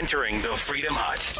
[0.00, 1.38] entering the Freedom Hut.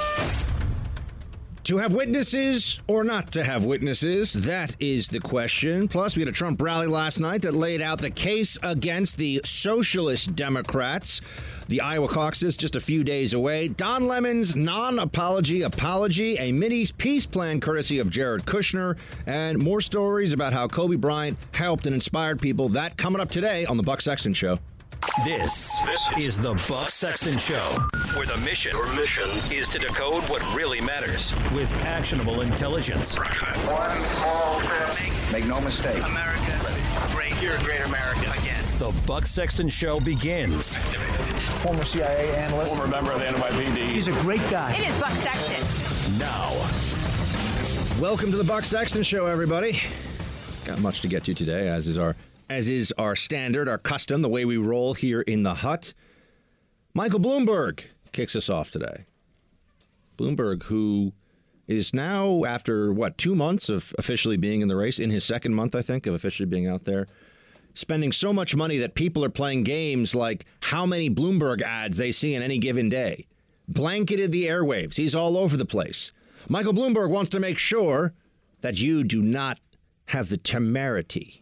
[1.64, 4.34] To have witnesses or not to have witnesses?
[4.34, 5.88] That is the question.
[5.88, 9.40] Plus, we had a Trump rally last night that laid out the case against the
[9.46, 11.22] Socialist Democrats.
[11.68, 13.68] The Iowa caucus just a few days away.
[13.68, 19.80] Don Lemon's non apology apology, a mini peace plan courtesy of Jared Kushner, and more
[19.80, 22.68] stories about how Kobe Bryant helped and inspired people.
[22.68, 24.58] That coming up today on The Buck Sexton Show.
[25.24, 27.56] This, this is the Buck Sexton Show,
[28.14, 33.16] where the mission, Your mission is to decode what really matters with actionable intelligence.
[33.16, 35.32] One small step.
[35.32, 36.02] Make no mistake.
[36.04, 36.74] America,
[37.12, 37.32] great.
[37.40, 38.62] You're a great American again.
[38.78, 40.76] The Buck Sexton Show begins.
[41.62, 42.76] Former CIA analyst.
[42.76, 43.92] Former member of the NYPD.
[43.92, 44.74] He's a great guy.
[44.74, 46.18] It is Buck Sexton.
[46.18, 46.50] Now.
[48.00, 49.80] Welcome to the Buck Sexton Show, everybody.
[50.66, 52.16] Got much to get to today, as is our
[52.50, 55.94] as is our standard, our custom, the way we roll here in the hut.
[56.92, 59.04] Michael Bloomberg kicks us off today.
[60.18, 61.12] Bloomberg, who
[61.68, 65.54] is now, after what, two months of officially being in the race, in his second
[65.54, 67.06] month, I think, of officially being out there,
[67.74, 72.10] spending so much money that people are playing games like how many Bloomberg ads they
[72.10, 73.28] see in any given day.
[73.68, 74.96] Blanketed the airwaves.
[74.96, 76.10] He's all over the place.
[76.48, 78.12] Michael Bloomberg wants to make sure
[78.60, 79.60] that you do not
[80.06, 81.40] have the temerity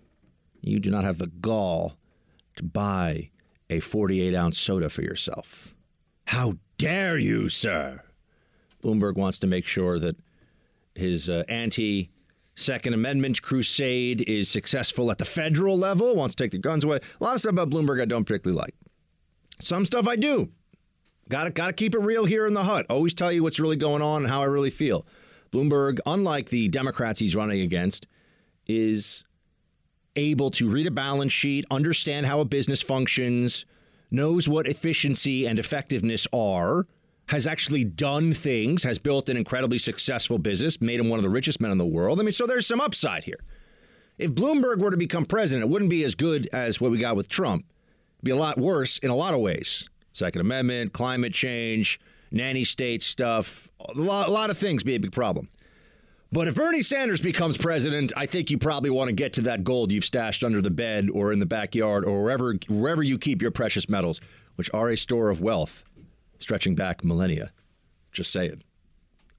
[0.61, 1.97] you do not have the gall
[2.57, 3.31] to buy
[3.71, 5.75] a 48 ounce soda for yourself.
[6.27, 8.03] How dare you, sir?
[8.83, 10.17] Bloomberg wants to make sure that
[10.95, 12.11] his uh, anti
[12.55, 16.99] Second Amendment crusade is successful at the federal level, wants to take the guns away.
[17.21, 18.75] A lot of stuff about Bloomberg I don't particularly like.
[19.61, 20.51] Some stuff I do.
[21.29, 22.87] Got to got to keep it real here in the hut.
[22.91, 25.07] Always tell you what's really going on and how I really feel.
[25.53, 28.09] Bloomberg, unlike the Democrats he's running against,
[28.67, 29.25] is
[30.19, 33.65] able to read a balance sheet, understand how a business functions,
[34.11, 36.87] knows what efficiency and effectiveness are,
[37.29, 41.29] has actually done things, has built an incredibly successful business, made him one of the
[41.29, 42.19] richest men in the world.
[42.19, 43.41] I mean, so there's some upside here.
[44.17, 47.17] If Bloomberg were to become president, it wouldn't be as good as what we got
[47.17, 47.65] with Trump.
[48.17, 49.89] It'd be a lot worse in a lot of ways.
[50.13, 52.01] Second Amendment, climate change,
[52.31, 55.49] nanny state stuff, a lot, a lot of things be a big problem.
[56.31, 59.65] But if Bernie Sanders becomes president, I think you probably want to get to that
[59.65, 63.41] gold you've stashed under the bed or in the backyard or wherever wherever you keep
[63.41, 64.21] your precious metals,
[64.57, 65.85] which are a store of wealth
[66.39, 67.51] stretching back millennia.
[68.13, 68.63] Just saying.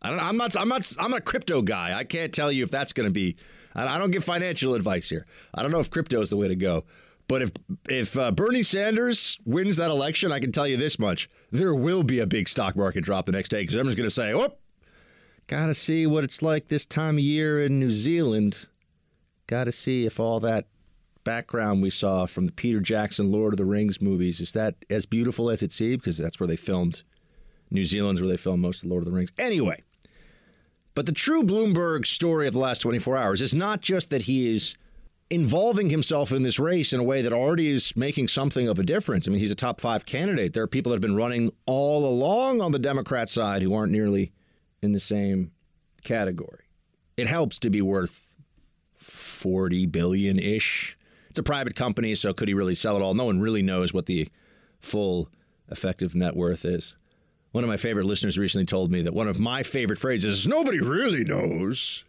[0.02, 0.56] I don't, I'm not.
[0.58, 0.92] I'm not.
[0.98, 1.96] I'm a crypto guy.
[1.96, 3.36] I can't tell you if that's going to be.
[3.76, 5.26] I don't give financial advice here.
[5.54, 6.86] I don't know if crypto is the way to go.
[7.28, 7.52] But if
[7.88, 12.04] if uh, Bernie Sanders wins that election, I can tell you this much: there will
[12.04, 14.56] be a big stock market drop the next day because everyone's going to say, "Oh,
[15.50, 18.68] Got to see what it's like this time of year in New Zealand.
[19.48, 20.68] Got to see if all that
[21.24, 25.08] background we saw from the Peter Jackson Lord of the Rings movies is that as
[25.08, 27.02] beautiful as it seemed because that's where they filmed
[27.72, 29.32] New Zealand's where they filmed most of Lord of the Rings.
[29.40, 29.82] Anyway,
[30.94, 34.54] but the true Bloomberg story of the last 24 hours is not just that he
[34.54, 34.76] is
[35.32, 38.84] involving himself in this race in a way that already is making something of a
[38.84, 39.28] difference.
[39.28, 40.54] I mean, he's a top 5 candidate.
[40.54, 43.92] There are people that have been running all along on the Democrat side who aren't
[43.92, 44.32] nearly
[44.82, 45.52] in the same
[46.04, 46.66] category.
[47.18, 48.36] It helps to be worth
[48.98, 50.98] 40 billion ish.
[51.30, 53.14] It's a private company, so could he really sell it all?
[53.14, 54.30] No one really knows what the
[54.80, 55.30] full
[55.70, 56.96] effective net worth is.
[57.52, 60.48] One of my favorite listeners recently told me that one of my favorite phrases is
[60.48, 62.04] nobody really knows.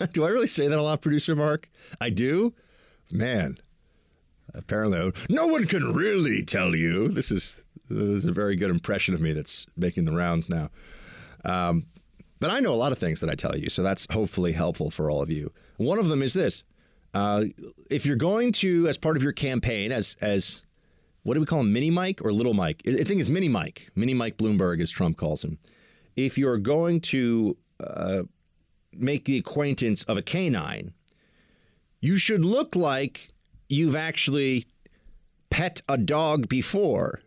[0.12, 1.68] do I really say that a lot, producer Mark?
[2.00, 2.54] I do?
[3.12, 3.58] Man,
[4.54, 7.08] apparently no one can really tell you.
[7.08, 10.70] This is, this is a very good impression of me that's making the rounds now.
[11.44, 11.86] Um,
[12.38, 14.90] but I know a lot of things that I tell you, so that's hopefully helpful
[14.90, 15.52] for all of you.
[15.76, 16.64] One of them is this:
[17.12, 17.44] uh,
[17.90, 20.62] if you're going to, as part of your campaign, as as
[21.22, 22.82] what do we call him, Mini Mike or Little Mike?
[22.86, 25.58] I think it's Mini Mike, Mini Mike Bloomberg, as Trump calls him.
[26.16, 28.22] If you're going to uh,
[28.92, 30.92] make the acquaintance of a canine,
[32.00, 33.28] you should look like
[33.68, 34.66] you've actually
[35.50, 37.20] pet a dog before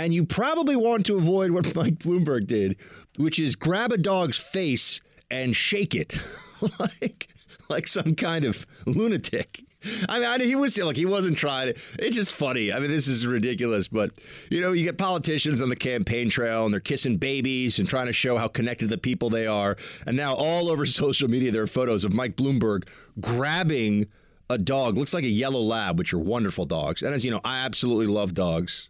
[0.00, 2.76] and you probably want to avoid what Mike Bloomberg did,
[3.18, 5.00] which is grab a dog's face
[5.30, 6.18] and shake it
[6.78, 7.28] like
[7.68, 9.62] like some kind of lunatic.
[10.08, 11.72] I mean, I, he was like he wasn't trying.
[11.72, 12.72] To, it's just funny.
[12.72, 13.88] I mean, this is ridiculous.
[13.88, 14.10] But
[14.50, 18.06] you know, you get politicians on the campaign trail and they're kissing babies and trying
[18.06, 19.76] to show how connected the people they are.
[20.06, 22.88] And now all over social media there are photos of Mike Bloomberg
[23.20, 24.06] grabbing
[24.48, 24.96] a dog.
[24.96, 27.02] Looks like a yellow lab, which are wonderful dogs.
[27.02, 28.88] And as you know, I absolutely love dogs.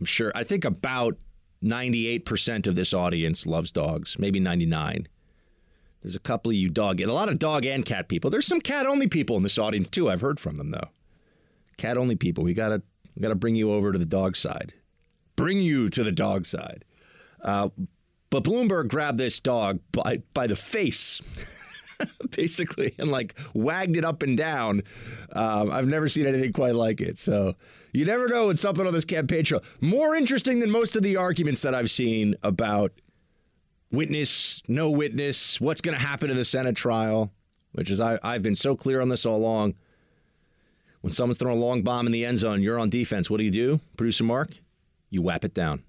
[0.00, 0.32] I'm sure.
[0.34, 1.18] I think about
[1.62, 5.06] 98% of this audience loves dogs, maybe 99.
[6.02, 8.30] There's a couple of you dog, and a lot of dog and cat people.
[8.30, 10.08] There's some cat only people in this audience too.
[10.08, 10.88] I've heard from them though.
[11.76, 12.42] Cat only people.
[12.42, 12.82] We gotta
[13.14, 14.72] we gotta bring you over to the dog side.
[15.36, 16.86] Bring you to the dog side.
[17.42, 17.68] Uh,
[18.30, 21.20] but Bloomberg grabbed this dog by by the face.
[22.30, 24.82] basically, and like wagged it up and down.
[25.32, 27.18] Um, I've never seen anything quite like it.
[27.18, 27.54] So
[27.92, 31.16] you never know when something on this campaign trail more interesting than most of the
[31.16, 32.92] arguments that I've seen about
[33.90, 37.32] witness, no witness, what's going to happen in the Senate trial,
[37.72, 39.74] which is I, I've been so clear on this all along.
[41.00, 43.30] When someone's throwing a long bomb in the end zone, you're on defense.
[43.30, 44.50] What do you do, producer Mark?
[45.08, 45.82] You whap it down.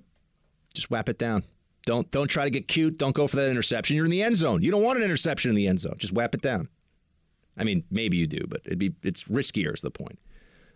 [0.73, 1.43] Just whap it down.
[1.85, 2.97] Don't don't try to get cute.
[2.97, 3.95] Don't go for that interception.
[3.95, 4.61] You're in the end zone.
[4.61, 5.95] You don't want an interception in the end zone.
[5.97, 6.69] Just whap it down.
[7.57, 10.19] I mean, maybe you do, but it'd be it's riskier is the point.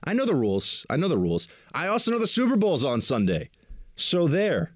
[0.04, 0.86] I know the rules.
[0.90, 1.48] I know the rules.
[1.74, 3.50] I also know the Super Bowl's on Sunday.
[3.96, 4.76] So there.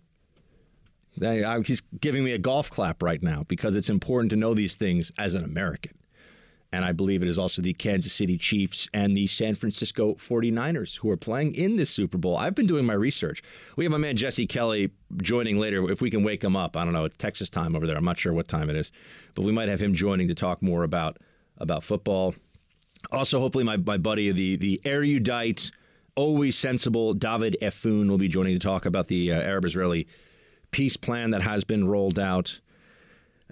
[1.21, 4.53] I, I, he's giving me a golf clap right now because it's important to know
[4.53, 5.98] these things as an American.
[6.71, 10.97] And I believe it is also the Kansas City Chiefs and the San Francisco 49ers
[10.97, 12.37] who are playing in this Super Bowl.
[12.37, 13.41] I've been doing my research.
[13.75, 15.89] We have my man Jesse Kelly joining later.
[15.89, 17.05] If we can wake him up, I don't know.
[17.05, 17.97] It's Texas time over there.
[17.97, 18.91] I'm not sure what time it is,
[19.33, 21.17] but we might have him joining to talk more about
[21.57, 22.35] about football.
[23.11, 25.71] Also, hopefully, my, my buddy, the, the erudite,
[26.15, 30.07] always sensible David Efune will be joining to talk about the uh, Arab Israeli
[30.71, 32.59] peace plan that has been rolled out.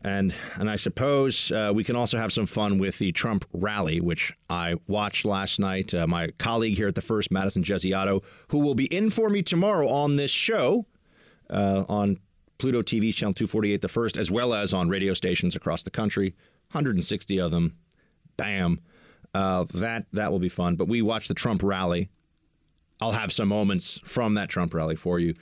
[0.03, 3.99] And and I suppose uh, we can also have some fun with the Trump rally,
[3.99, 5.93] which I watched last night.
[5.93, 9.41] Uh, my colleague here at the First, Madison Gesiotto, who will be in for me
[9.41, 10.85] tomorrow on this show
[11.49, 12.19] uh, on
[12.57, 16.35] Pluto TV channel 248, the First, as well as on radio stations across the country,
[16.71, 17.77] 160 of them.
[18.35, 18.81] Bam,
[19.33, 20.75] uh, that that will be fun.
[20.75, 22.09] But we watched the Trump rally.
[23.01, 25.33] I'll have some moments from that Trump rally for you.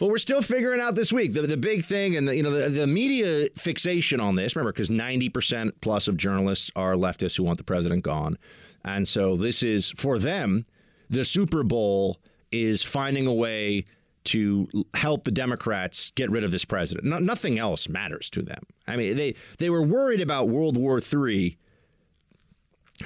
[0.00, 2.50] But we're still figuring out this week the, the big thing, and the, you know
[2.50, 4.56] the, the media fixation on this.
[4.56, 8.38] Remember, because ninety percent plus of journalists are leftists who want the president gone,
[8.82, 10.64] and so this is for them.
[11.10, 12.18] The Super Bowl
[12.50, 13.84] is finding a way
[14.24, 17.06] to help the Democrats get rid of this president.
[17.06, 18.62] No, nothing else matters to them.
[18.86, 21.58] I mean, they they were worried about World War III,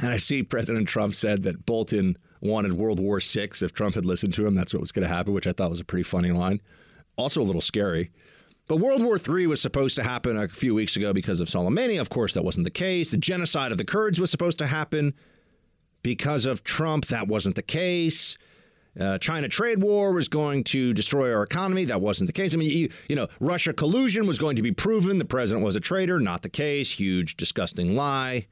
[0.00, 3.49] and I see President Trump said that Bolton wanted World War VI.
[3.62, 5.70] If Trump had listened to him, that's what was going to happen, which I thought
[5.70, 6.61] was a pretty funny line
[7.16, 8.11] also a little scary.
[8.66, 12.00] But World War III was supposed to happen a few weeks ago because of Soleimani.
[12.00, 13.11] Of course, that wasn't the case.
[13.11, 15.14] The genocide of the Kurds was supposed to happen
[16.02, 17.06] because of Trump.
[17.06, 18.38] That wasn't the case.
[18.99, 21.84] Uh, China trade war was going to destroy our economy.
[21.84, 22.55] That wasn't the case.
[22.55, 25.19] I mean, you, you know, Russia collusion was going to be proven.
[25.19, 26.20] The president was a traitor.
[26.20, 26.93] Not the case.
[26.93, 28.46] Huge, disgusting lie.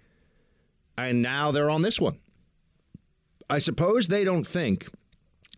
[0.99, 2.19] And now they're on this one.
[3.49, 4.88] I suppose they don't think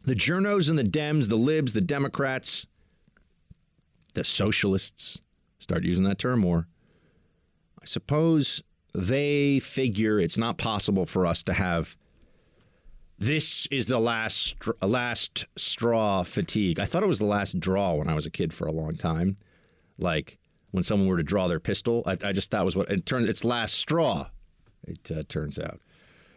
[0.04, 2.66] the journos and the Dems, the libs, the Democrats,
[4.14, 5.20] the socialists
[5.58, 6.66] start using that term more.
[7.80, 8.62] I suppose
[8.94, 11.96] they figure it's not possible for us to have
[13.18, 16.80] this is the last last straw fatigue.
[16.80, 18.96] I thought it was the last draw when I was a kid for a long
[18.96, 19.36] time.
[19.98, 20.38] Like
[20.72, 23.26] when someone were to draw their pistol, I, I just thought was what it turns.
[23.26, 24.28] It's last straw.
[24.86, 25.80] It uh, turns out.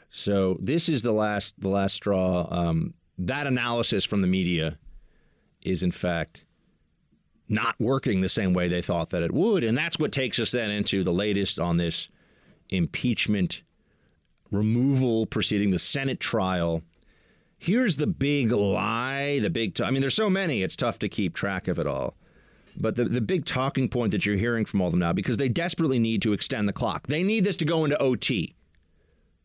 [0.10, 2.48] So this is the last the last straw.
[2.50, 4.78] Um, that analysis from the media
[5.64, 6.46] is in fact
[7.50, 9.64] not working the same way they thought that it would.
[9.64, 12.10] And that's what takes us then into the latest on this
[12.70, 13.64] impeachment
[14.52, 16.82] removal proceeding, the Senate trial.
[17.58, 21.10] Here's the big lie, the big, t- I mean, there's so many, it's tough to
[21.10, 22.16] keep track of it all.
[22.80, 25.38] But the, the big talking point that you're hearing from all of them now, because
[25.38, 28.56] they desperately need to extend the clock, they need this to go into OT.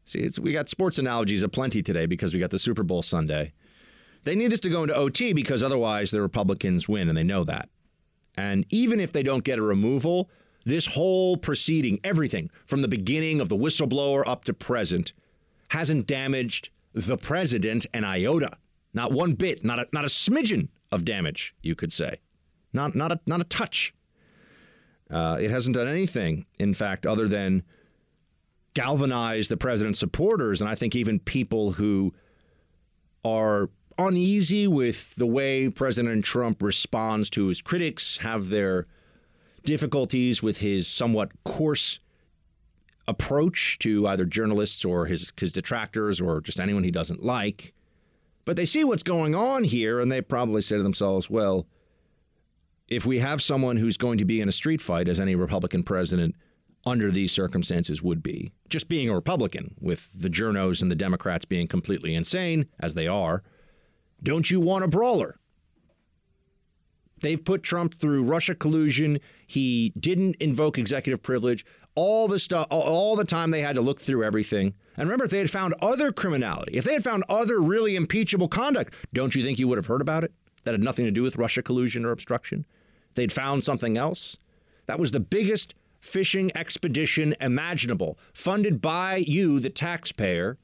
[0.04, 3.52] See, we got sports analogies aplenty today because we got the Super Bowl Sunday.
[4.24, 7.44] They need this to go into OT because otherwise the Republicans win, and they know
[7.44, 7.68] that.
[8.36, 10.30] And even if they don't get a removal,
[10.64, 15.12] this whole proceeding, everything from the beginning of the whistleblower up to present,
[15.68, 18.56] hasn't damaged the president an iota.
[18.94, 22.20] Not one bit, not a, not a smidgen of damage, you could say.
[22.72, 23.94] Not, not, a, not a touch.
[25.10, 27.62] Uh, it hasn't done anything, in fact, other than
[28.74, 32.14] galvanize the president's supporters, and I think even people who
[33.24, 33.68] are
[33.98, 38.86] uneasy with the way President Trump responds to his critics, have their
[39.64, 42.00] difficulties with his somewhat coarse
[43.08, 47.72] approach to either journalists or his, his detractors or just anyone he doesn't like.
[48.44, 51.66] But they see what's going on here and they probably say to themselves, well,
[52.88, 55.82] if we have someone who's going to be in a street fight, as any Republican
[55.82, 56.34] president
[56.84, 61.44] under these circumstances would be, just being a Republican, with the journos and the Democrats
[61.44, 63.42] being completely insane, as they are,
[64.22, 65.38] don't you want a brawler?
[67.20, 69.20] They've put Trump through Russia collusion.
[69.46, 71.64] He didn't invoke executive privilege.
[71.94, 74.74] All the stuff, all the time they had to look through everything.
[74.96, 78.48] And remember, if they had found other criminality, if they had found other really impeachable
[78.48, 80.32] conduct, don't you think you would have heard about it?
[80.64, 82.66] That had nothing to do with Russia collusion or obstruction.
[83.14, 84.36] they'd found something else.
[84.86, 90.58] That was the biggest fishing expedition imaginable, funded by you, the taxpayer,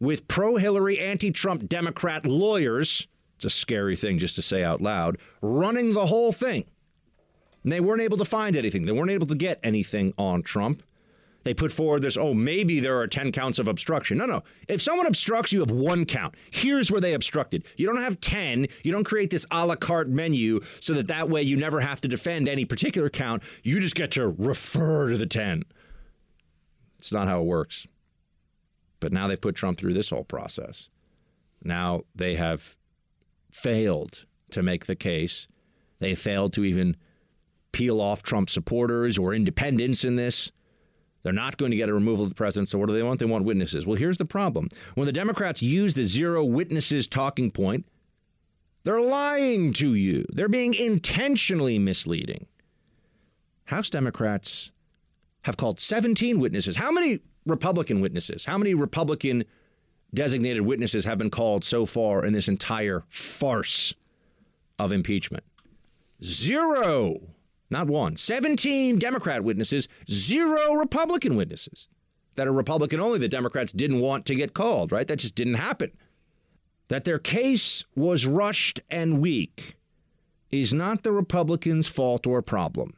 [0.00, 3.06] with pro Hillary, anti Trump Democrat lawyers.
[3.36, 6.64] It's a scary thing just to say out loud, running the whole thing.
[7.62, 8.86] And they weren't able to find anything.
[8.86, 10.82] They weren't able to get anything on Trump.
[11.42, 14.18] They put forward this, oh, maybe there are 10 counts of obstruction.
[14.18, 14.42] No, no.
[14.68, 16.34] If someone obstructs, you have one count.
[16.50, 17.64] Here's where they obstructed.
[17.76, 18.66] You don't have 10.
[18.84, 22.00] You don't create this a la carte menu so that that way you never have
[22.02, 23.42] to defend any particular count.
[23.62, 25.64] You just get to refer to the 10.
[26.98, 27.86] It's not how it works.
[29.00, 30.88] But now they've put Trump through this whole process.
[31.62, 32.76] Now they have
[33.50, 35.48] failed to make the case.
[35.98, 36.96] They failed to even
[37.72, 40.50] peel off Trump supporters or independents in this.
[41.22, 42.68] They're not going to get a removal of the president.
[42.68, 43.20] So, what do they want?
[43.20, 43.86] They want witnesses.
[43.86, 44.68] Well, here's the problem.
[44.94, 47.86] When the Democrats use the zero witnesses talking point,
[48.84, 50.24] they're lying to you.
[50.32, 52.46] They're being intentionally misleading.
[53.64, 54.72] House Democrats
[55.42, 56.76] have called 17 witnesses.
[56.76, 58.44] How many Republican witnesses?
[58.44, 59.44] How many Republican
[60.12, 63.94] designated witnesses have been called so far in this entire farce
[64.78, 65.44] of impeachment?
[66.22, 67.20] Zero.
[67.70, 68.16] Not one.
[68.16, 71.88] 17 Democrat witnesses, zero Republican witnesses
[72.36, 73.18] that are Republican only.
[73.18, 75.06] The Democrats didn't want to get called, right?
[75.06, 75.92] That just didn't happen.
[76.88, 79.76] That their case was rushed and weak
[80.50, 82.94] is not the Republicans' fault or problem.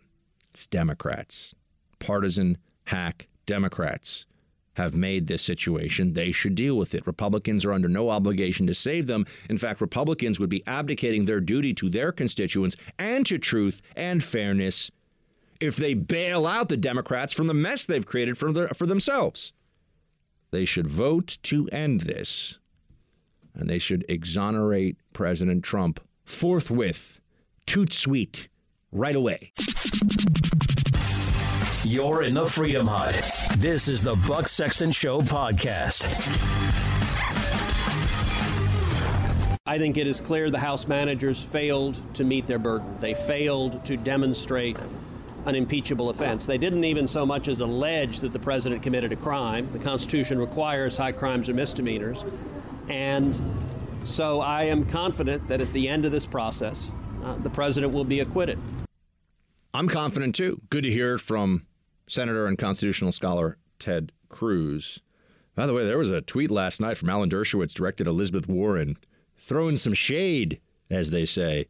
[0.51, 1.55] It's Democrats,
[1.99, 4.25] partisan hack Democrats
[4.75, 6.15] have made this situation.
[6.15, 7.07] They should deal with it.
[7.07, 9.27] Republicans are under no obligation to save them.
[9.51, 14.23] In fact, Republicans would be abdicating their duty to their constituents and to truth and
[14.23, 14.91] fairness
[15.61, 19.53] if they bail out the Democrats from the mess they've created for, for themselves.
[20.51, 22.59] They should vote to end this,
[23.55, 27.21] and they should exonerate President Trump forthwith,
[27.67, 28.49] toot sweet,
[28.91, 29.53] right away.
[31.85, 33.21] You're in the Freedom Hut.
[33.59, 36.07] This is the Buck Sexton Show podcast.
[39.67, 42.97] I think it is clear the House managers failed to meet their burden.
[43.01, 44.77] They failed to demonstrate
[45.45, 46.47] an impeachable offense.
[46.47, 49.69] They didn't even so much as allege that the president committed a crime.
[49.73, 52.25] The Constitution requires high crimes or misdemeanors.
[52.89, 53.41] And
[54.05, 56.93] so I am confident that at the end of this process,
[57.25, 58.61] uh, the president will be acquitted.
[59.75, 60.61] I'm confident too.
[60.71, 61.67] Good to hear from
[62.13, 65.01] Senator and constitutional scholar Ted Cruz.
[65.55, 68.97] By the way, there was a tweet last night from Alan Dershowitz directed Elizabeth Warren,
[69.39, 71.69] throwing some shade, as they say,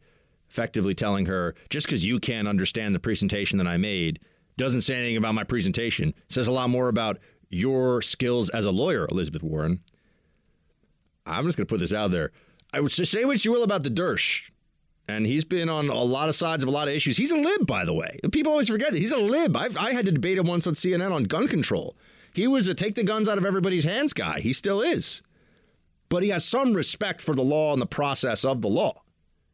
[0.51, 4.19] effectively telling her just because you can't understand the presentation that I made
[4.57, 6.09] doesn't say anything about my presentation.
[6.09, 7.19] It says a lot more about
[7.49, 9.81] your skills as a lawyer, Elizabeth Warren.
[11.25, 12.33] I'm just going to put this out there.
[12.75, 14.51] I would say what you will about the Dersh
[15.12, 17.16] and he's been on a lot of sides of a lot of issues.
[17.16, 18.19] He's a lib, by the way.
[18.33, 19.57] People always forget that he's a lib.
[19.57, 21.97] I've, i had to debate him once on CNN on gun control.
[22.35, 24.40] He was a take the guns out of everybody's hands guy.
[24.40, 25.23] He still is.
[26.09, 29.02] But he has some respect for the law and the process of the law.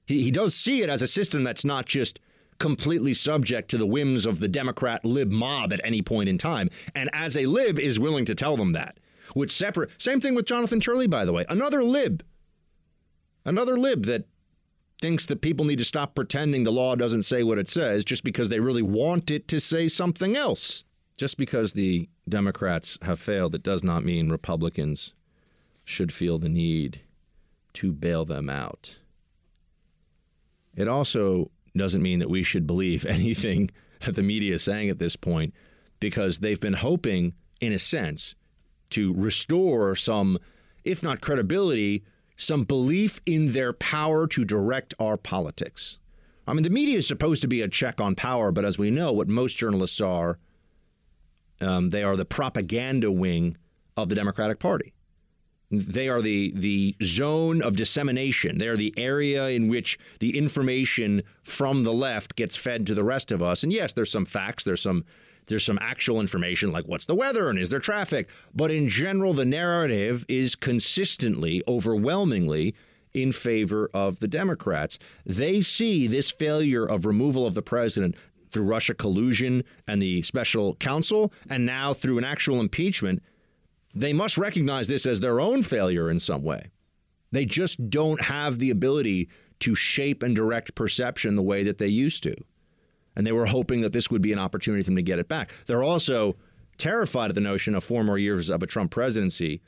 [0.06, 2.20] He, he does see it as a system that's not just
[2.58, 6.68] completely subject to the whims of the Democrat lib mob at any point in time.
[6.94, 8.98] And as a lib is willing to tell them that.
[9.34, 11.44] Which separate same thing with Jonathan Turley, by the way.
[11.48, 12.24] Another lib.
[13.44, 14.24] Another lib that
[15.00, 18.24] thinks that people need to stop pretending the law doesn't say what it says just
[18.24, 20.84] because they really want it to say something else.
[21.16, 25.14] Just because the Democrats have failed, it does not mean Republicans
[25.84, 27.00] should feel the need
[27.74, 28.98] to bail them out.
[30.76, 34.98] It also doesn't mean that we should believe anything that the media is saying at
[34.98, 35.54] this point
[36.00, 38.36] because they've been hoping, in a sense,
[38.90, 40.38] to restore some,
[40.84, 42.04] if not credibility,
[42.38, 45.98] some belief in their power to direct our politics.
[46.46, 48.90] I mean, the media is supposed to be a check on power, but as we
[48.90, 50.38] know, what most journalists are,
[51.60, 53.58] um, they are the propaganda wing
[53.96, 54.94] of the Democratic Party.
[55.70, 58.56] They are the the zone of dissemination.
[58.56, 63.04] They are the area in which the information from the left gets fed to the
[63.04, 63.62] rest of us.
[63.62, 65.04] And yes, there's some facts, there's some
[65.48, 68.28] there's some actual information like what's the weather and is there traffic.
[68.54, 72.74] But in general, the narrative is consistently, overwhelmingly
[73.14, 74.98] in favor of the Democrats.
[75.24, 78.14] They see this failure of removal of the president
[78.52, 83.22] through Russia collusion and the special counsel, and now through an actual impeachment.
[83.94, 86.70] They must recognize this as their own failure in some way.
[87.32, 89.28] They just don't have the ability
[89.60, 92.34] to shape and direct perception the way that they used to
[93.18, 95.28] and they were hoping that this would be an opportunity for them to get it
[95.28, 95.52] back.
[95.66, 96.36] They're also
[96.78, 99.60] terrified of the notion of four more years of a Trump presidency,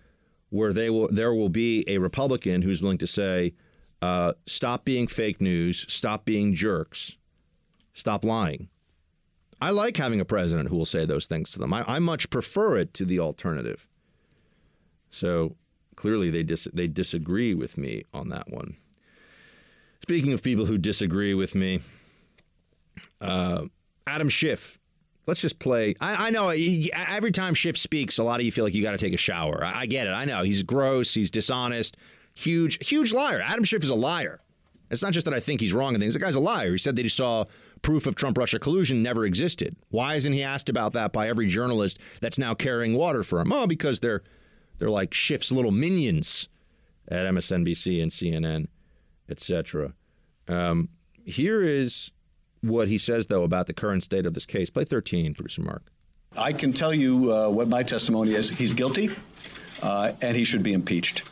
[0.50, 3.52] where they will there will be a Republican who's willing to say,
[4.00, 7.16] uh, "Stop being fake news, stop being jerks,
[7.92, 8.69] stop lying.
[9.61, 11.75] I like having a president who will say those things to them.
[11.75, 13.87] I, I much prefer it to the alternative.
[15.11, 15.57] So
[15.97, 18.76] clearly they dis- they disagree with me on that one.
[20.02, 21.80] Speaking of people who disagree with me,
[23.21, 23.67] uh,
[24.07, 24.79] Adam Schiff.
[25.27, 25.95] Let's just play.
[26.00, 28.83] I, I know he, every time Schiff speaks, a lot of you feel like you
[28.83, 29.62] got to take a shower.
[29.65, 30.11] I, I get it.
[30.11, 31.15] I know he's gross.
[31.15, 31.97] He's dishonest.
[32.35, 33.43] Huge, huge liar.
[33.45, 34.41] Adam Schiff is a liar.
[34.91, 36.15] It's not just that I think he's wrong and things.
[36.15, 36.73] The guy's a liar.
[36.73, 37.45] He said that he saw
[37.83, 39.77] proof of Trump Russia collusion never existed.
[39.91, 43.53] Why isn't he asked about that by every journalist that's now carrying water for him?
[43.53, 44.23] Oh, because they're
[44.79, 46.49] they're like Schiff's little minions
[47.09, 48.67] at MSNBC and CNN,
[49.29, 49.93] etc.
[50.49, 50.89] Um,
[51.25, 52.11] here is
[52.62, 54.71] what he says, though, about the current state of this case.
[54.71, 55.83] Play 13, producer Mark.
[56.37, 58.50] I can tell you uh, what my testimony is.
[58.50, 59.11] He's guilty,
[59.83, 61.23] uh, and he should be impeached.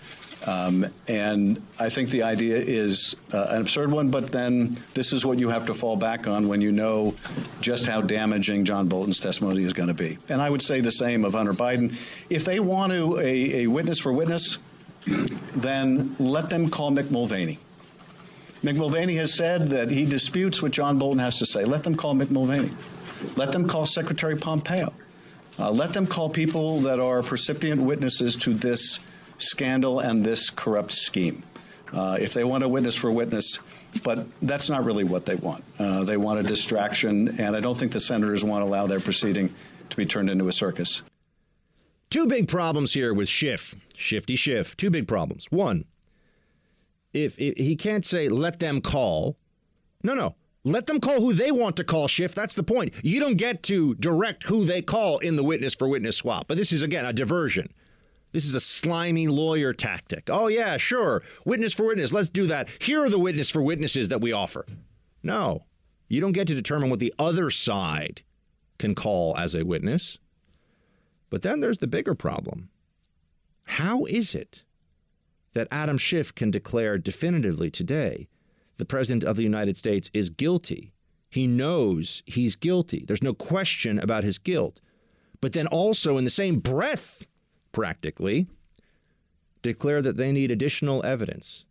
[0.46, 5.24] Um, and I think the idea is uh, an absurd one, but then this is
[5.26, 7.14] what you have to fall back on when you know
[7.60, 10.18] just how damaging John Bolton's testimony is going to be.
[10.28, 11.96] And I would say the same of Hunter Biden.
[12.30, 14.58] If they want to a, a witness for witness,
[15.54, 17.58] then let them call Mick Mulvaney.
[18.62, 21.64] Mick Mulvaney has said that he disputes what John Bolton has to say.
[21.64, 22.72] Let them call Mick Mulvaney.
[23.36, 24.92] Let them call Secretary Pompeo.
[25.58, 29.00] Uh, let them call people that are percipient witnesses to this
[29.38, 31.42] scandal and this corrupt scheme.
[31.92, 33.58] Uh, if they want a witness for a witness,
[34.02, 35.64] but that's not really what they want.
[35.78, 39.00] Uh, they want a distraction, and I don't think the senators want to allow their
[39.00, 39.54] proceeding
[39.90, 41.02] to be turned into a circus.
[42.10, 44.76] Two big problems here with Schiff, Shifty Schiff.
[44.76, 45.46] Two big problems.
[45.50, 45.84] One,
[47.24, 49.36] if, if he can't say let them call,
[50.02, 50.34] no, no,
[50.64, 52.34] let them call who they want to call Schiff.
[52.34, 52.94] That's the point.
[53.02, 56.48] You don't get to direct who they call in the witness for witness swap.
[56.48, 57.72] But this is again a diversion.
[58.32, 60.28] This is a slimy lawyer tactic.
[60.28, 61.22] Oh, yeah, sure.
[61.46, 62.12] Witness for witness.
[62.12, 62.68] Let's do that.
[62.78, 64.66] Here are the witness for witnesses that we offer.
[65.22, 65.64] No,
[66.08, 68.22] you don't get to determine what the other side
[68.78, 70.18] can call as a witness.
[71.30, 72.68] But then there's the bigger problem.
[73.64, 74.62] How is it
[75.52, 78.28] that Adam Schiff can declare definitively today
[78.76, 80.92] the President of the United States is guilty?
[81.30, 83.04] He knows he's guilty.
[83.06, 84.80] There's no question about his guilt.
[85.40, 87.26] But then also, in the same breath,
[87.72, 88.46] practically,
[89.62, 91.64] declare that they need additional evidence.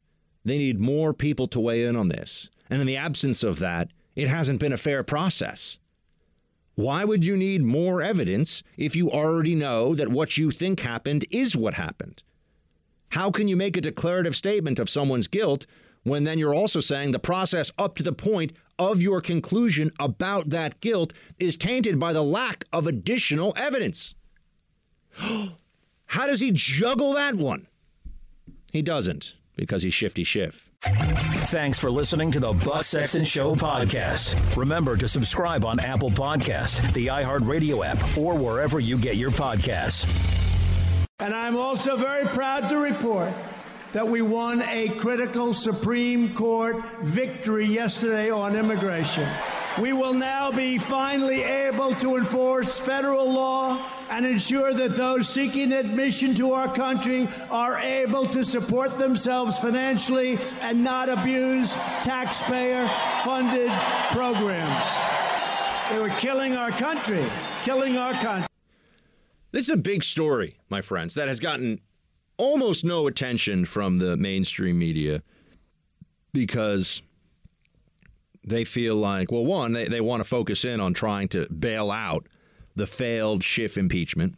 [0.46, 2.50] They need more people to weigh in on this.
[2.70, 5.80] And in the absence of that, it hasn't been a fair process.
[6.76, 11.26] Why would you need more evidence if you already know that what you think happened
[11.32, 12.24] is what happened?
[13.10, 15.66] How can you make a declarative statement of someone's guilt
[16.04, 20.50] when then you're also saying the process up to the point of your conclusion about
[20.50, 24.16] that guilt is tainted by the lack of additional evidence?
[25.20, 27.68] How does he juggle that one?
[28.72, 30.70] He doesn't because he's shifty Schiff.
[30.82, 34.56] Thanks for listening to the Buck Sexton Show podcast.
[34.56, 40.06] Remember to subscribe on Apple Podcast, the iHeartRadio app, or wherever you get your podcasts.
[41.20, 43.34] And I'm also very proud to report
[43.92, 49.28] that we won a critical Supreme Court victory yesterday on immigration.
[49.82, 55.72] We will now be finally able to enforce federal law and ensure that those seeking
[55.72, 62.88] admission to our country are able to support themselves financially and not abuse taxpayer
[63.24, 63.72] funded
[64.12, 64.86] programs.
[65.90, 67.26] They were killing our country,
[67.64, 68.48] killing our country.
[69.58, 71.82] This is a big story, my friends, that has gotten
[72.38, 75.24] almost no attention from the mainstream media
[76.32, 77.02] because
[78.44, 81.90] they feel like, well, one, they, they want to focus in on trying to bail
[81.90, 82.28] out
[82.76, 84.36] the failed Schiff impeachment.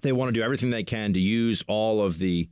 [0.00, 2.48] They want to do everything they can to use all of the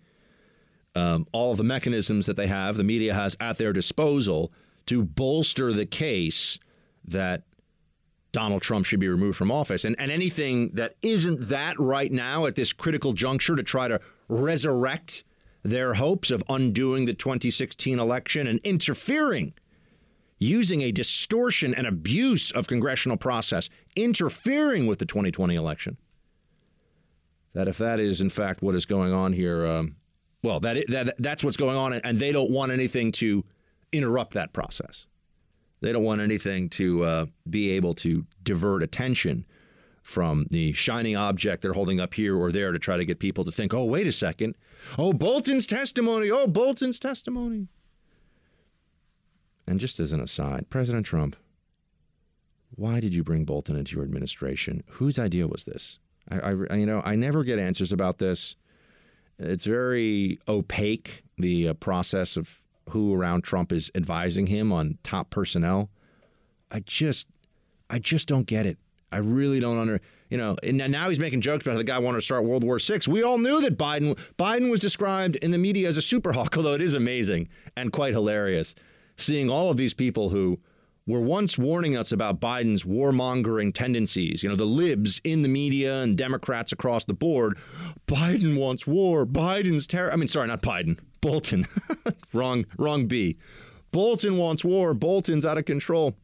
[0.94, 4.52] um, all of the mechanisms that they have, the media has at their disposal
[4.84, 6.58] to bolster the case
[7.06, 7.44] that
[8.38, 9.84] Donald Trump should be removed from office.
[9.84, 14.00] And, and anything that isn't that right now at this critical juncture to try to
[14.28, 15.24] resurrect
[15.64, 19.54] their hopes of undoing the 2016 election and interfering,
[20.38, 25.96] using a distortion and abuse of congressional process, interfering with the 2020 election.
[27.54, 29.96] That if that is in fact what is going on here, um,
[30.44, 33.44] well, that, that that's what's going on, and they don't want anything to
[33.90, 35.07] interrupt that process.
[35.80, 39.46] They don't want anything to uh, be able to divert attention
[40.02, 43.44] from the shining object they're holding up here or there to try to get people
[43.44, 44.56] to think, oh, wait a second.
[44.96, 46.30] Oh, Bolton's testimony.
[46.30, 47.68] Oh, Bolton's testimony.
[49.66, 51.36] And just as an aside, President Trump,
[52.74, 54.82] why did you bring Bolton into your administration?
[54.92, 55.98] Whose idea was this?
[56.30, 56.38] I,
[56.70, 58.56] I you know, I never get answers about this.
[59.38, 65.30] It's very opaque, the uh, process of who around Trump is advising him on top
[65.30, 65.90] personnel.
[66.70, 67.28] I just,
[67.88, 68.78] I just don't get it.
[69.10, 70.56] I really don't under, you know.
[70.62, 73.00] And now he's making jokes about how the guy wanted to start World War VI.
[73.08, 76.54] We all knew that Biden, Biden was described in the media as a super hawk,
[76.56, 78.74] although it is amazing and quite hilarious
[79.18, 80.58] seeing all of these people who
[81.06, 84.42] were once warning us about Biden's warmongering tendencies.
[84.42, 87.58] You know, the libs in the media and Democrats across the board.
[88.06, 89.26] Biden wants war.
[89.26, 90.12] Biden's terror.
[90.12, 90.98] I mean, sorry, not Biden.
[91.20, 91.66] Bolton.
[92.32, 93.38] wrong, wrong B.
[93.90, 94.94] Bolton wants war.
[94.94, 96.16] Bolton's out of control.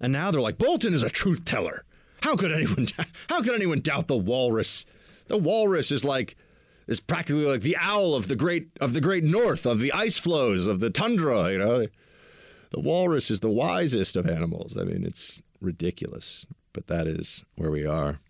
[0.00, 1.84] And now they're like, Bolton is a truth teller.
[2.22, 2.88] How could anyone?
[3.28, 4.84] How could anyone doubt the walrus?
[5.28, 6.36] The walrus is like
[6.86, 10.18] is practically like the owl of the great of the great north of the ice
[10.18, 11.52] floes of the tundra.
[11.52, 11.86] You know,
[12.70, 14.76] the walrus is the wisest of animals.
[14.76, 18.20] I mean, it's ridiculous, but that is where we are.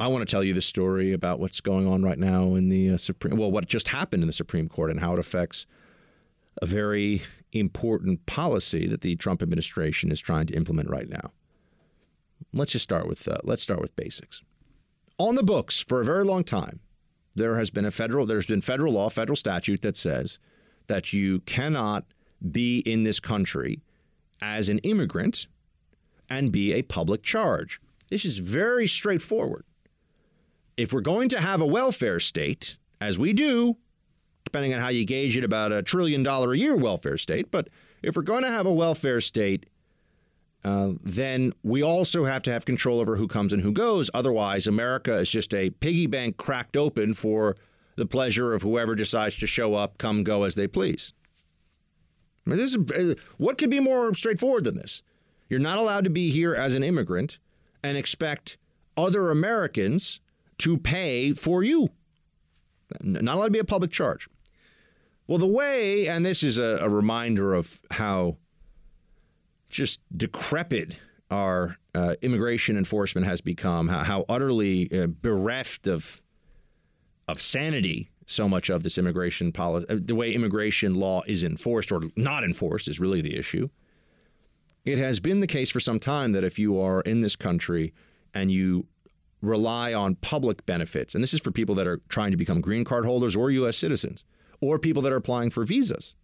[0.00, 2.90] I want to tell you the story about what's going on right now in the
[2.90, 3.36] uh, Supreme.
[3.36, 5.66] Well, what just happened in the Supreme Court and how it affects
[6.60, 11.30] a very important policy that the Trump administration is trying to implement right now.
[12.52, 14.42] Let's just start with uh, let's start with basics.
[15.18, 16.80] On the books for a very long time,
[17.34, 20.38] there has been a federal there's been federal law, federal statute that says
[20.88, 22.04] that you cannot
[22.50, 23.80] be in this country
[24.40, 25.46] as an immigrant
[26.28, 27.80] and be a public charge.
[28.08, 29.64] This is very straightforward.
[30.76, 33.76] If we're going to have a welfare state, as we do,
[34.44, 37.68] depending on how you gauge it, about a trillion dollar a year welfare state, but
[38.02, 39.66] if we're going to have a welfare state,
[40.64, 44.10] uh, then we also have to have control over who comes and who goes.
[44.14, 47.56] Otherwise, America is just a piggy bank cracked open for
[47.96, 51.12] the pleasure of whoever decides to show up, come, go as they please.
[52.46, 55.02] I mean, this is, uh, what could be more straightforward than this?
[55.48, 57.38] You're not allowed to be here as an immigrant
[57.82, 58.56] and expect
[58.96, 60.20] other Americans
[60.62, 61.90] to pay for you.
[63.00, 64.28] Not allowed to be a public charge.
[65.26, 68.36] Well, the way, and this is a, a reminder of how
[69.70, 70.96] just decrepit
[71.30, 76.20] our uh, immigration enforcement has become, how, how utterly uh, bereft of
[77.28, 81.92] of sanity so much of this immigration policy, uh, the way immigration law is enforced
[81.92, 83.68] or not enforced is really the issue.
[84.84, 87.94] It has been the case for some time that if you are in this country
[88.34, 88.86] and you
[89.42, 92.84] rely on public benefits, and this is for people that are trying to become green
[92.84, 93.76] card holders or U.S.
[93.76, 94.24] citizens,
[94.60, 96.14] or people that are applying for visas,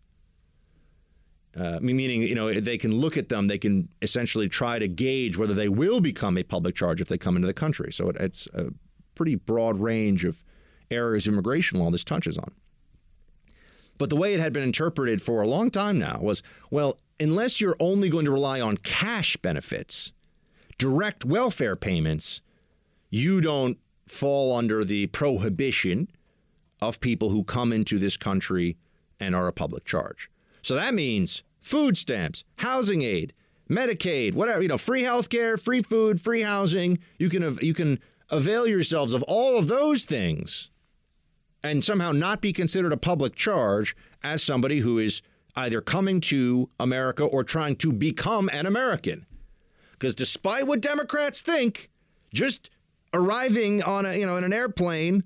[1.57, 5.37] uh, meaning, you know, they can look at them, they can essentially try to gauge
[5.37, 7.93] whether they will become a public charge if they come into the country.
[7.93, 8.67] So it, it's a
[9.15, 10.45] pretty broad range of
[10.91, 12.53] areas of immigration law this touches on.
[13.97, 17.61] But the way it had been interpreted for a long time now was well, unless
[17.61, 20.13] you're only going to rely on cash benefits,
[20.79, 22.41] direct welfare payments,
[23.11, 26.09] you don't fall under the prohibition
[26.81, 28.77] of people who come into this country
[29.21, 30.31] and are a public charge.
[30.63, 33.35] So that means food stamps, housing aid,
[33.69, 36.99] Medicaid, whatever, you know, free health care, free food, free housing.
[37.19, 37.99] You can you can
[38.31, 40.71] avail yourselves of all of those things
[41.63, 45.23] and somehow not be considered a public charge as somebody who is
[45.57, 49.27] either coming to America or trying to become an American.
[49.93, 51.91] Because despite what Democrats think,
[52.33, 52.71] just
[53.13, 55.25] arriving on a you know in an airplane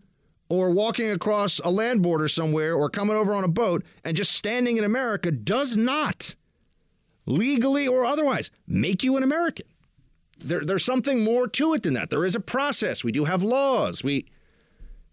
[0.52, 4.32] or walking across a land border somewhere or coming over on a boat and just
[4.32, 6.34] standing in America does not,
[7.24, 9.66] legally or otherwise, make you an American.
[10.38, 12.10] There, there's something more to it than that.
[12.10, 13.02] There is a process.
[13.02, 14.04] We do have laws.
[14.04, 14.24] We, you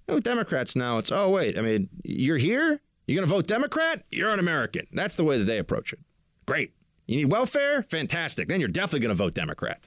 [0.09, 2.81] know, with Democrats now, it's, oh, wait, I mean, you're here?
[3.07, 4.03] You're going to vote Democrat?
[4.11, 4.87] You're an American.
[4.91, 5.99] That's the way that they approach it.
[6.45, 6.73] Great.
[7.07, 7.83] You need welfare?
[7.83, 8.49] Fantastic.
[8.49, 9.79] Then you're definitely going to vote Democrat.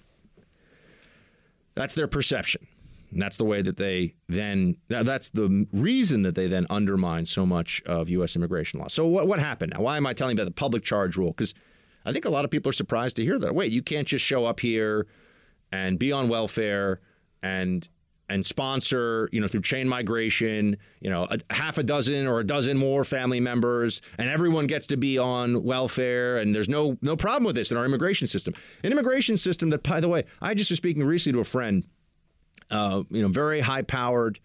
[1.75, 2.67] That's their perception.
[3.13, 7.45] And that's the way that they then, that's the reason that they then undermine so
[7.45, 8.35] much of U.S.
[8.37, 8.89] immigration law.
[8.89, 9.83] So, what, what happened now?
[9.83, 11.31] Why am I telling you about the public charge rule?
[11.31, 11.55] Because
[12.05, 13.55] I think a lot of people are surprised to hear that.
[13.55, 15.07] Wait, you can't just show up here
[15.71, 17.01] and be on welfare
[17.43, 17.87] and
[18.29, 22.45] and sponsor, you know, through chain migration, you know, a, half a dozen or a
[22.45, 27.15] dozen more family members, and everyone gets to be on welfare, and there's no no
[27.15, 28.55] problem with this in our immigration system.
[28.83, 31.85] An immigration system that, by the way, I just was speaking recently to a friend
[32.73, 34.41] uh, you know, very high powered.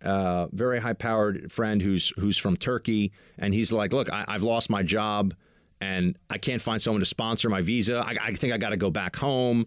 [0.00, 4.44] Uh, very high powered friend who's who's from Turkey, and he's like, "Look, I, have
[4.44, 5.34] lost my job,
[5.80, 7.98] and I can't find someone to sponsor my visa.
[7.98, 9.66] I, I think I got to go back home."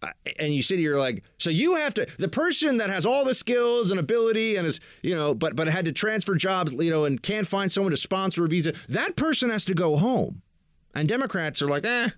[0.00, 3.24] Uh, and you sit here like, so you have to the person that has all
[3.24, 6.90] the skills and ability and is you know, but but had to transfer jobs, you
[6.90, 8.72] know, and can't find someone to sponsor a visa.
[8.88, 10.42] That person has to go home,
[10.94, 12.08] and Democrats are like, eh,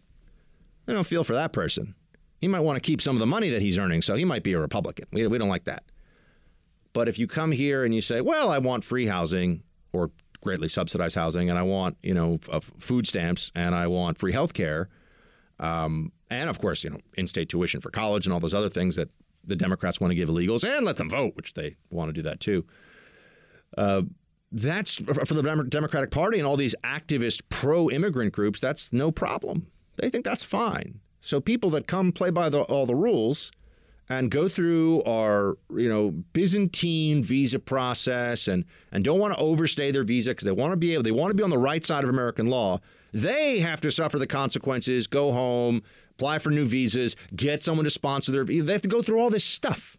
[0.88, 1.94] I don't feel for that person.
[2.40, 4.42] He might want to keep some of the money that he's earning, so he might
[4.42, 5.06] be a Republican.
[5.12, 5.84] We, we don't like that.
[6.92, 10.10] But if you come here and you say, well, I want free housing or
[10.42, 12.38] greatly subsidized housing, and I want, you know,
[12.78, 14.88] food stamps and I want free health care,
[15.60, 18.96] Um, and of course, you know, in-state tuition for college and all those other things
[18.96, 19.10] that
[19.44, 22.22] the Democrats want to give illegals and let them vote, which they want to do
[22.22, 22.64] that too.
[23.76, 24.02] Uh,
[24.52, 28.60] that's for the Democratic Party and all these activist pro-immigrant groups.
[28.60, 29.66] That's no problem.
[29.96, 31.00] They think that's fine.
[31.20, 33.52] So people that come play by the, all the rules
[34.10, 39.92] and go through our you know Byzantine visa process and and don't want to overstay
[39.92, 41.82] their visa because they want to be able they want to be on the right
[41.82, 42.80] side of American law.
[43.12, 45.06] They have to suffer the consequences.
[45.06, 48.44] Go home, apply for new visas, get someone to sponsor their.
[48.44, 49.96] They have to go through all this stuff.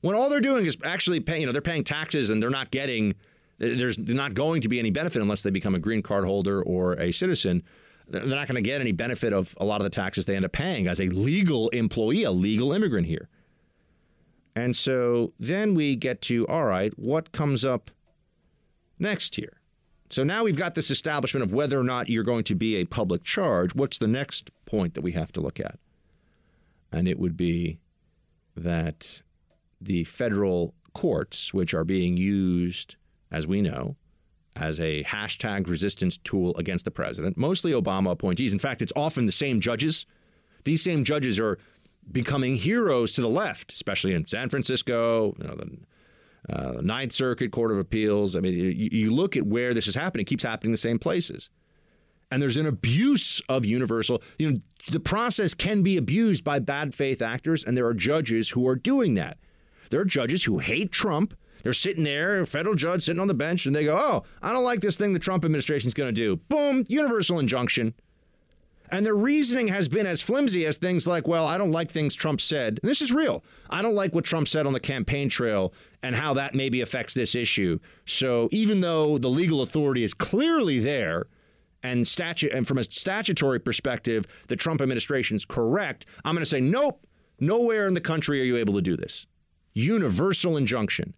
[0.00, 2.70] When all they're doing is actually paying, you know, they're paying taxes and they're not
[2.70, 3.14] getting.
[3.58, 6.92] There's not going to be any benefit unless they become a green card holder or
[6.92, 7.64] a citizen
[8.08, 10.44] they're not going to get any benefit of a lot of the taxes they end
[10.44, 13.28] up paying as a legal employee, a legal immigrant here.
[14.56, 17.90] And so then we get to all right, what comes up
[18.98, 19.60] next here?
[20.10, 22.84] So now we've got this establishment of whether or not you're going to be a
[22.84, 23.74] public charge.
[23.74, 25.78] What's the next point that we have to look at?
[26.90, 27.78] And it would be
[28.56, 29.22] that
[29.80, 32.96] the federal courts, which are being used,
[33.30, 33.96] as we know,
[34.56, 38.52] as a hashtag resistance tool against the president, mostly Obama appointees.
[38.52, 40.06] In fact, it's often the same judges.
[40.64, 41.58] These same judges are
[42.10, 45.78] becoming heroes to the left, especially in San Francisco, you know, the
[46.50, 48.34] uh, Ninth Circuit Court of Appeals.
[48.34, 50.78] I mean, you, you look at where this is happening; it keeps happening in the
[50.78, 51.50] same places.
[52.30, 54.22] And there's an abuse of universal.
[54.38, 54.58] You know,
[54.90, 58.76] the process can be abused by bad faith actors, and there are judges who are
[58.76, 59.38] doing that.
[59.90, 61.34] There are judges who hate Trump
[61.68, 64.64] they're sitting there, federal judge sitting on the bench, and they go, Oh, I don't
[64.64, 66.36] like this thing the Trump administration is going to do.
[66.48, 67.92] Boom, universal injunction.
[68.90, 72.14] And their reasoning has been as flimsy as things like, well, I don't like things
[72.14, 72.80] Trump said.
[72.82, 73.44] And this is real.
[73.68, 77.12] I don't like what Trump said on the campaign trail and how that maybe affects
[77.12, 77.80] this issue.
[78.06, 81.26] So even though the legal authority is clearly there,
[81.82, 86.46] and statute and from a statutory perspective, the Trump administration is correct, I'm going to
[86.46, 87.06] say, nope,
[87.38, 89.26] nowhere in the country are you able to do this.
[89.74, 91.12] Universal injunction.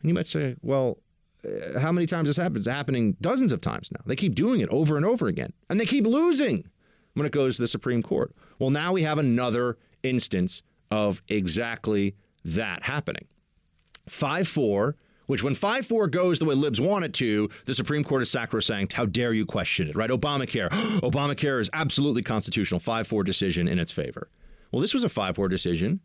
[0.00, 0.98] And you might say, well,
[1.44, 2.66] uh, how many times this happens?
[2.66, 4.00] It's happening dozens of times now.
[4.06, 6.66] They keep doing it over and over again, and they keep losing
[7.14, 8.34] when it goes to the Supreme Court.
[8.58, 13.26] Well, now we have another instance of exactly that happening.
[14.08, 18.04] 5 4, which when 5 4 goes the way libs want it to, the Supreme
[18.04, 18.94] Court is sacrosanct.
[18.94, 20.10] How dare you question it, right?
[20.10, 20.68] Obamacare.
[21.00, 22.80] Obamacare is absolutely constitutional.
[22.80, 24.30] 5 4 decision in its favor.
[24.72, 26.00] Well, this was a 5 4 decision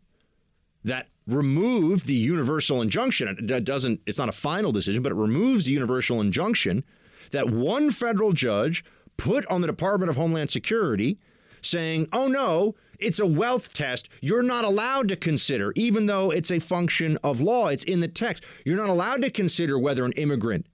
[0.84, 3.28] that removed the universal injunction.
[3.28, 4.00] It doesn't.
[4.06, 6.84] It's not a final decision, but it removes the universal injunction
[7.30, 8.84] that one federal judge
[9.16, 11.18] put on the Department of Homeland Security,
[11.60, 14.08] saying, "Oh no." It's a wealth test.
[14.22, 18.08] You're not allowed to consider, even though it's a function of law, it's in the
[18.08, 18.44] text.
[18.64, 20.66] You're not allowed to consider whether an immigrant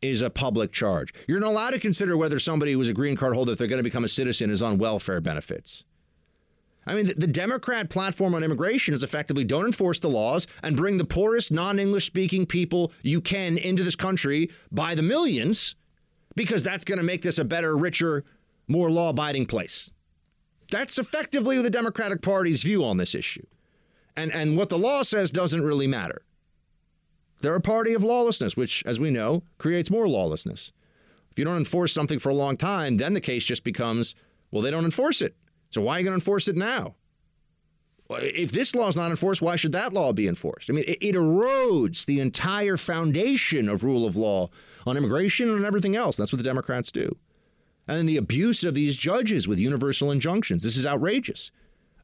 [0.00, 1.12] is a public charge.
[1.28, 3.78] You're not allowed to consider whether somebody who's a green card holder, if they're going
[3.78, 5.84] to become a citizen, is on welfare benefits.
[6.86, 10.76] I mean, the, the, Democrat platform on immigration is effectively don't enforce the laws and
[10.76, 15.76] bring the poorest non English speaking people you can into this country by the millions
[16.34, 18.24] because that's going to make this a better, richer,
[18.66, 19.90] more law abiding place.
[20.70, 23.46] That's effectively the Democratic Party's view on this issue.
[24.16, 26.22] And, and what the law says doesn't really matter.
[27.40, 30.72] They're a party of lawlessness, which, as we know, creates more lawlessness.
[31.30, 34.14] If you don't enforce something for a long time, then the case just becomes
[34.50, 35.34] well, they don't enforce it.
[35.72, 36.94] So why are you going to enforce it now?
[38.10, 40.68] If this law is not enforced, why should that law be enforced?
[40.68, 44.50] I mean, it, it erodes the entire foundation of rule of law
[44.86, 46.18] on immigration and everything else.
[46.18, 47.16] That's what the Democrats do.
[47.88, 50.62] And then the abuse of these judges with universal injunctions.
[50.62, 51.50] This is outrageous.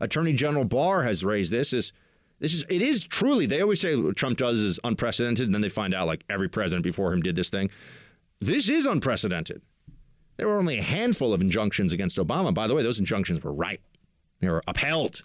[0.01, 1.93] Attorney General Barr has raised this as
[2.41, 5.61] this is it is truly they always say what Trump does is unprecedented and then
[5.61, 7.69] they find out like every president before him did this thing.
[8.41, 9.61] This is unprecedented.
[10.39, 12.55] There were only a handful of injunctions against Obama.
[12.55, 13.81] By the way, those injunctions were right,
[14.41, 15.25] they were upheld.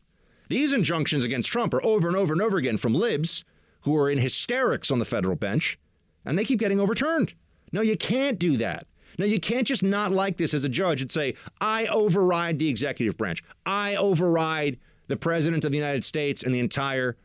[0.49, 3.45] These injunctions against Trump are over and over and over again from libs
[3.85, 5.79] who are in hysterics on the federal bench,
[6.25, 7.33] and they keep getting overturned.
[7.71, 8.85] No, you can't do that.
[9.17, 12.67] No, you can't just not like this as a judge and say, I override the
[12.67, 13.43] executive branch.
[13.65, 17.17] I override the president of the United States and the entire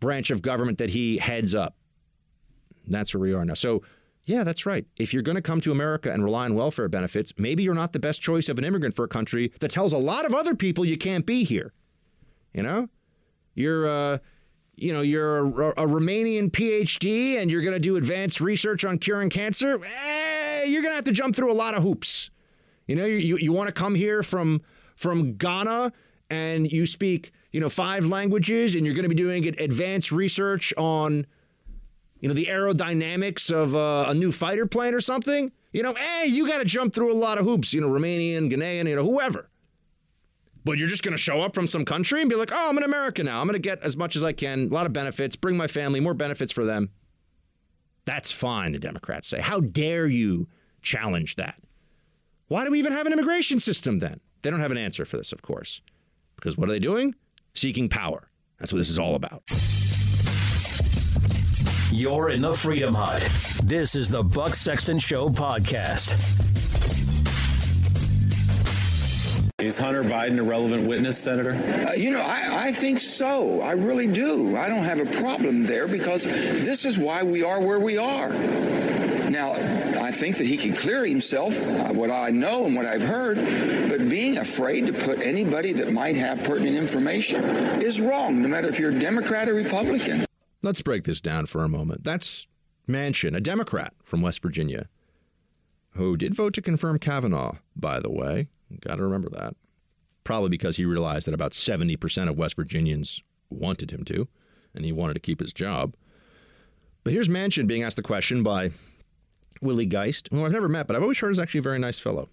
[0.00, 1.74] branch of government that he heads up.
[2.86, 3.54] That's where we are now.
[3.54, 3.82] So
[4.26, 4.84] yeah, that's right.
[4.98, 7.92] If you're going to come to America and rely on welfare benefits, maybe you're not
[7.92, 10.56] the best choice of an immigrant for a country that tells a lot of other
[10.56, 11.72] people you can't be here.
[12.52, 12.88] You know,
[13.54, 14.18] you're, uh,
[14.74, 18.98] you know, you're a, a, Romanian PhD and you're going to do advanced research on
[18.98, 19.80] curing cancer.
[19.84, 22.30] Eh, you're going to have to jump through a lot of hoops.
[22.88, 24.60] You know, you, you want to come here from
[24.96, 25.92] from Ghana
[26.30, 30.72] and you speak, you know, five languages and you're going to be doing advanced research
[30.76, 31.26] on
[32.26, 36.26] you know, the aerodynamics of uh, a new fighter plane or something, you know, hey,
[36.26, 39.04] you got to jump through a lot of hoops, you know, Romanian, Ghanaian, you know,
[39.04, 39.48] whoever.
[40.64, 42.76] But you're just going to show up from some country and be like, oh, I'm
[42.78, 43.40] in America now.
[43.40, 45.68] I'm going to get as much as I can, a lot of benefits, bring my
[45.68, 46.90] family, more benefits for them.
[48.06, 49.40] That's fine, the Democrats say.
[49.40, 50.48] How dare you
[50.82, 51.62] challenge that?
[52.48, 54.18] Why do we even have an immigration system then?
[54.42, 55.80] They don't have an answer for this, of course.
[56.34, 57.14] Because what are they doing?
[57.54, 58.30] Seeking power.
[58.58, 59.44] That's what this is all about.
[61.96, 63.26] You're in the Freedom Hut.
[63.64, 66.12] This is the Buck Sexton Show podcast.
[69.58, 71.52] Is Hunter Biden a relevant witness, Senator?
[71.52, 73.62] Uh, you know, I, I think so.
[73.62, 74.58] I really do.
[74.58, 78.28] I don't have a problem there because this is why we are where we are.
[79.30, 79.52] Now,
[79.98, 83.38] I think that he can clear himself, uh, what I know and what I've heard,
[83.88, 87.42] but being afraid to put anybody that might have pertinent information
[87.80, 90.25] is wrong, no matter if you're a Democrat or Republican.
[90.66, 92.02] Let's break this down for a moment.
[92.02, 92.48] That's
[92.88, 94.88] Manchin, a Democrat from West Virginia,
[95.90, 98.48] who did vote to confirm Kavanaugh, by the way.
[98.80, 99.54] Got to remember that.
[100.24, 104.26] Probably because he realized that about 70% of West Virginians wanted him to,
[104.74, 105.94] and he wanted to keep his job.
[107.04, 108.72] But here's Manchin being asked the question by
[109.62, 112.00] Willie Geist, who I've never met, but I've always heard is actually a very nice
[112.00, 112.28] fellow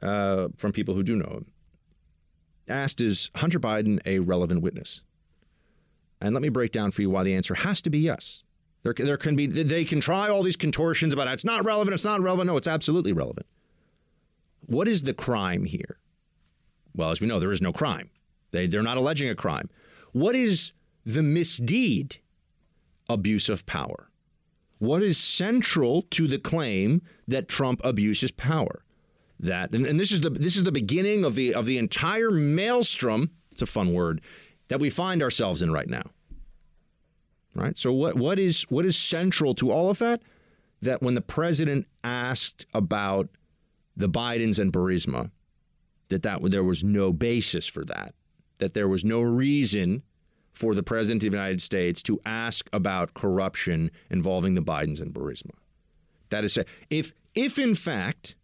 [0.00, 1.46] uh, from people who do know him.
[2.68, 5.00] Asked, is Hunter Biden a relevant witness?
[6.22, 8.44] And let me break down for you why the answer has to be yes.
[8.84, 12.04] There, there can be, they can try all these contortions about it's not relevant, it's
[12.04, 12.46] not relevant.
[12.46, 13.46] No, it's absolutely relevant.
[14.66, 15.98] What is the crime here?
[16.94, 18.10] Well, as we know, there is no crime.
[18.52, 19.68] They, they're not alleging a crime.
[20.12, 20.72] What is
[21.04, 22.18] the misdeed?
[23.08, 24.08] Abuse of power.
[24.78, 28.84] What is central to the claim that Trump abuses power?
[29.40, 32.30] That and, and this is the this is the beginning of the of the entire
[32.30, 33.30] maelstrom.
[33.50, 34.22] It's a fun word
[34.72, 36.04] that we find ourselves in right now.
[37.54, 37.76] Right?
[37.76, 40.22] So what what is what is central to all of that?
[40.80, 43.28] That when the president asked about
[43.94, 45.30] the Bidens and Burisma,
[46.08, 48.14] that, that there was no basis for that,
[48.60, 50.04] that there was no reason
[50.54, 55.12] for the President of the United States to ask about corruption involving the Bidens and
[55.12, 55.52] Burisma.
[56.30, 56.58] That is,
[56.88, 58.36] if, if in fact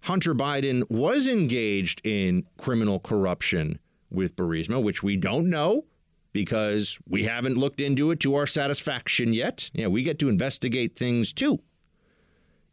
[0.00, 3.78] Hunter Biden was engaged in criminal corruption
[4.10, 5.84] with Burisma, which we don't know
[6.32, 9.70] because we haven't looked into it to our satisfaction yet.
[9.72, 11.60] Yeah, we get to investigate things too.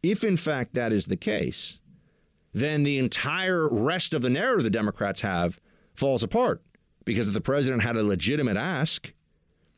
[0.01, 1.79] If in fact that is the case,
[2.53, 5.59] then the entire rest of the narrative the Democrats have
[5.93, 6.61] falls apart.
[7.05, 9.13] Because if the president had a legitimate ask,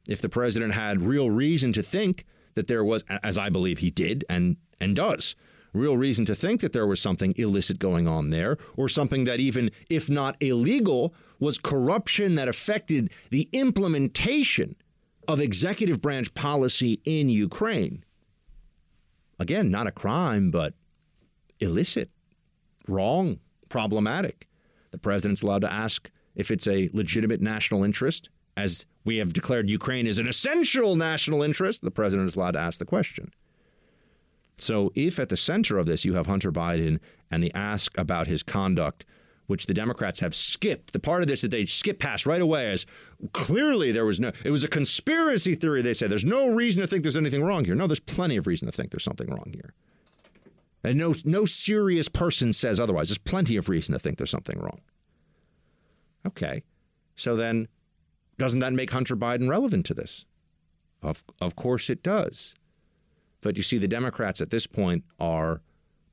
[0.08, 3.89] if the president had real reason to think that there was, as I believe he
[3.89, 5.36] did and, and does,
[5.74, 9.39] real reason to think that there was something illicit going on there, or something that
[9.39, 14.76] even, if not illegal, was corruption that affected the implementation
[15.28, 18.04] of executive branch policy in Ukraine.
[19.39, 20.74] Again, not a crime, but
[21.60, 22.10] illicit
[22.88, 24.48] wrong, problematic.
[24.91, 28.30] The president's allowed to ask if it's a legitimate national interest.
[28.58, 32.60] As we have declared Ukraine is an essential national interest, the president is allowed to
[32.60, 33.32] ask the question.
[34.58, 38.28] So, if at the center of this you have Hunter Biden and the ask about
[38.28, 39.06] his conduct,
[39.47, 42.71] which the Democrats have skipped, the part of this that they skip past right away
[42.71, 42.86] is
[43.34, 46.08] clearly there was no, it was a conspiracy theory, they say.
[46.08, 47.75] There's no reason to think there's anything wrong here.
[47.75, 49.73] No, there's plenty of reason to think there's something wrong here.
[50.84, 53.10] And no, no serious person says otherwise.
[53.10, 54.81] There's plenty of reason to think there's something wrong.
[56.27, 56.63] Okay.
[57.15, 57.67] So then,
[58.38, 60.25] doesn't that make Hunter Biden relevant to this?
[61.01, 62.55] Of, of course it does.
[63.41, 65.62] But you see, the Democrats at this point are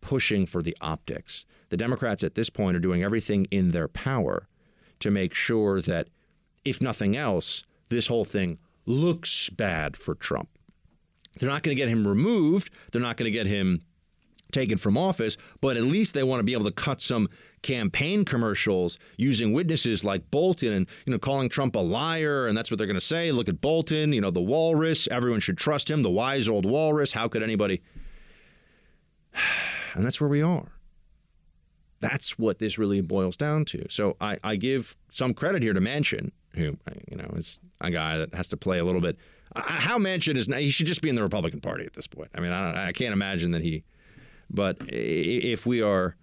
[0.02, 1.46] pushing for the optics.
[1.70, 4.46] The Democrats at this point are doing everything in their power
[5.00, 6.08] to make sure that,
[6.66, 10.50] if nothing else, this whole thing looks bad for Trump.
[11.38, 12.70] They're not going to get him removed.
[12.90, 13.80] They're not going to get him
[14.52, 17.26] taken from office, but at least they want to be able to cut some
[17.62, 22.70] campaign commercials using witnesses like Bolton and you know calling Trump a liar and that's
[22.70, 23.32] what they're going to say.
[23.32, 27.12] Look at Bolton, you know, the walrus, everyone should trust him, the wise old walrus.
[27.12, 27.80] How could anybody
[29.94, 30.72] And that's where we are.
[32.00, 33.86] That's what this really boils down to.
[33.88, 36.76] So I, I give some credit here to Manchin, who
[37.08, 39.16] you know is a guy that has to play a little bit.
[39.54, 42.30] How Manchin is now, he should just be in the Republican Party at this point.
[42.34, 43.84] I mean, I, I can't imagine that he
[44.52, 46.16] but if we are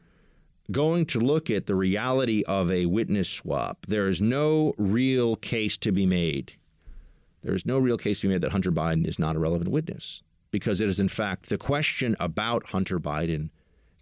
[0.71, 5.77] going to look at the reality of a witness swap, there is no real case
[5.77, 6.53] to be made.
[7.41, 9.71] There is no real case to be made that Hunter Biden is not a relevant
[9.71, 13.49] witness because it is in fact the question about Hunter Biden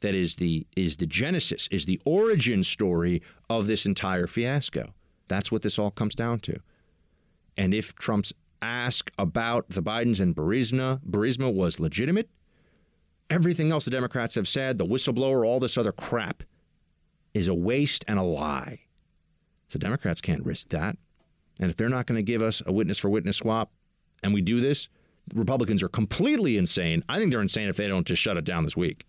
[0.01, 4.93] that is the is the genesis, is the origin story of this entire fiasco.
[5.27, 6.59] That's what this all comes down to.
[7.57, 12.29] And if Trump's ask about the Bidens and Burisma, Burisma was legitimate,
[13.29, 16.43] everything else the Democrats have said, the whistleblower, all this other crap,
[17.33, 18.79] is a waste and a lie.
[19.69, 20.97] So Democrats can't risk that.
[21.59, 23.71] And if they're not going to give us a witness for witness swap
[24.23, 24.87] and we do this,
[25.33, 27.03] Republicans are completely insane.
[27.09, 29.05] I think they're insane if they don't just shut it down this week.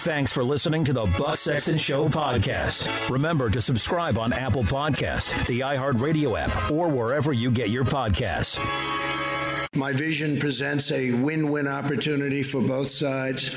[0.00, 3.10] Thanks for listening to the Buck Sexton Show podcast.
[3.10, 8.58] Remember to subscribe on Apple Podcast, the iHeartRadio app, or wherever you get your podcasts.
[9.76, 13.54] My vision presents a win win opportunity for both sides.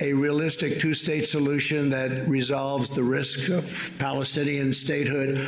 [0.00, 5.46] A realistic two state solution that resolves the risk of Palestinian statehood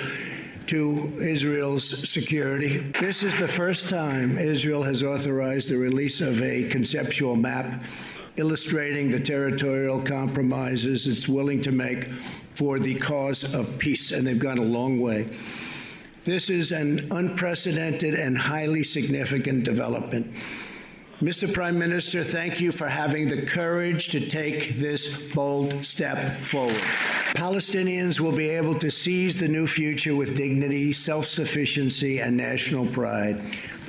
[0.71, 2.77] to Israel's security.
[3.01, 7.83] This is the first time Israel has authorized the release of a conceptual map
[8.37, 14.39] illustrating the territorial compromises it's willing to make for the cause of peace, and they've
[14.39, 15.27] gone a long way.
[16.23, 20.37] This is an unprecedented and highly significant development.
[21.21, 21.53] Mr.
[21.53, 26.81] Prime Minister, thank you for having the courage to take this bold step forward.
[27.35, 32.87] Palestinians will be able to seize the new future with dignity, self sufficiency, and national
[32.87, 33.39] pride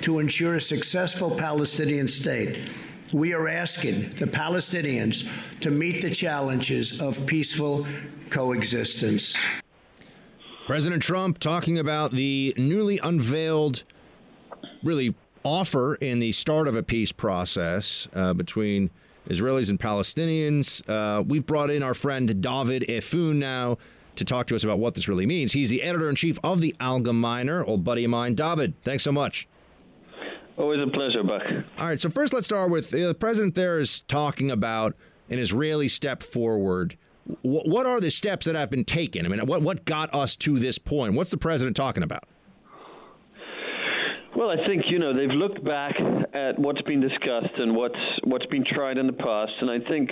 [0.02, 2.70] to ensure a successful Palestinian state.
[3.14, 5.26] We are asking the Palestinians
[5.62, 7.88] to meet the challenges of peaceful
[8.30, 9.38] coexistence.
[10.68, 13.84] President Trump talking about the newly unveiled,
[14.84, 18.90] really offer in the start of a peace process uh, between
[19.28, 20.88] Israelis and Palestinians.
[20.90, 23.78] Uh, we've brought in our friend David Efune now
[24.16, 25.54] to talk to us about what this really means.
[25.54, 28.36] He's the editor in chief of the Algemeiner, old buddy of mine.
[28.36, 29.48] David, thanks so much.
[30.58, 31.42] Always a pleasure, Buck.
[31.80, 34.96] All right, so first let's start with uh, the president there is talking about
[35.30, 36.98] an Israeli step forward.
[37.44, 39.26] W- what are the steps that have been taken?
[39.26, 41.14] I mean, what, what got us to this point?
[41.14, 42.26] What's the president talking about?
[44.42, 45.94] Well, I think you know they've looked back
[46.34, 50.10] at what's been discussed and what's what's been tried in the past, and I think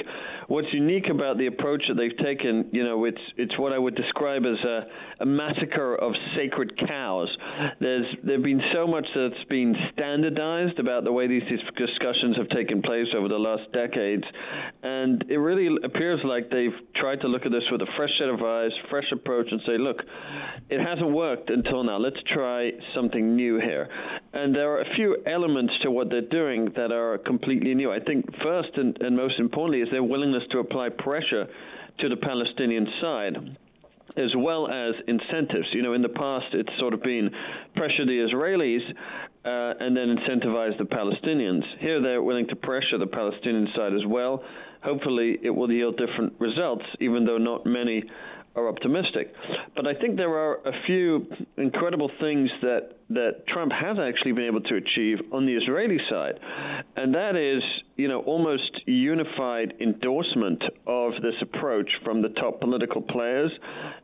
[0.47, 3.95] what's unique about the approach that they've taken, you know, it's it's what I would
[3.95, 7.27] describe as a, a massacre of sacred cows.
[7.79, 12.83] There's there've been so much that's been standardized about the way these discussions have taken
[12.83, 14.25] place over the last decades,
[14.83, 18.29] and it really appears like they've tried to look at this with a fresh set
[18.29, 19.97] of eyes, fresh approach, and say, look,
[20.69, 21.97] it hasn't worked until now.
[21.97, 23.89] Let's try something new here.
[24.33, 27.91] And there are a few elements to what they're doing that are completely new.
[27.91, 31.47] I think first and, and most importantly is their willingness to apply pressure
[31.99, 33.57] to the Palestinian side
[34.17, 35.67] as well as incentives.
[35.73, 37.29] You know, in the past, it's sort of been
[37.75, 38.81] pressure the Israelis
[39.45, 41.61] uh, and then incentivize the Palestinians.
[41.79, 44.43] Here, they're willing to pressure the Palestinian side as well.
[44.83, 48.03] Hopefully, it will yield different results, even though not many
[48.55, 49.33] are optimistic.
[49.75, 51.27] But I think there are a few
[51.57, 56.39] incredible things that, that Trump has actually been able to achieve on the Israeli side,
[56.95, 57.63] and that is,
[57.95, 63.51] you know, almost unified endorsement of this approach from the top political players.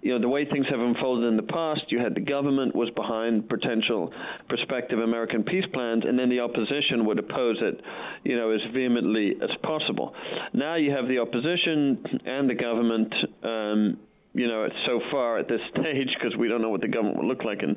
[0.01, 2.89] You know, the way things have unfolded in the past, you had the government was
[2.95, 4.13] behind potential
[4.47, 7.81] prospective American peace plans, and then the opposition would oppose it,
[8.23, 10.13] you know, as vehemently as possible.
[10.53, 13.13] Now you have the opposition and the government.
[13.43, 13.97] Um,
[14.35, 17.27] you know, so far at this stage because we don't know what the government will
[17.27, 17.75] look like in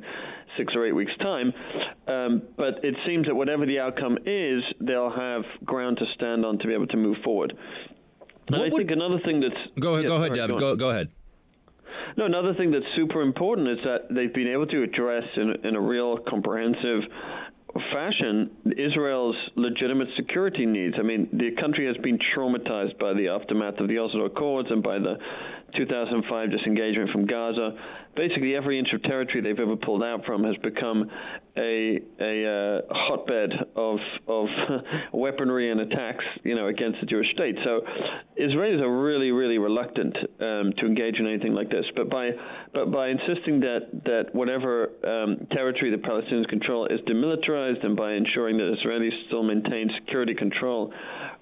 [0.57, 1.53] six or eight weeks' time.
[2.07, 6.59] Um, but it seems that whatever the outcome is, they'll have ground to stand on
[6.59, 7.53] to be able to move forward.
[8.47, 10.51] And What I would- think another thing that's Go ahead, go ahead, David.
[10.51, 10.59] on.
[10.59, 11.09] Go, go ahead.
[12.17, 15.75] No, another thing that's super important is that they've been able to address in, in
[15.75, 17.03] a real comprehensive
[17.93, 20.95] fashion Israel's legitimate security needs.
[20.97, 24.81] I mean, the country has been traumatized by the aftermath of the Oslo Accords and
[24.81, 25.17] by the
[25.75, 27.77] 2005 disengagement from Gaza.
[28.15, 31.09] Basically, every inch of territory they've ever pulled out from has become
[31.57, 34.47] a a uh, hotbed of of
[35.13, 37.55] weaponry and attacks, you know, against the Jewish state.
[37.63, 37.81] So,
[38.39, 41.85] Israelis are really, really reluctant um, to engage in anything like this.
[41.95, 42.31] But by
[42.73, 48.13] but by insisting that that whatever um, territory the Palestinians control is demilitarized, and by
[48.13, 50.91] ensuring that Israelis still maintain security control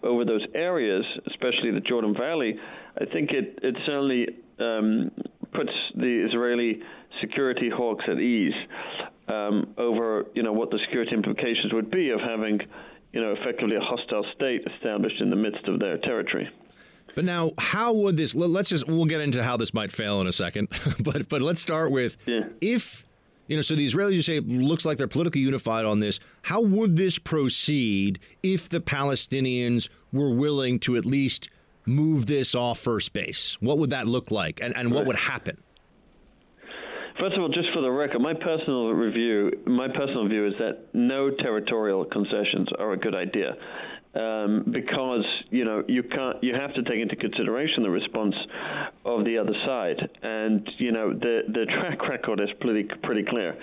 [0.04, 2.56] over those areas, especially the Jordan Valley,
[3.00, 4.28] I think it it certainly
[4.60, 5.12] um,
[5.54, 6.80] puts the Israeli
[7.22, 8.54] security hawks at ease
[9.28, 12.60] um, over you know what the security implications would be of having
[13.14, 16.50] you know effectively a hostile state established in the midst of their territory.
[17.16, 18.36] But now, how would this?
[18.36, 20.68] let- Let's just we'll get into how this might fail in a second.
[21.04, 22.18] but but let's start with
[22.62, 23.06] if
[23.48, 23.62] you know.
[23.62, 26.20] So the Israelis you say looks like they're politically unified on this.
[26.44, 31.50] How would this proceed if the Palestinians were willing to at least
[31.88, 33.58] move this off first base?
[33.62, 35.58] What would that look like, and and what would happen?
[37.20, 40.90] First of all, just for the record, my personal review, my personal view is that
[40.94, 43.56] no territorial concessions are a good idea.
[44.14, 48.34] Um, because you know you can't, you have to take into consideration the response
[49.08, 49.98] of the other side.
[50.22, 53.56] And you know the the track record is pretty pretty clear.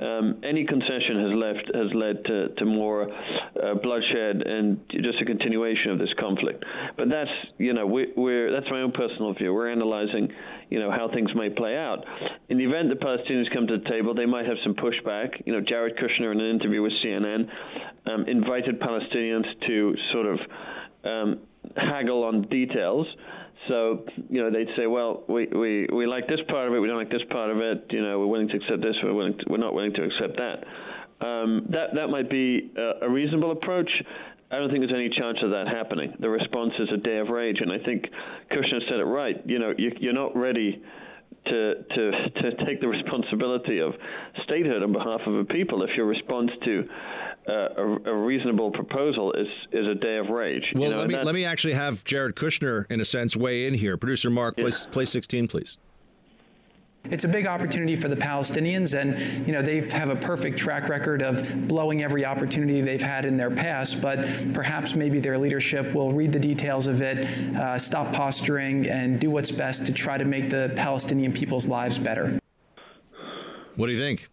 [0.00, 5.24] Um, any concession has left has led to to more uh, bloodshed and just a
[5.24, 6.64] continuation of this conflict.
[6.96, 9.52] But that's you know we, we're that's my own personal view.
[9.52, 10.32] We're analyzing
[10.70, 12.04] you know how things may play out.
[12.48, 15.42] In the event the Palestinians come to the table, they might have some pushback.
[15.44, 17.48] You know, Jared Kushner in an interview with CNN
[18.06, 20.38] um, invited Palestinians to sort of
[21.04, 21.40] um,
[21.76, 23.06] haggle on details.
[23.68, 26.86] So, you know, they'd say, well, we, we, we like this part of it, we
[26.86, 29.38] don't like this part of it, you know, we're willing to accept this, we're, willing
[29.38, 30.64] to, we're not willing to accept that.
[31.26, 33.90] Um, that, that might be a, a reasonable approach.
[34.50, 36.14] I don't think there's any chance of that happening.
[36.20, 38.04] The response is a day of rage, and I think
[38.52, 39.36] Kushner said it right.
[39.44, 40.82] You know, you, you're not ready
[41.46, 42.10] to to
[42.42, 43.94] to take the responsibility of
[44.44, 46.84] statehood on behalf of a people if your response to
[47.48, 50.64] uh, a, a, reasonable proposal is is a day of rage.
[50.74, 53.66] Well, you know, let me let me actually have Jared Kushner, in a sense, weigh
[53.66, 53.96] in here.
[53.96, 54.64] Producer Mark, yeah.
[54.64, 55.78] play, play 16, please.
[57.10, 60.88] It's a big opportunity for the Palestinians, and you know they have a perfect track
[60.88, 64.02] record of blowing every opportunity they've had in their past.
[64.02, 64.18] But
[64.52, 67.18] perhaps maybe their leadership will read the details of it,
[67.56, 71.98] uh, stop posturing, and do what's best to try to make the Palestinian people's lives
[71.98, 72.40] better.
[73.76, 74.28] What do you think?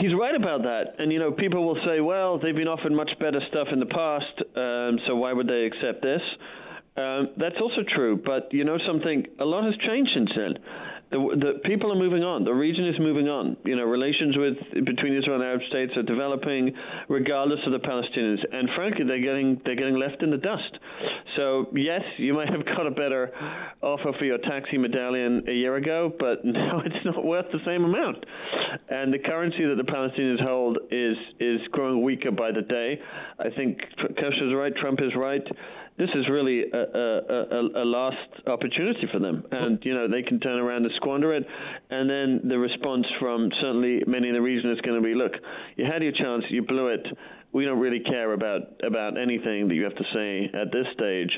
[0.00, 0.96] He's right about that.
[0.98, 3.86] And you know, people will say, "Well, they've been offered much better stuff in the
[3.86, 6.22] past, um, so why would they accept this?"
[6.96, 9.26] Um, that's also true, but you know something?
[9.38, 10.58] A lot has changed since then
[11.10, 12.44] the, the people are moving on.
[12.44, 13.56] The region is moving on.
[13.64, 16.72] You know, relations with between Israel and Arab states are developing,
[17.08, 18.38] regardless of the Palestinians.
[18.52, 20.78] And frankly, they're getting they're getting left in the dust.
[21.36, 23.32] So yes, you might have got a better
[23.82, 27.84] offer for your taxi medallion a year ago, but now it's not worth the same
[27.84, 28.24] amount.
[28.88, 33.00] And the currency that the Palestinians hold is is growing weaker by the day.
[33.38, 34.74] I think Kushner is right.
[34.76, 35.42] Trump is right
[36.00, 40.40] this is really a, a, a, last opportunity for them, and you know they can
[40.40, 41.44] turn around and squander it.
[41.90, 45.32] And then the response from certainly many in the region is going to be, look,
[45.76, 47.06] you had your chance, you blew it.
[47.52, 51.30] We don't really care about about anything that you have to say at this stage.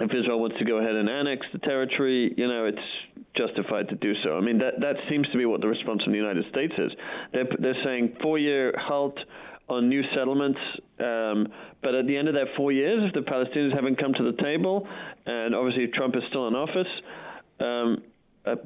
[0.00, 3.94] If Israel wants to go ahead and annex the territory, you know it's justified to
[3.96, 4.36] do so.
[4.36, 6.92] I mean that that seems to be what the response from the United States is.
[7.32, 9.16] They're they're saying four year halt
[9.68, 10.58] on new settlements.
[10.98, 11.48] Um,
[11.82, 14.42] but at the end of that four years, if the Palestinians haven't come to the
[14.42, 14.86] table,
[15.26, 16.86] and obviously Trump is still in office,
[17.60, 18.02] um,
[18.44, 18.56] uh,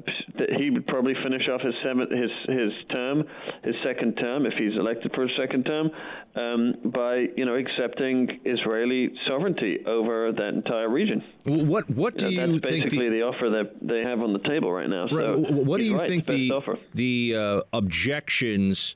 [0.57, 3.23] he would probably finish off his seventh, his his term,
[3.63, 5.91] his second term, if he's elected for a second term,
[6.35, 11.23] um, by you know accepting Israeli sovereignty over that entire region.
[11.45, 14.33] What what do you, know, you that's basically the, the, offer that they have on
[14.33, 15.07] the table right now.
[15.09, 16.51] So right, what do you right, think the
[16.95, 18.95] the uh, objections?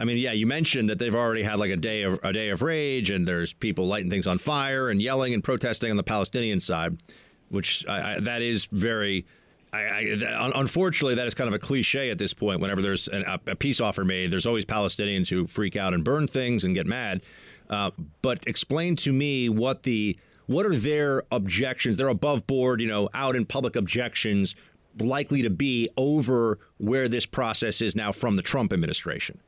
[0.00, 2.48] I mean, yeah, you mentioned that they've already had like a day of a day
[2.48, 6.02] of rage, and there's people lighting things on fire and yelling and protesting on the
[6.02, 6.96] Palestinian side,
[7.50, 9.26] which I, I, that is very.
[9.72, 10.18] I,
[10.56, 12.60] unfortunately, that is kind of a cliche at this point.
[12.60, 16.02] Whenever there's an, a, a, peace offer made, there's always Palestinians who freak out and
[16.02, 17.22] burn things and get mad.
[17.68, 21.98] Uh, but explain to me what the what are their objections?
[21.98, 24.56] They're above board, you know, out in public objections
[24.98, 29.38] likely to be over where this process is now from the Trump administration.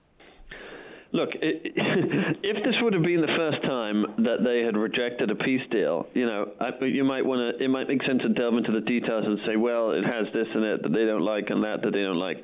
[1.12, 5.60] Look, if this would have been the first time that they had rejected a peace
[5.70, 7.64] deal, you know, you might want to.
[7.64, 10.48] It might make sense to delve into the details and say, well, it has this
[10.54, 12.42] in it that they don't like and that that they don't like.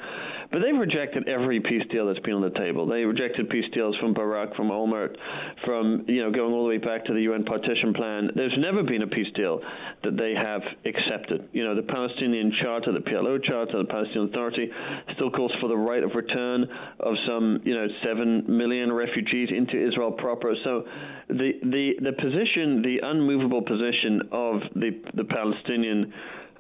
[0.51, 2.87] But they've rejected every peace deal that's been on the table.
[2.87, 5.17] They rejected peace deals from Barak, from Olmert,
[5.65, 8.31] from you know going all the way back to the UN partition plan.
[8.35, 9.61] There's never been a peace deal
[10.05, 11.49] that they have accepted.
[11.53, 14.71] You know, the Palestinian Charter, the PLO Charter, the Palestinian Authority
[15.17, 16.67] still calls for the right of return
[17.01, 20.55] of some you know seven million refugees into Israel proper.
[20.65, 20.85] So
[21.29, 26.13] the the the position, the unmovable position of the the Palestinian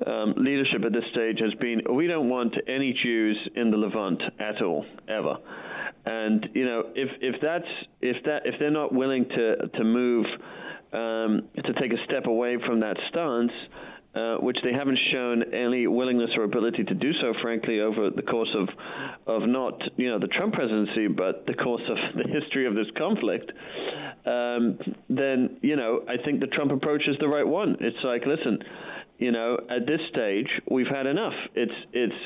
[0.06, 4.22] um, leadership at this stage has been we don't want any Jews in the Levant
[4.38, 5.36] at all, ever.
[6.06, 7.70] And you know, if if that's
[8.00, 10.26] if that if they're not willing to to move
[10.92, 13.52] um, to take a step away from that stance,
[14.18, 18.22] uh, which they haven't shown any willingness or ability to do so, frankly, over the
[18.22, 18.68] course of
[19.26, 22.86] of not you know the Trump presidency, but the course of the history of this
[22.96, 23.50] conflict.
[24.26, 27.76] Um, then you know I think the Trump approach is the right one.
[27.80, 28.58] It's like, listen,
[29.18, 31.34] you know, at this stage, we've had enough.
[31.54, 32.20] It's it's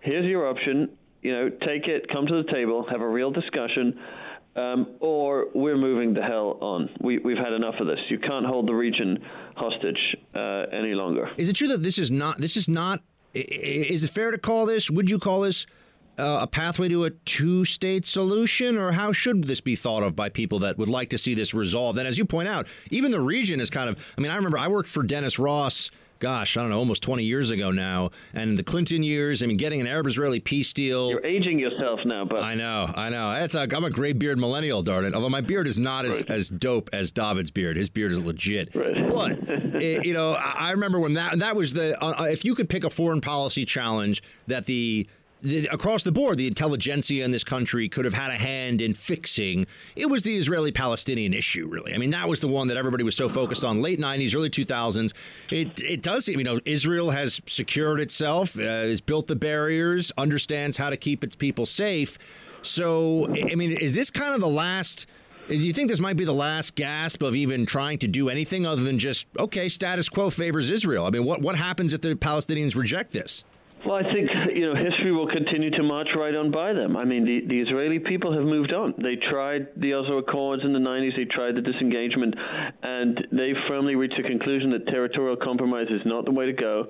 [0.00, 0.90] here's your option.
[1.22, 3.98] You know, take it, come to the table, have a real discussion.
[4.56, 6.88] Um, or we're moving the hell on.
[7.00, 7.98] We, we've had enough of this.
[8.08, 9.22] You can't hold the region
[9.54, 11.30] hostage uh, any longer.
[11.36, 12.40] Is it true that this is not?
[12.40, 13.02] This is not.
[13.34, 14.90] Is it fair to call this?
[14.90, 15.66] Would you call this
[16.18, 20.30] uh, a pathway to a two-state solution, or how should this be thought of by
[20.30, 21.98] people that would like to see this resolved?
[21.98, 23.98] And as you point out, even the region is kind of.
[24.16, 27.24] I mean, I remember I worked for Dennis Ross gosh, I don't know, almost 20
[27.24, 28.10] years ago now.
[28.34, 31.10] And the Clinton years, I mean, getting an Arab Israeli peace deal.
[31.10, 32.42] You're aging yourself now, but.
[32.42, 33.32] I know, I know.
[33.32, 35.14] It's a, I'm a gray beard millennial, darn it.
[35.14, 37.76] Although my beard is not as, as dope as David's beard.
[37.76, 38.74] His beard is legit.
[38.74, 39.08] Right.
[39.08, 39.32] But,
[39.82, 42.84] it, you know, I remember when that, that was the, uh, if you could pick
[42.84, 45.06] a foreign policy challenge that the,
[45.46, 48.94] the, across the board, the intelligentsia in this country could have had a hand in
[48.94, 49.66] fixing.
[49.94, 51.94] It was the Israeli Palestinian issue, really.
[51.94, 54.50] I mean, that was the one that everybody was so focused on late 90s, early
[54.50, 55.12] 2000s.
[55.50, 60.10] It, it does seem, you know, Israel has secured itself, uh, has built the barriers,
[60.18, 62.18] understands how to keep its people safe.
[62.62, 65.06] So, I mean, is this kind of the last.
[65.48, 68.66] Do you think this might be the last gasp of even trying to do anything
[68.66, 71.06] other than just, okay, status quo favors Israel?
[71.06, 73.44] I mean, what, what happens if the Palestinians reject this?
[73.86, 76.96] Well, I think you know history will continue to march right on by them.
[76.96, 78.94] I mean, the, the Israeli people have moved on.
[78.98, 81.16] They tried the Oslo Accords in the 90s.
[81.16, 82.34] They tried the disengagement,
[82.82, 86.88] and they firmly reached a conclusion that territorial compromise is not the way to go.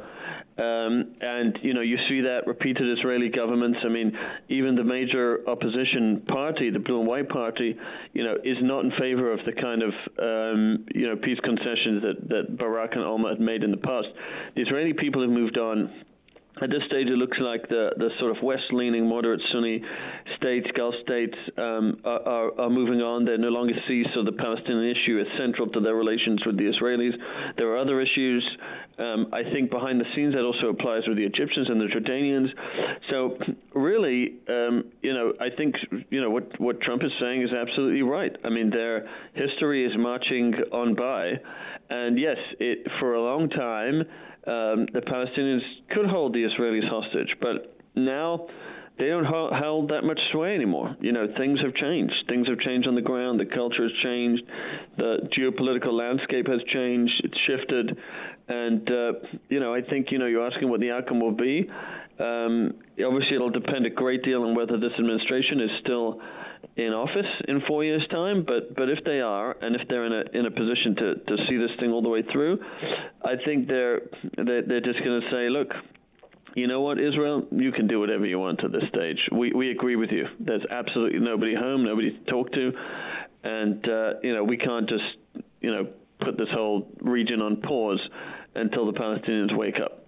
[0.57, 3.79] Um, and you know you see that repeated Israeli governments.
[3.85, 4.17] I mean,
[4.49, 7.77] even the major opposition party, the Blue and White Party,
[8.15, 12.01] you know, is not in favor of the kind of um, you know peace concessions
[12.09, 14.09] that that Barak and Olmert had made in the past.
[14.55, 15.91] The Israeli people have moved on
[16.63, 19.83] at this stage, it looks like the, the sort of west-leaning, moderate Sunni
[20.39, 23.27] states, Gulf states, um, are, are, moving on.
[23.27, 26.65] They no longer see so the Palestinian issue as central to their relations with the
[26.65, 27.13] Israelis.
[27.59, 28.43] There are other issues.
[28.99, 32.49] Um, I think behind the scenes that also applies with the Egyptians and the Jordanians.
[33.11, 33.37] So
[33.75, 35.75] really, um, you know, I think
[36.09, 38.35] you know what what Trump is saying is absolutely right.
[38.45, 41.33] I mean, their history is marching on by,
[41.91, 44.05] and yes, it for a long time
[44.47, 48.47] um, the Palestinians could hold the Israelis hostage, but now
[48.99, 50.97] they don't hold that much sway anymore.
[51.01, 52.15] You know, things have changed.
[52.29, 53.39] Things have changed on the ground.
[53.39, 54.43] The culture has changed.
[54.97, 57.13] The geopolitical landscape has changed.
[57.25, 57.99] It's shifted,
[58.49, 59.13] and uh,
[59.49, 61.69] you know, I think you know, you're asking what the outcome will be.
[62.19, 62.75] Um,
[63.05, 66.21] obviously, it'll depend a great deal on whether this administration is still
[66.77, 68.45] in office in four years' time.
[68.45, 71.37] But but if they are, and if they're in a in a position to, to
[71.49, 72.59] see this thing all the way through,
[73.25, 74.03] I think they're
[74.37, 75.69] they're, they're just going to say, look.
[76.55, 77.47] You know what, Israel?
[77.51, 79.19] You can do whatever you want at this stage.
[79.31, 80.25] We we agree with you.
[80.41, 82.73] There's absolutely nobody home, nobody to talk to,
[83.45, 85.05] and uh, you know we can't just
[85.61, 85.87] you know
[86.19, 88.01] put this whole region on pause
[88.55, 90.07] until the Palestinians wake up.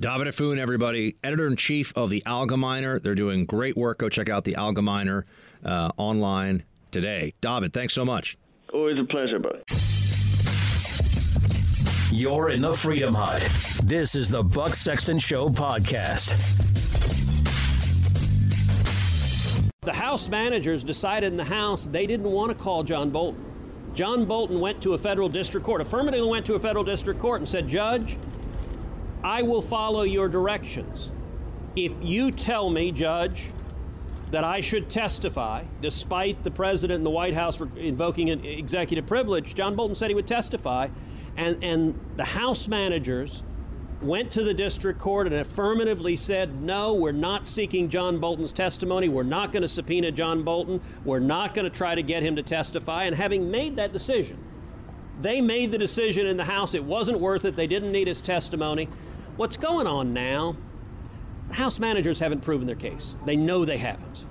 [0.00, 3.00] David Efune, everybody, editor in chief of the Algemeiner.
[3.00, 3.98] They're doing great work.
[3.98, 5.22] Go check out the Algemeiner
[5.64, 7.34] uh, online today.
[7.40, 8.36] David, thanks so much.
[8.72, 9.62] Always a pleasure, buddy.
[12.10, 13.42] You're in the Freedom Hut.
[13.84, 16.34] This is the Buck Sexton Show podcast.
[19.80, 23.44] The House managers decided in the House they didn't want to call John Bolton.
[23.94, 27.40] John Bolton went to a federal district court, affirmatively went to a federal district court
[27.40, 28.16] and said, Judge,
[29.22, 31.10] I will follow your directions.
[31.76, 33.50] If you tell me, Judge,
[34.34, 39.54] that I should testify, despite the president and the White House invoking executive privilege.
[39.54, 40.88] John Bolton said he would testify,
[41.36, 43.44] and, and the House managers
[44.02, 49.08] went to the district court and affirmatively said, no, we're not seeking John Bolton's testimony.
[49.08, 50.80] We're not going to subpoena John Bolton.
[51.04, 53.04] We're not going to try to get him to testify.
[53.04, 54.42] And having made that decision,
[55.20, 56.74] they made the decision in the House.
[56.74, 57.54] It wasn't worth it.
[57.54, 58.88] They didn't need his testimony.
[59.36, 60.56] What's going on now
[61.54, 63.16] House managers haven't proven their case.
[63.24, 64.24] They know they haven't.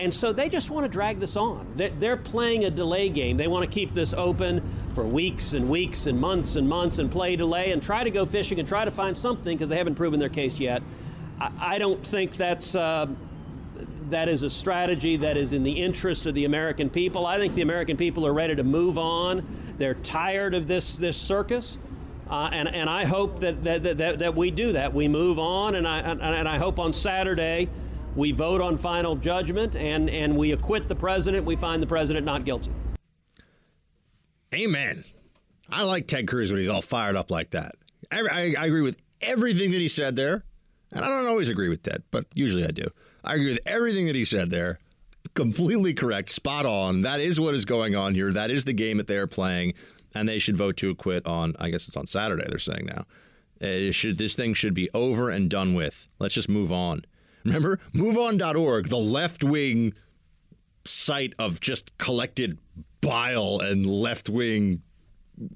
[0.00, 1.74] And so they just want to drag this on.
[1.76, 3.36] They're playing a delay game.
[3.36, 4.62] They want to keep this open
[4.94, 8.24] for weeks and weeks and months and months and play delay and try to go
[8.24, 10.82] fishing and try to find something because they haven't proven their case yet.
[11.38, 12.74] I don't think that's.
[12.74, 13.06] Uh,
[14.10, 17.24] that is a strategy that is in the interest of the American people.
[17.26, 19.74] I think the American people are ready to move on.
[19.78, 21.78] They're tired of this this circus.
[22.32, 24.94] Uh, and, and I hope that, that, that, that we do that.
[24.94, 27.68] We move on, and I, and I hope on Saturday
[28.16, 31.44] we vote on final judgment and, and we acquit the president.
[31.44, 32.70] We find the president not guilty.
[34.54, 35.04] Amen.
[35.70, 37.74] I like Ted Cruz when he's all fired up like that.
[38.10, 40.42] I, I, I agree with everything that he said there.
[40.90, 42.86] And I don't always agree with Ted, but usually I do.
[43.22, 44.78] I agree with everything that he said there.
[45.34, 47.02] Completely correct, spot on.
[47.02, 48.32] That is what is going on here.
[48.32, 49.74] That is the game that they are playing
[50.14, 51.54] and they should vote to acquit on.
[51.58, 52.44] I guess it's on Saturday.
[52.48, 53.06] They're saying now.
[53.60, 56.06] It should this thing should be over and done with.
[56.18, 57.04] Let's just move on.
[57.44, 59.94] Remember, MoveOn.org, the left wing
[60.84, 62.58] site of just collected
[63.00, 64.82] bile and left wing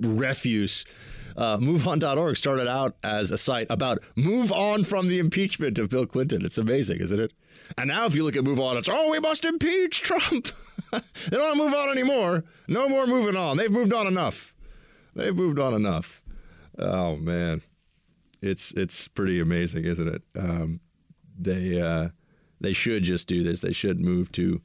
[0.00, 0.84] refuse.
[1.36, 6.06] Uh, MoveOn.org started out as a site about move on from the impeachment of Bill
[6.06, 6.44] Clinton.
[6.44, 7.32] It's amazing, isn't it?
[7.76, 10.48] And now, if you look at MoveOn, it's oh, we must impeach Trump.
[11.30, 12.44] they don't want to move on anymore.
[12.68, 13.56] No more moving on.
[13.56, 14.54] They've moved on enough.
[15.14, 16.22] They've moved on enough.
[16.78, 17.62] Oh man.
[18.42, 20.22] It's it's pretty amazing, isn't it?
[20.38, 20.80] Um,
[21.38, 22.08] they uh,
[22.60, 23.60] they should just do this.
[23.60, 24.60] They should move to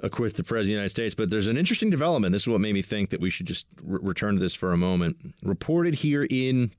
[0.00, 1.14] acquit the president of the United States.
[1.14, 2.32] But there's an interesting development.
[2.32, 4.72] This is what made me think that we should just re- return to this for
[4.72, 5.16] a moment.
[5.42, 6.72] Reported here in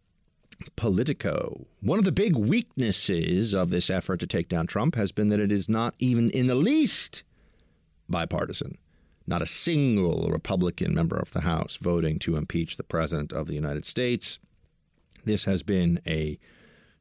[0.76, 1.66] Politico.
[1.82, 5.40] One of the big weaknesses of this effort to take down Trump has been that
[5.40, 7.24] it is not even in the least
[8.10, 8.78] bipartisan.
[9.28, 13.56] Not a single Republican member of the House voting to impeach the President of the
[13.56, 14.40] United States.
[15.24, 16.38] This has been a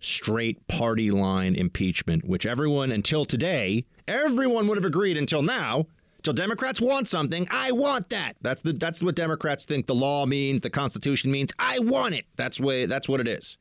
[0.00, 5.86] straight party line impeachment, which everyone until today, everyone would have agreed until now.
[6.22, 8.36] Till Democrats want something, I want that.
[8.40, 11.52] That's the that's what Democrats think the law means, the Constitution means.
[11.58, 12.24] I want it.
[12.36, 13.58] That's way that's what it is.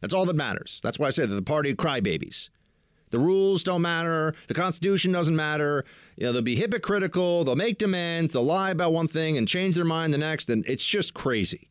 [0.00, 0.80] That's all that matters.
[0.82, 2.48] That's why I say that the party crybabies.
[3.10, 4.34] The rules don't matter.
[4.46, 5.84] The Constitution doesn't matter.
[6.18, 7.44] You know, they'll be hypocritical.
[7.44, 8.32] They'll make demands.
[8.32, 10.50] They'll lie about one thing and change their mind the next.
[10.50, 11.70] And it's just crazy.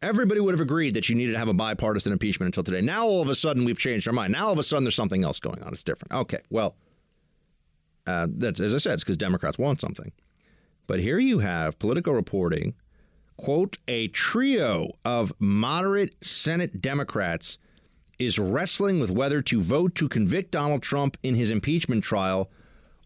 [0.00, 2.80] Everybody would have agreed that you needed to have a bipartisan impeachment until today.
[2.80, 4.32] Now, all of a sudden, we've changed our mind.
[4.32, 5.74] Now, all of a sudden, there's something else going on.
[5.74, 6.12] It's different.
[6.12, 6.74] Okay, well,
[8.06, 10.10] uh, that's, as I said, it's because Democrats want something.
[10.86, 12.74] But here you have political reporting,
[13.36, 17.58] quote, a trio of moderate Senate Democrats
[18.26, 22.50] is wrestling with whether to vote to convict Donald Trump in his impeachment trial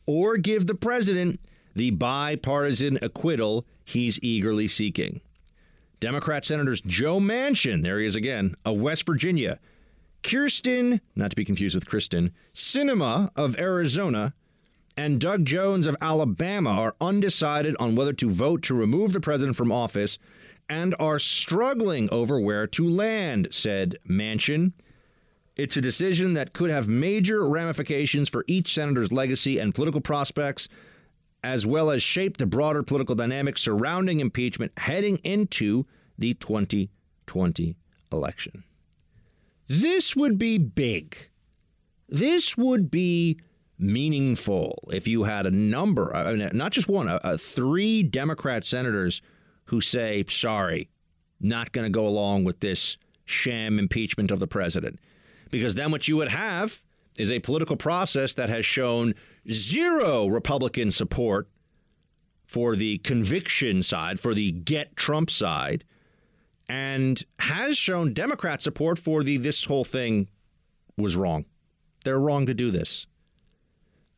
[0.06, 1.40] or give the president
[1.74, 5.20] the bipartisan acquittal he's eagerly seeking.
[6.00, 9.58] Democrat Senators Joe Manchin, there he is again, of West Virginia,
[10.22, 14.34] Kyrsten, not to be confused with Kristen, Sinema of Arizona,
[14.96, 19.56] and Doug Jones of Alabama are undecided on whether to vote to remove the president
[19.56, 20.18] from office
[20.68, 24.72] and are struggling over where to land, said Manchin.
[25.56, 30.68] It's a decision that could have major ramifications for each senator's legacy and political prospects,
[31.42, 35.86] as well as shape the broader political dynamics surrounding impeachment heading into
[36.18, 37.76] the 2020
[38.12, 38.64] election.
[39.68, 41.30] This would be big.
[42.08, 43.38] This would be
[43.78, 48.64] meaningful if you had a number, I mean, not just one, uh, uh, three Democrat
[48.64, 49.22] senators
[49.64, 50.88] who say, sorry,
[51.40, 54.98] not going to go along with this sham impeachment of the president.
[55.50, 56.82] Because then what you would have
[57.18, 59.14] is a political process that has shown
[59.48, 61.48] zero Republican support
[62.46, 65.84] for the conviction side, for the get Trump side,
[66.68, 70.28] and has shown Democrat support for the this whole thing
[70.96, 71.44] was wrong.
[72.04, 73.06] They're wrong to do this.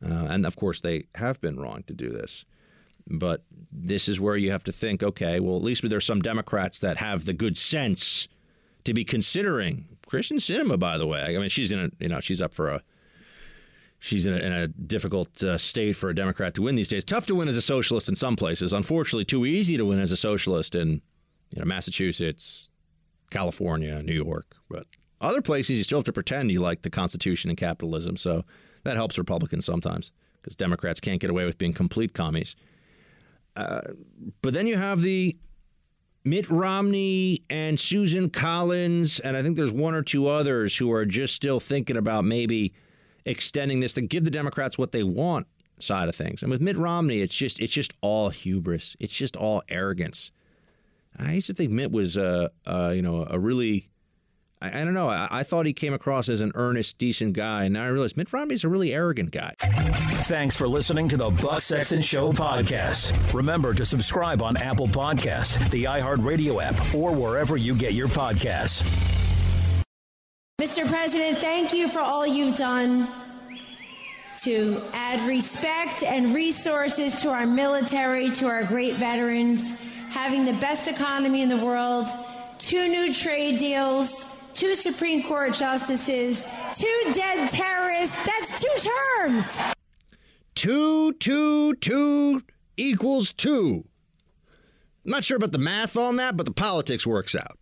[0.03, 2.45] Uh, and of course, they have been wrong to do this.
[3.07, 6.79] But this is where you have to think okay, well, at least there's some Democrats
[6.79, 8.27] that have the good sense
[8.83, 11.21] to be considering Kyrsten Sinema, by the way.
[11.21, 12.81] I mean, she's in a, you know, she's up for a,
[13.99, 17.03] she's in a, in a difficult uh, state for a Democrat to win these days.
[17.03, 18.73] Tough to win as a socialist in some places.
[18.73, 21.01] Unfortunately, too easy to win as a socialist in,
[21.51, 22.69] you know, Massachusetts,
[23.29, 24.55] California, New York.
[24.69, 24.87] But
[25.21, 28.17] other places, you still have to pretend you like the Constitution and capitalism.
[28.17, 28.45] So
[28.83, 32.55] that helps Republicans sometimes because Democrats can't get away with being complete commies.
[33.55, 33.81] Uh,
[34.41, 35.35] but then you have the
[36.29, 41.03] Mitt Romney and Susan Collins, and I think there's one or two others who are
[41.03, 42.71] just still thinking about maybe
[43.25, 45.47] extending this to give the Democrats what they want
[45.79, 46.43] side of things.
[46.43, 48.95] And with Mitt Romney, it's just it's just all hubris.
[48.99, 50.31] It's just all arrogance.
[51.17, 53.88] I used to think Mitt was a uh, uh, you know a really
[54.61, 55.07] I, I don't know.
[55.07, 57.65] I, I, thought he came across as an earnest, decent guy.
[57.65, 59.53] And now I realize Mitt Romney's a really arrogant guy.
[59.59, 63.33] Thanks for listening to the Buck Sexton Show podcast.
[63.33, 68.83] Remember to subscribe on Apple Podcast, the iHeartRadio app, or wherever you get your podcasts.
[70.59, 70.87] Mr.
[70.87, 73.07] President, thank you for all you've done
[74.41, 79.79] to add respect and resources to our military, to our great veterans,
[80.09, 82.07] having the best economy in the world,
[82.57, 86.47] two new trade deals, two Supreme Court justices,
[86.77, 88.17] two dead terrorists.
[88.17, 89.59] That's two terms.
[90.55, 92.41] Two, two, two
[92.77, 93.85] equals two.
[95.05, 97.57] I'm not sure about the math on that, but the politics works out.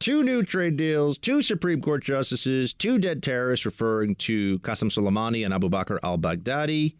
[0.00, 5.44] Two new trade deals, two Supreme Court justices, two dead terrorists, referring to Qasem Soleimani
[5.44, 6.96] and Abu Bakr al Baghdadi.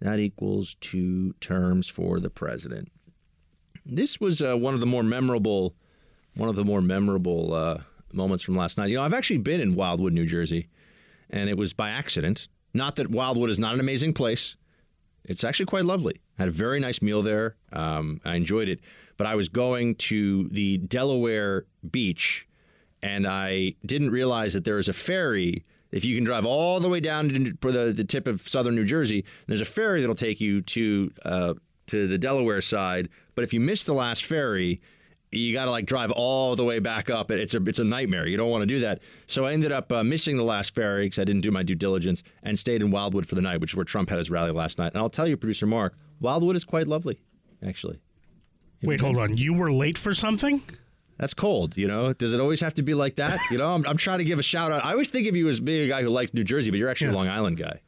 [0.00, 2.90] That equals two terms for the president.
[3.84, 5.74] This was uh, one of the more memorable
[6.34, 7.78] one of the more memorable uh,
[8.12, 8.90] moments from last night.
[8.90, 10.68] You know, I've actually been in Wildwood, New Jersey,
[11.30, 12.48] and it was by accident.
[12.74, 14.56] Not that Wildwood is not an amazing place.
[15.24, 16.14] It's actually quite lovely.
[16.38, 17.56] I had a very nice meal there.
[17.72, 18.80] Um, I enjoyed it.
[19.16, 22.48] But I was going to the Delaware beach,
[23.02, 25.64] and I didn't realize that there is a ferry.
[25.92, 28.86] If you can drive all the way down to the, the tip of southern New
[28.86, 31.54] Jersey, there's a ferry that'll take you to uh,
[31.88, 33.10] to the Delaware side.
[33.34, 34.80] But if you miss the last ferry,
[35.32, 37.30] you got to like drive all the way back up.
[37.30, 38.26] It's a it's a nightmare.
[38.26, 39.00] You don't want to do that.
[39.26, 41.74] So I ended up uh, missing the last ferry because I didn't do my due
[41.74, 44.50] diligence and stayed in Wildwood for the night, which is where Trump had his rally
[44.52, 44.92] last night.
[44.92, 47.20] And I'll tell you, producer Mark, Wildwood is quite lovely,
[47.66, 47.98] actually.
[48.82, 49.36] Wait, hold on.
[49.36, 50.62] You were late for something?
[51.18, 52.12] That's cold, you know.
[52.12, 53.38] Does it always have to be like that?
[53.50, 54.84] You know, I'm, I'm trying to give a shout out.
[54.84, 56.88] I always think of you as being a guy who likes New Jersey, but you're
[56.88, 57.14] actually Yeah.
[57.14, 57.80] a Long Island guy.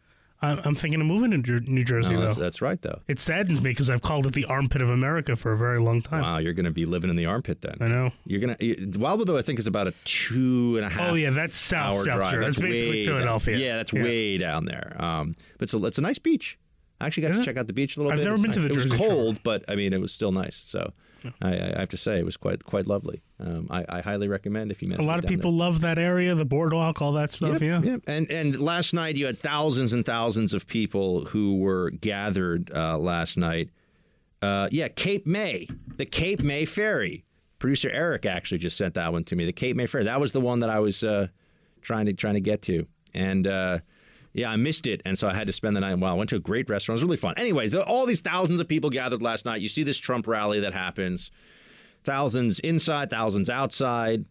[0.45, 2.26] I- I'm thinking of moving to New Jersey, No, though.
[2.26, 3.01] that's, that's right, though.
[3.09, 6.03] It saddens me because I've called it the armpit of America for a very long
[6.03, 6.22] time.
[6.22, 7.76] Wow, you're going to be living in the armpit then.
[7.80, 8.11] I know.
[8.26, 9.38] You're gonna you- Wildwood, though.
[9.38, 11.12] I think is about a two and a half.
[11.12, 12.32] Oh, yeah, that's south, South drive.
[12.40, 13.57] That's That's basically way down- Philadelphia.
[13.59, 14.03] Yeah, that's Yeah.
[14.03, 14.97] way down there.
[15.03, 16.59] Um, but it's a, it's a nice beach.
[17.01, 18.20] I actually got to check out the beach a little bit.
[18.20, 18.30] I've bit.
[18.30, 18.68] never It's been to nice.
[18.68, 19.09] the It was Jersey Shore.
[19.09, 20.64] cold, but I mean, it was still nice.
[20.66, 20.92] So
[21.41, 23.22] I, I have to say, it was quite quite lovely.
[23.41, 26.45] Um, I, I highly recommend if you A lot of people love that area, the
[26.45, 27.61] boardwalk, all that stuff.
[27.61, 27.81] Yep, yeah.
[27.83, 28.01] yep.
[28.07, 32.99] And and last night you had thousands and thousands of people who were gathered uh,
[32.99, 33.70] last night.
[34.43, 35.66] Uh, yeah, Cape May,
[35.97, 37.25] the Cape May Ferry.
[37.59, 39.47] Producer Eric actually just sent that one to me.
[39.47, 40.05] The Cape May Ferry.
[40.05, 41.29] That was the one that I was uh,
[41.81, 43.79] trying to trying to get to, and uh,
[44.35, 45.99] yeah, I missed it, and so I had to spend the night.
[45.99, 47.01] Wow, I went to a great restaurant.
[47.01, 47.35] It was really fun.
[47.39, 49.61] Anyways, all these thousands of people gathered last night.
[49.61, 51.30] You see this Trump rally that happens.
[52.03, 54.26] Thousands inside, thousands outside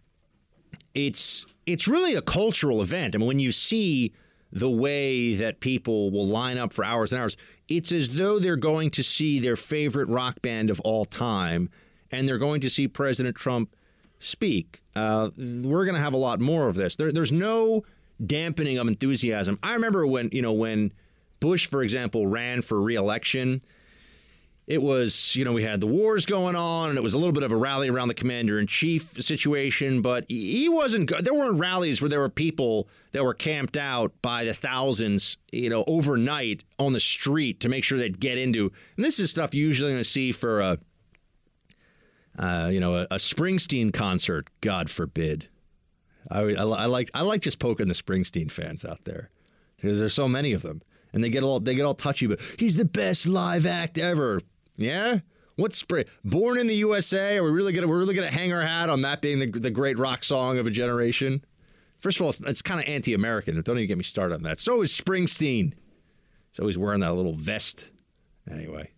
[0.93, 3.15] it's it's really a cultural event.
[3.15, 4.13] I mean, when you see
[4.51, 7.37] the way that people will line up for hours and hours,
[7.67, 11.69] it's as though they're going to see their favorite rock band of all time,
[12.11, 13.75] and they're going to see President Trump
[14.19, 14.81] speak.
[14.95, 16.95] Uh, we're going to have a lot more of this.
[16.95, 17.83] There, there's no
[18.25, 19.59] dampening of enthusiasm.
[19.61, 20.93] I remember when you know when
[21.39, 23.61] Bush, for example, ran for reelection
[24.65, 27.33] it was, you know, we had the wars going on, and it was a little
[27.33, 30.01] bit of a rally around the commander in chief situation.
[30.01, 31.11] But he wasn't.
[31.23, 35.69] There weren't rallies where there were people that were camped out by the thousands, you
[35.69, 38.71] know, overnight on the street to make sure they'd get into.
[38.95, 40.77] And this is stuff you usually going to see for a,
[42.39, 44.47] uh, you know, a, a Springsteen concert.
[44.61, 45.49] God forbid.
[46.29, 49.29] I, I, I like I like just poking the Springsteen fans out there
[49.75, 52.27] because there's so many of them, and they get all they get all touchy.
[52.27, 54.41] But he's the best live act ever.
[54.77, 55.19] Yeah.
[55.55, 56.05] What's spring?
[56.23, 57.37] Born in the USA?
[57.37, 59.71] Are we really gonna we're really gonna hang our hat on that being the the
[59.71, 61.43] great rock song of a generation?
[61.99, 63.61] First of all, it's, it's kind of anti-American.
[63.61, 64.59] Don't even get me started on that.
[64.59, 65.73] So is Springsteen.
[66.51, 67.91] He's wearing that little vest.
[68.49, 68.91] Anyway,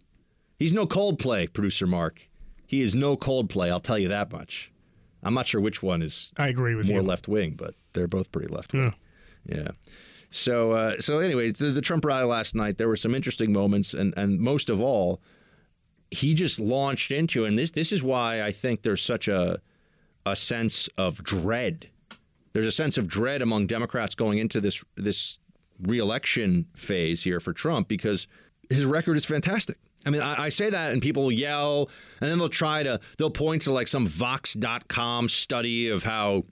[0.57, 2.28] he's no Coldplay, producer Mark.
[2.65, 3.69] He is no Coldplay.
[3.69, 4.71] I'll tell you that much.
[5.26, 6.32] I'm not sure which one is.
[6.38, 8.93] I agree with more left wing, but they're both pretty left wing.
[9.45, 9.69] Yeah.
[10.30, 13.93] So, uh, so anyways, the, the Trump rally last night, there were some interesting moments,
[13.93, 15.21] and and most of all,
[16.11, 19.59] he just launched into, and this this is why I think there's such a
[20.26, 21.89] a sense of dread.
[22.53, 25.39] There's a sense of dread among Democrats going into this this
[25.82, 28.28] reelection phase here for Trump because
[28.69, 29.78] his record is fantastic.
[30.06, 31.89] I mean, I, I say that and people yell,
[32.22, 36.43] and then they'll try to they'll point to like some Vox.com study of how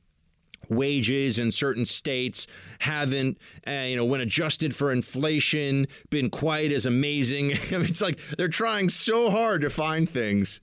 [0.70, 2.48] wages in certain states
[2.80, 3.38] haven't,
[3.68, 7.54] uh, you know, when adjusted for inflation, been quite as amazing.
[7.54, 10.62] I mean, it's like they're trying so hard to find things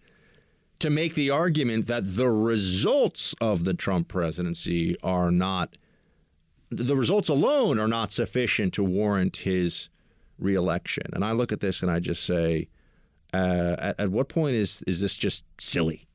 [0.81, 5.77] to make the argument that the results of the Trump presidency are not,
[6.71, 9.91] the results alone are not sufficient to warrant his
[10.39, 11.05] reelection.
[11.13, 12.69] And I look at this and I just say,
[13.33, 16.07] uh, at, at what point is is this just silly?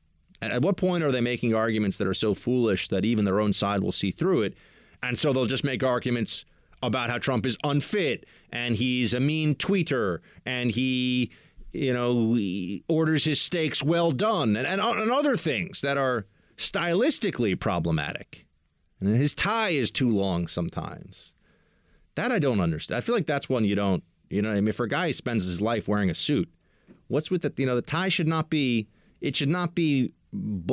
[0.42, 3.40] At, at what point are they making arguments that are so foolish that even their
[3.40, 4.54] own side will see through it?
[5.02, 6.44] And so they'll just make arguments
[6.82, 11.30] about how Trump is unfit and he's a mean tweeter and he,
[11.72, 16.26] you know, he orders his steaks well done and, and, and other things that are
[16.56, 18.46] stylistically problematic.
[19.00, 21.34] And his tie is too long sometimes.
[22.14, 22.96] That I don't understand.
[22.96, 25.12] I feel like that's one you don't, you know, I mean, for a guy who
[25.12, 26.50] spends his life wearing a suit,
[27.08, 28.88] what's with the, you know, the tie should not be,
[29.20, 30.12] it should not be,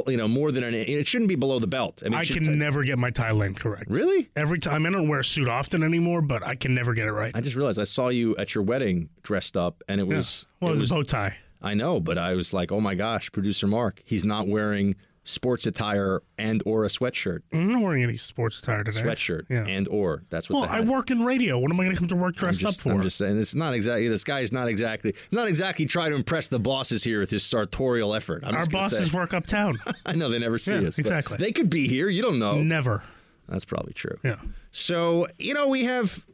[0.08, 2.02] you know, more than an, it shouldn't be below the belt.
[2.06, 3.90] I mean, I can never get my tie length correct.
[3.90, 4.30] Really?
[4.36, 7.12] Every time I don't wear a suit often anymore, but I can never get it
[7.14, 7.32] right.
[7.34, 10.16] I just realized I saw you at your wedding dressed up, and it Yeah.
[10.18, 11.38] was Well, it was a bow tie.
[11.62, 14.96] I know, but I was like, oh my gosh, producer Mark, he's not wearing
[15.26, 17.40] sports attire and or a sweatshirt.
[17.54, 19.02] I'm not wearing any sports attire today.
[19.02, 19.66] Sweatshirt Yeah.
[19.66, 20.62] and or that's what.
[20.62, 21.58] Well, I work in radio.
[21.58, 22.92] What am I going to come to work dressed just, up for?
[22.92, 24.08] I'm just saying, it's not exactly.
[24.10, 27.44] This guy is not exactly not exactly trying to impress the bosses here with his
[27.44, 28.44] sartorial effort.
[28.46, 29.18] I'm Our bosses say.
[29.18, 29.78] work uptown.
[30.06, 31.00] I know they never see Yeah, us.
[31.00, 31.38] exactly.
[31.38, 32.10] They could be here.
[32.10, 32.62] You don't know.
[32.62, 33.02] Never.
[33.48, 34.18] That's probably true.
[34.24, 34.36] Yeah.
[34.72, 36.26] So you know we have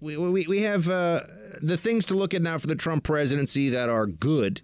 [0.00, 1.20] we we, we have uh,
[1.60, 4.62] the things to look at now for the Trump presidency that are good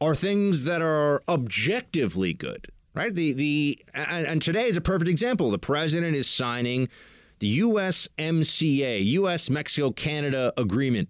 [0.00, 3.14] are things that are objectively good, right?
[3.14, 5.50] The the and, and today is a perfect example.
[5.50, 6.88] The president is signing
[7.38, 11.08] the USMCA, US Mexico Canada agreement,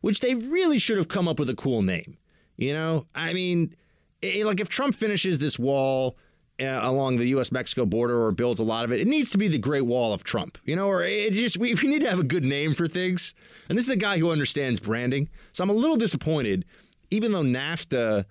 [0.00, 2.18] which they really should have come up with a cool name.
[2.56, 3.74] You know, I mean,
[4.22, 6.16] eh, like if Trump finishes this wall
[6.58, 7.52] uh, along the U.S.
[7.52, 10.14] Mexico border or builds a lot of it, it needs to be the Great Wall
[10.14, 12.72] of Trump, you know, or it just we, we need to have a good name
[12.72, 13.34] for things.
[13.68, 16.64] And this is a guy who understands branding, so I'm a little disappointed,
[17.10, 18.24] even though NAFTA,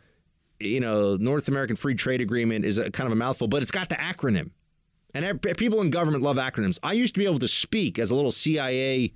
[0.60, 3.72] you know, North American Free Trade Agreement is a kind of a mouthful, but it's
[3.72, 4.52] got the acronym,
[5.14, 6.80] and people in government love acronyms.
[6.84, 9.14] I used to be able to speak as a little CIA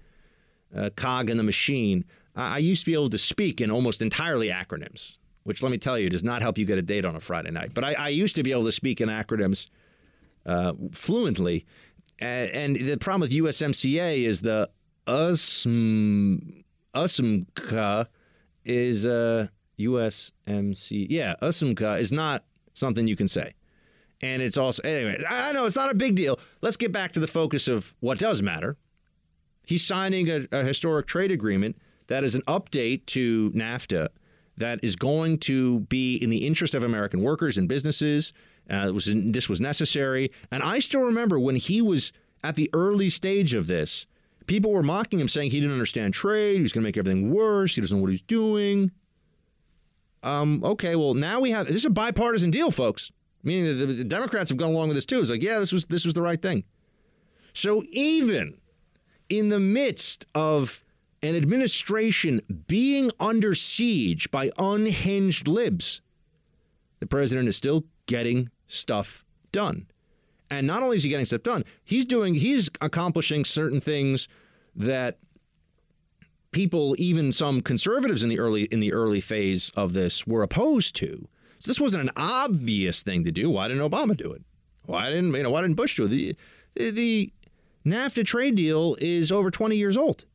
[0.76, 2.06] uh, cog in the machine.
[2.36, 5.18] I used to be able to speak in almost entirely acronyms
[5.50, 7.50] which let me tell you does not help you get a date on a Friday
[7.50, 7.74] night.
[7.74, 9.68] But I, I used to be able to speak in acronyms
[10.46, 11.66] uh, fluently.
[12.20, 14.70] And, and, the problem with USMCA is the
[15.08, 18.08] USM, USMCA
[18.70, 19.48] is uh,
[19.80, 21.08] USMC.
[21.10, 22.44] Yeah, USMCA is not
[22.74, 23.54] something you can say.
[24.22, 26.40] And it's also, anyway, I know it's not a big deal.
[26.62, 28.78] Let's get back to the focus of what does matter.
[29.66, 34.10] He's signing a, a historic trade agreement that is an update to NAFTA
[34.58, 38.34] that is going to be in the interest of American workers and businesses.
[38.70, 40.32] Uh, was, this was necessary.
[40.52, 42.12] And I still remember when he was
[42.44, 44.06] at the early stage of this,
[44.50, 46.56] people were mocking him, saying he didn't understand trade.
[46.56, 47.76] He was going to make everything worse.
[47.76, 48.92] He doesn't know what he's doing.
[50.24, 53.14] Um, okay, well now we have this is a bipartisan deal, folks.
[53.42, 55.22] Meaning the, the Democrats have gone along with this too.
[55.22, 56.66] It's like, yeah, this was this was the right thing.
[57.54, 58.58] So even
[59.30, 60.84] in the midst of
[61.22, 66.02] an administration being under siege by unhinged libs,
[67.00, 69.88] the president is still getting stuff done.
[70.52, 74.28] And not only is he getting stuff done, he's doing he's accomplishing certain things
[74.80, 75.20] that
[76.52, 80.96] people, even some conservatives in the early in the early phase of this, were opposed
[80.96, 81.28] to.
[81.60, 83.50] So this wasn't an obvious thing to do.
[83.50, 84.42] Why didn't Obama do it?
[84.86, 85.52] Why didn't you know?
[85.52, 86.38] Why didn't Bush do it?
[86.76, 87.34] The, the
[87.86, 90.26] NAFTA trade deal is over 20 years old.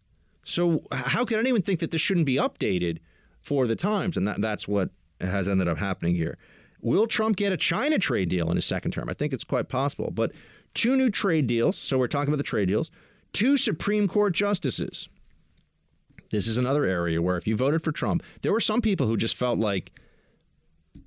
[0.44, 2.98] So how could anyone think that this shouldn't be updated
[3.40, 4.16] for the times?
[4.16, 4.90] And that, that's what
[5.20, 6.36] has ended up happening here.
[6.82, 9.08] Will Trump get a China trade deal in his second term?
[9.08, 10.10] I think it's quite possible.
[10.10, 10.32] But
[10.74, 11.78] two new trade deals.
[11.78, 12.90] So we're talking about the trade deals.
[13.34, 15.10] Two Supreme Court justices.
[16.30, 19.16] This is another area where if you voted for Trump, there were some people who
[19.16, 19.92] just felt like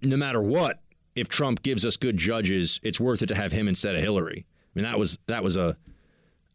[0.02, 0.82] no matter what,
[1.16, 4.46] if Trump gives us good judges, it's worth it to have him instead of Hillary.
[4.48, 5.76] I mean, that was that was a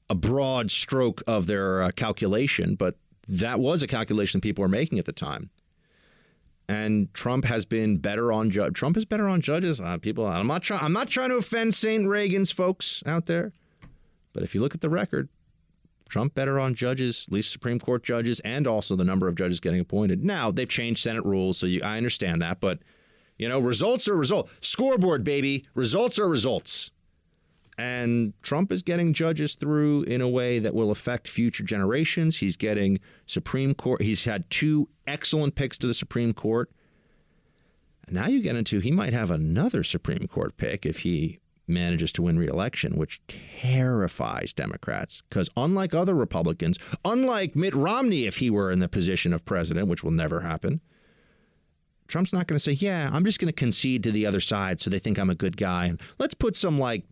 [0.09, 2.97] a broad stroke of their uh, calculation, but
[3.27, 5.51] that was a calculation people were making at the time.
[6.68, 8.75] And Trump has been better on judge.
[8.75, 9.81] Trump is better on judges.
[9.81, 10.81] Uh, people, I'm not trying.
[10.83, 12.07] I'm not trying to offend St.
[12.07, 13.53] Reagan's folks out there,
[14.35, 15.29] but if you look at the record,
[16.12, 19.60] Trump better on judges, at least Supreme Court judges, and also the number of judges
[19.60, 20.22] getting appointed.
[20.22, 22.80] Now they've changed Senate rules, so you, I understand that, but
[23.38, 24.52] you know, results are results.
[24.60, 25.66] Scoreboard, baby.
[25.74, 26.90] Results are results.
[27.78, 32.36] And Trump is getting judges through in a way that will affect future generations.
[32.36, 34.02] He's getting Supreme Court.
[34.02, 36.70] He's had two excellent picks to the Supreme Court.
[38.10, 41.40] Now you get into he might have another Supreme Court pick if he
[41.73, 45.23] manages to win re-election, which terrifies Democrats.
[45.29, 49.89] Because unlike other Republicans, unlike Mitt Romney, if he were in the position of president,
[49.89, 50.81] which will never happen,
[52.09, 54.81] Trump's not going to say, "Yeah, I'm just going to concede to the other side
[54.81, 57.05] so they think I'm a good guy." And let's put some like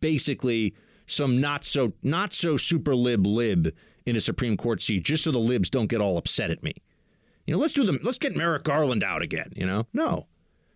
[0.00, 0.74] basically
[1.06, 3.74] some not so not so super lib lib
[4.06, 6.74] in a Supreme Court seat just so the libs don't get all upset at me.
[7.46, 7.98] You know, let's do them.
[8.02, 9.52] Let's get Merrick Garland out again.
[9.54, 10.26] You know, no,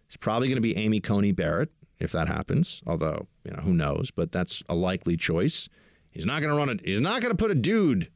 [0.06, 1.70] it's probably going to be Amy Coney Barrett
[2.00, 2.82] if that happens.
[2.86, 5.68] Although you know who knows, but that's a likely choice.
[6.10, 6.80] He's not going to run it.
[6.84, 8.10] He's not going to put a dude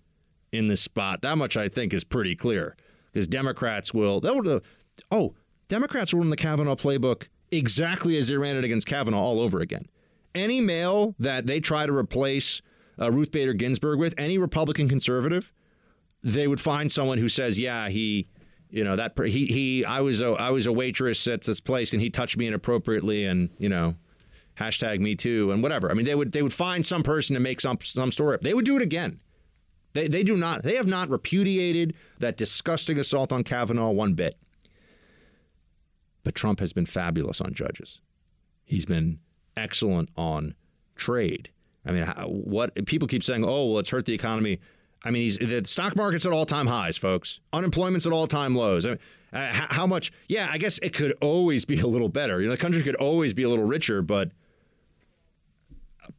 [0.52, 1.22] in this spot.
[1.22, 2.76] That much I think is pretty clear
[3.12, 4.20] because Democrats will.
[4.20, 4.60] They'll.
[5.10, 5.34] Oh,
[5.68, 9.60] Democrats will run the Kavanaugh playbook exactly as they ran it against Kavanaugh all over
[9.60, 9.86] again
[10.34, 12.60] any male that they try to replace
[13.00, 15.52] uh, Ruth Bader Ginsburg with, any Republican conservative,
[16.22, 18.28] they would find someone who says, "Yeah, he,
[18.74, 21.92] you know, that he he I was a I was a waitress at this place
[21.92, 23.94] and he touched me inappropriately and you know."
[24.56, 25.90] Hashtag me too and whatever.
[25.90, 28.42] I mean, they would they would find some person to make some some story up.
[28.42, 29.20] They would do it again.
[29.94, 30.62] They they do not.
[30.62, 34.36] They have not repudiated that disgusting assault on Kavanaugh one bit.
[36.22, 38.00] But Trump has been fabulous on judges.
[38.64, 39.18] He's been
[39.56, 40.54] excellent on
[40.94, 41.50] trade.
[41.86, 44.60] I mean, what people keep saying, oh, well, it's hurt the economy.
[45.04, 47.40] I mean, he's, the stock market's at all time highs, folks.
[47.52, 48.86] Unemployment's at all time lows.
[48.86, 48.98] I mean,
[49.32, 50.12] uh, how much?
[50.28, 52.40] Yeah, I guess it could always be a little better.
[52.40, 54.32] You know, the country could always be a little richer, but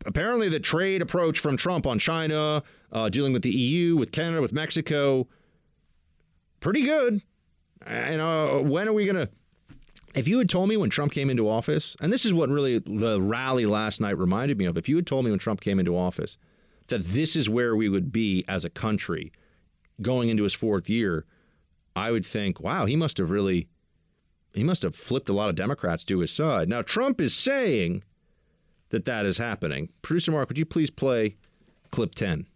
[0.06, 2.62] apparently the trade approach from Trump on China,
[2.92, 5.28] uh, dealing with the EU, with Canada, with Mexico,
[6.60, 7.22] pretty good.
[7.86, 9.30] And uh, when are we going to
[10.16, 12.80] if you had told me when Trump came into office, and this is what really
[12.80, 15.78] the rally last night reminded me of, if you had told me when Trump came
[15.78, 16.38] into office
[16.88, 19.32] that this is where we would be as a country
[20.02, 21.26] going into his fourth year,
[21.96, 23.68] I would think, wow, he must have really
[24.54, 26.70] he must have flipped a lot of Democrats to his side.
[26.70, 28.04] Now Trump is saying
[28.90, 29.90] that that is happening.
[30.02, 31.36] Producer Mark, would you please play
[31.92, 32.48] clip 10?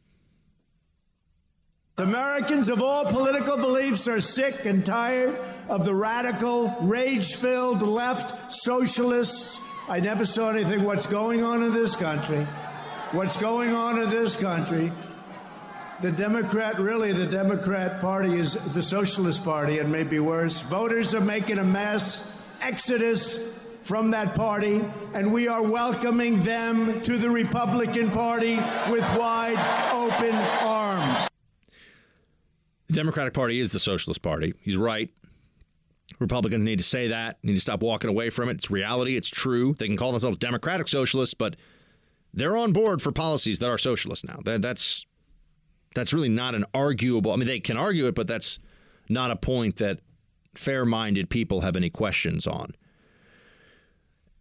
[1.97, 8.53] Americans of all political beliefs are sick and tired of the radical, rage filled left
[8.53, 9.59] socialists.
[9.89, 10.83] I never saw anything.
[10.83, 12.47] What's going on in this country?
[13.11, 14.91] What's going on in this country?
[15.99, 20.61] The Democrat, really, the Democrat Party is the Socialist Party and maybe worse.
[20.61, 24.85] Voters are making a mass exodus from that party,
[25.15, 28.57] and we are welcoming them to the Republican Party
[28.91, 29.57] with wide
[29.91, 31.27] open arms.
[32.89, 34.53] The Democratic Party is the Socialist Party.
[34.61, 35.09] He's right.
[36.19, 38.53] Republicans need to say that, need to stop walking away from it.
[38.53, 39.73] It's reality, it's true.
[39.73, 41.55] They can call themselves Democratic Socialists, but
[42.33, 44.39] they're on board for policies that are socialist now.
[44.45, 45.05] That, that's
[45.95, 47.31] that's really not an arguable.
[47.31, 48.59] I mean, they can argue it, but that's
[49.09, 49.99] not a point that
[50.53, 52.75] fair-minded people have any questions on.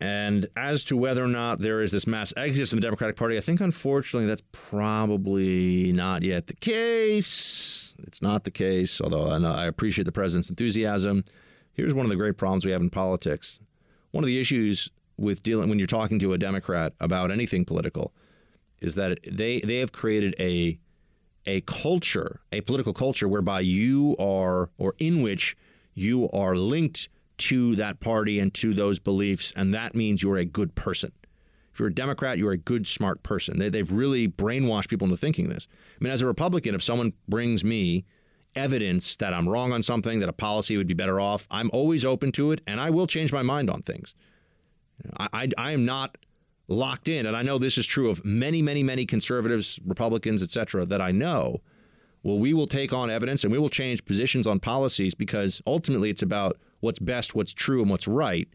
[0.01, 3.37] And as to whether or not there is this mass exodus from the Democratic Party,
[3.37, 7.97] I think unfortunately that's probably not yet the case.
[8.07, 11.25] It's not the case, although I, appreciate the president's enthusiasm.
[11.73, 13.59] Here's one of the great problems we have in politics.
[14.13, 14.89] One of the issues
[15.19, 18.13] with dealing when you're talking to a Democrat about anything political
[18.81, 20.79] is that they they have created a
[21.47, 25.57] a culture, a political culture whereby you are or in which
[25.95, 27.09] you are linked
[27.39, 31.13] to that party and to those beliefs, and that means you're a good person.
[31.73, 33.59] If you're a Democrat, you're a good, smart person.
[33.59, 35.69] They, they've really brainwashed people into thinking this.
[35.99, 38.05] I mean, as a Republican, if someone brings me
[38.57, 42.05] evidence that I'm wrong on something, that a policy would be better off, I'm always
[42.05, 44.15] open to it, and I will change my mind on things.
[45.19, 46.17] I, I, I am not
[46.69, 50.85] locked in, and I know this is true of many, many, many conservatives, Republicans, etc.,
[50.87, 51.61] that I know.
[52.23, 56.11] Well, we will take on evidence and we will change positions on policies because ultimately
[56.11, 58.49] it's about what's best, what's true, and what's right,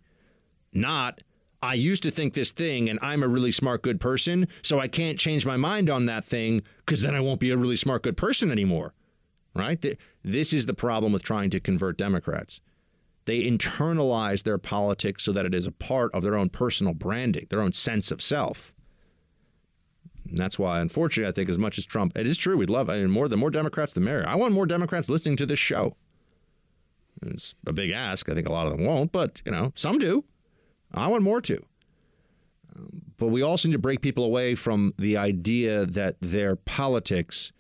[0.74, 1.22] not
[1.64, 4.90] I used to think this thing and I'm a really smart, good person, so I
[4.90, 8.04] can't change my mind on that thing because then I won't be a really smart,
[8.04, 8.94] good person anymore.
[9.56, 9.84] Right?
[10.24, 12.60] This is the problem with trying to convert Democrats.
[13.26, 17.48] They internalize their politics so that it is a part of their own personal branding,
[17.50, 18.74] their own sense of self.
[20.30, 22.90] And that's why, unfortunately, I think as much as Trump, it is true, we'd love
[22.90, 24.28] I mean, more the more Democrats, the merrier.
[24.28, 25.96] I want more Democrats listening to this show.
[27.22, 28.30] It's a big ask.
[28.30, 30.26] I think a lot of them won't, but you know, some do.
[30.94, 31.64] I want more to.
[32.76, 37.52] Um, but we also need to break people away from the idea that their politics,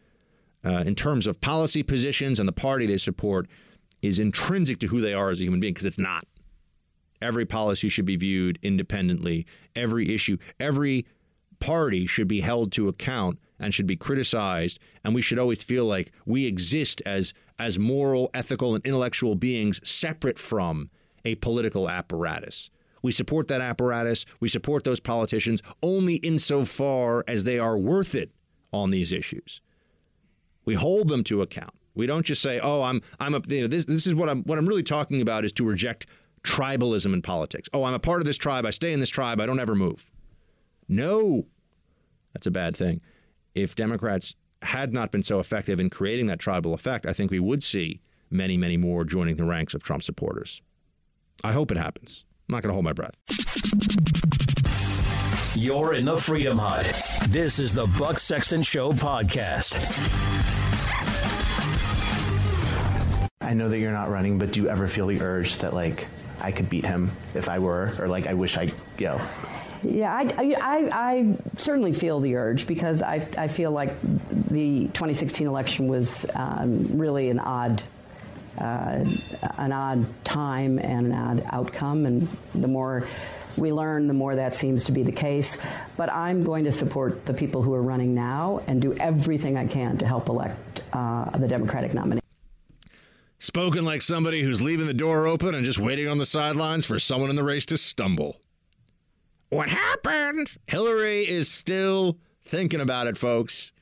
[0.66, 3.48] uh, in terms of policy positions and the party they support,
[4.04, 6.28] is intrinsic to who they are as a human being, because it's not.
[7.22, 9.48] Every policy should be viewed independently.
[9.76, 11.08] Every issue, every
[11.60, 14.78] party should be held to account and should be criticized.
[15.06, 19.80] And we should always feel like we exist as as moral ethical and intellectual beings
[19.88, 20.90] separate from
[21.24, 22.70] a political apparatus.
[23.02, 24.26] We support that apparatus.
[24.42, 28.32] We support those politicians only insofar as they are worth it
[28.74, 29.62] on these issues.
[30.66, 33.68] We hold them to account we don't just say oh i'm i'm a you know,
[33.68, 36.06] this, this is what i'm what i'm really talking about is to reject
[36.44, 39.40] tribalism in politics oh i'm a part of this tribe i stay in this tribe
[39.40, 40.12] i don't ever move
[40.88, 41.46] no
[42.34, 43.02] that's a bad thing.
[43.56, 47.40] If Democrats had not been so effective in creating that tribal effect, I think we
[47.40, 50.62] would see many, many more joining the ranks of Trump supporters.
[51.44, 52.26] I hope it happens.
[52.50, 53.16] I'm not going to hold my breath.
[55.56, 56.84] You're in the Freedom Hut.
[57.30, 60.63] This is the Buck Sexton Show podcast.
[63.44, 66.08] I know that you're not running, but do you ever feel the urge that, like,
[66.42, 69.22] I could beat him if I were, or like, I wish I, you know,
[69.84, 75.46] yeah, I, I, I, certainly feel the urge because I, I feel like the 2016
[75.46, 77.84] election was um, really an odd,
[78.58, 79.06] uh,
[79.58, 83.06] an odd time and an odd outcome, and the more
[83.58, 85.58] we learn, the more that seems to be the case.
[85.98, 89.68] But I'm going to support the people who are running now and do everything I
[89.68, 92.23] can to help elect uh, the Democratic nominee.
[93.44, 96.98] Spoken like somebody who's leaving the door open and just waiting on the sidelines for
[96.98, 98.38] someone in the race to stumble.
[99.50, 100.56] What happened?
[100.66, 103.74] Hillary is still thinking about it, folks.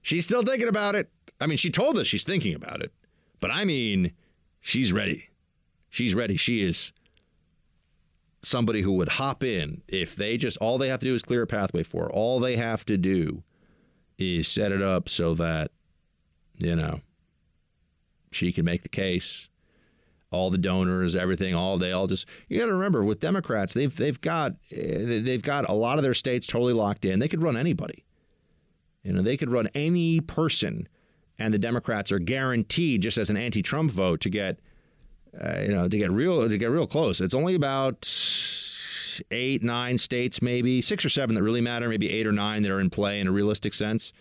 [0.00, 1.10] She's still thinking about it.
[1.38, 2.94] I mean, she told us she's thinking about it,
[3.40, 4.12] but I mean,
[4.62, 5.28] she's ready.
[5.90, 6.38] She's ready.
[6.38, 6.94] She is
[8.40, 11.42] somebody who would hop in if they just, all they have to do is clear
[11.42, 12.10] a pathway for her.
[12.10, 13.42] All they have to do
[14.18, 15.72] is set it up so that,
[16.58, 17.02] you know,
[18.34, 19.48] she can make the case
[20.30, 23.94] all the donors, everything, all they all just you got to remember with Democrats, they've
[23.96, 27.18] they've got eh, they've got a lot of their states totally locked in.
[27.18, 28.04] They could run anybody.
[29.02, 30.88] You know, they could run any person
[31.38, 34.58] and the Democrats are guaranteed just as an anti-Trump vote to get
[35.40, 37.20] uh, you know, to get real to get real close.
[37.20, 38.08] It's only about
[39.30, 42.70] eight, nine states, maybe six or seven that really matter, maybe eight or nine that
[42.70, 44.12] are in play in a realistic sense.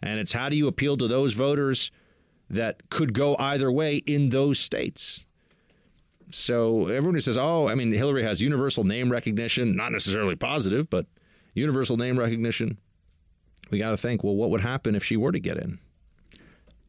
[0.00, 1.90] And it's how do you appeal to those voters
[2.52, 5.24] that could go either way in those states?
[6.30, 10.88] So everyone who says, oh, I mean, Hillary has universal name recognition, not necessarily positive,
[10.88, 11.06] but
[11.54, 12.78] universal name recognition.
[13.70, 15.78] We got to think, well, what would happen if she were to get in?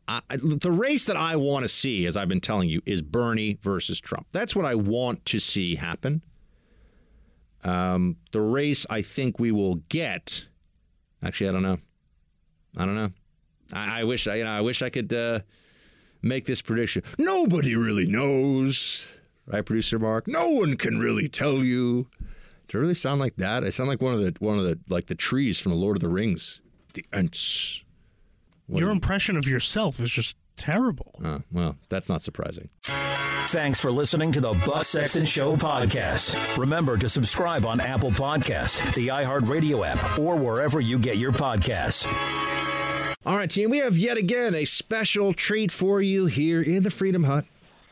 [0.08, 3.58] I, the race that I want to see, as I've been telling you, is Bernie
[3.62, 4.28] versus Trump.
[4.34, 6.22] That's what I want to see happen.
[7.64, 10.48] Um, the race I think we will get.
[11.24, 11.78] Actually, I don't know.
[12.76, 13.12] I don't know.
[13.74, 15.40] I, I wish I, you know, I wish I could uh,
[16.22, 17.04] make this prediction.
[17.18, 19.12] Nobody really knows,
[19.48, 20.28] right, producer Mark?
[20.28, 22.08] No one can really tell you.
[22.68, 23.64] Do I really sound like that?
[23.64, 25.98] I sound like one of the one of the like the trees from the Lord
[25.98, 26.62] of the Rings.
[26.94, 27.84] The Ents.
[28.70, 31.20] Your impression of yourself is just terrible.
[31.24, 32.70] Oh, well, that's not surprising.
[33.48, 36.58] Thanks for listening to the Buck Sexton Show podcast.
[36.58, 42.08] Remember to subscribe on Apple Podcast, the iHeartRadio app, or wherever you get your podcasts.
[43.26, 46.90] All right, team, we have yet again a special treat for you here in the
[46.90, 47.46] Freedom Hut.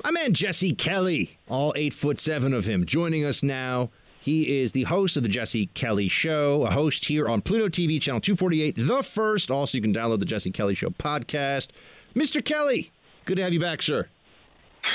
[0.04, 3.92] My man Jesse Kelly, all eight foot seven of him, joining us now.
[4.20, 8.02] He is the host of the Jesse Kelly Show, a host here on Pluto TV,
[8.02, 9.50] channel 248, the first.
[9.50, 11.70] Also, you can download the Jesse Kelly Show podcast.
[12.14, 12.44] Mr.
[12.44, 12.92] Kelly,
[13.24, 14.10] good to have you back, sir.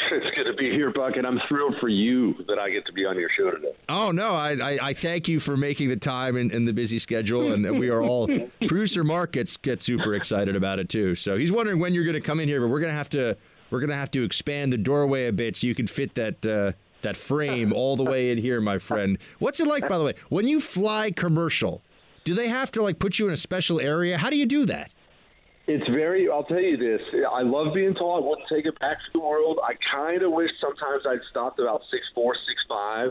[0.12, 2.92] It's good to be here, Buck, and I'm thrilled for you that I get to
[2.92, 3.72] be on your show today.
[3.88, 6.98] Oh no, I, I, I thank you for making the time in, in the busy
[6.98, 8.28] schedule, and we are all
[8.66, 11.14] producer Mark gets gets super excited about it too.
[11.14, 13.10] So he's wondering when you're going to come in here, but we're going to have
[13.10, 13.36] to
[13.70, 16.46] we're going to have to expand the doorway a bit so you can fit that
[16.46, 16.72] uh,
[17.02, 19.18] that frame all the way in here, my friend.
[19.38, 21.82] What's it like, by the way, when you fly commercial?
[22.24, 24.18] Do they have to like put you in a special area?
[24.18, 24.90] How do you do that?
[25.66, 26.28] It's very.
[26.30, 27.00] I'll tell you this.
[27.32, 28.22] I love being tall.
[28.22, 29.58] I wouldn't take it back to the world.
[29.64, 33.10] I kind of wish sometimes I'd stopped about six four, six five.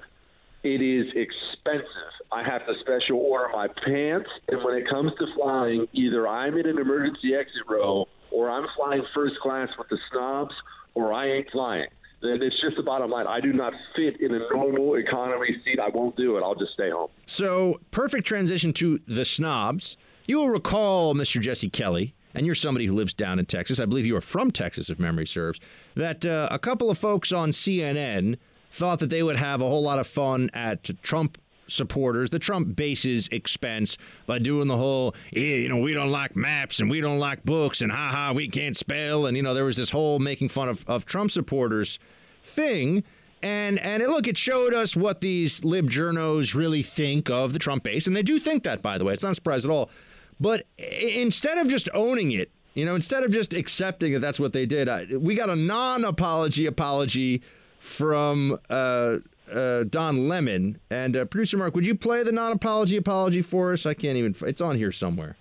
[0.64, 2.14] It is expensive.
[2.32, 6.58] I have to special order my pants, and when it comes to flying, either I'm
[6.58, 10.56] in an emergency exit row, or I'm flying first class with the snobs,
[10.96, 11.88] or I ain't flying.
[12.22, 13.28] Then it's just the bottom line.
[13.28, 15.80] I do not fit in a normal economy seat.
[15.80, 16.42] I won't do it.
[16.42, 17.10] I'll just stay home.
[17.28, 19.98] So, perfect transition to the snobs.
[20.26, 21.40] You will recall, Mr.
[21.40, 23.80] Jesse Kelly, and you're somebody who lives down in Texas.
[23.80, 25.60] I believe you are from Texas, if memory serves.
[25.96, 28.38] That uh, a couple of folks on CNN
[28.70, 31.38] thought that they would have a whole lot of fun at Trump
[31.68, 36.80] supporters, the Trump base's expense by doing the whole, you know, we don't like maps
[36.80, 39.26] and we don't like books and haha, we can't spell.
[39.26, 41.98] And, you know, there was this whole making fun of, of Trump supporters
[42.44, 43.04] thing.
[43.42, 47.60] And and it, look, it showed us what these lib journos really think of the
[47.60, 49.14] Trump base, and they do think that, by the way.
[49.14, 49.92] It's not a surprise at all.
[50.40, 54.54] But instead of just owning it, you know, instead of just accepting that that's what
[54.54, 57.42] they did, I, we got a non-apology apology
[57.80, 59.18] from uh,
[59.52, 61.74] uh, Don Lemon and uh, producer Mark.
[61.76, 63.86] Would you play the non-apology apology for us?
[63.86, 64.36] I can't even.
[64.42, 65.38] It's on here somewhere.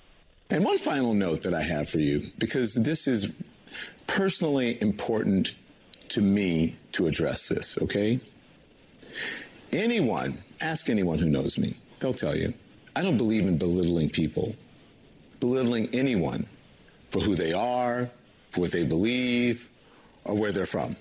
[0.51, 3.35] And one final note that I have for you, because this is
[4.07, 5.55] personally important
[6.11, 8.21] to me to address this, okay?
[9.73, 12.53] Anyone, ask anyone who knows me, they'll tell you.
[12.95, 14.55] I don't believe in belittling people,
[15.45, 16.47] belittling anyone
[17.11, 18.09] for who they are,
[18.49, 19.69] for what they believe,
[20.25, 20.97] or where they're from.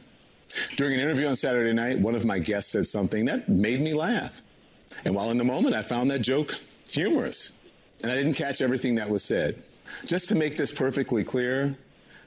[0.76, 3.94] During an interview on Saturday night, one of my guests said something that made me
[3.94, 4.42] laugh.
[5.06, 6.52] And while in the moment, I found that joke
[6.90, 7.54] humorous.
[8.02, 9.64] And I didn't catch everything that was said.
[10.06, 11.78] Just to make this perfectly clear,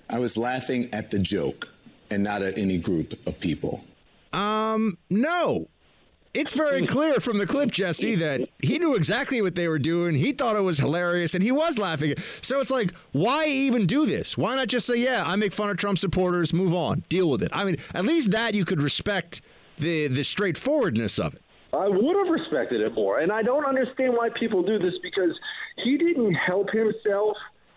[0.09, 1.69] I was laughing at the joke
[2.11, 3.85] and not at any group of people.
[4.33, 5.69] Um, no.
[6.37, 10.15] It's very clear from the clip, Jesse, that he knew exactly what they were doing.
[10.15, 12.15] He thought it was hilarious, and he was laughing.
[12.43, 14.37] So it's like, why even do this?
[14.37, 16.53] Why not just say, "Yeah, I make fun of Trump supporters.
[16.53, 19.41] Move on, deal with it." I mean, at least that you could respect
[19.79, 21.43] the the straightforwardness of it.
[21.73, 25.33] I would have respected it more, and I don't understand why people do this because
[25.85, 27.37] he didn't help himself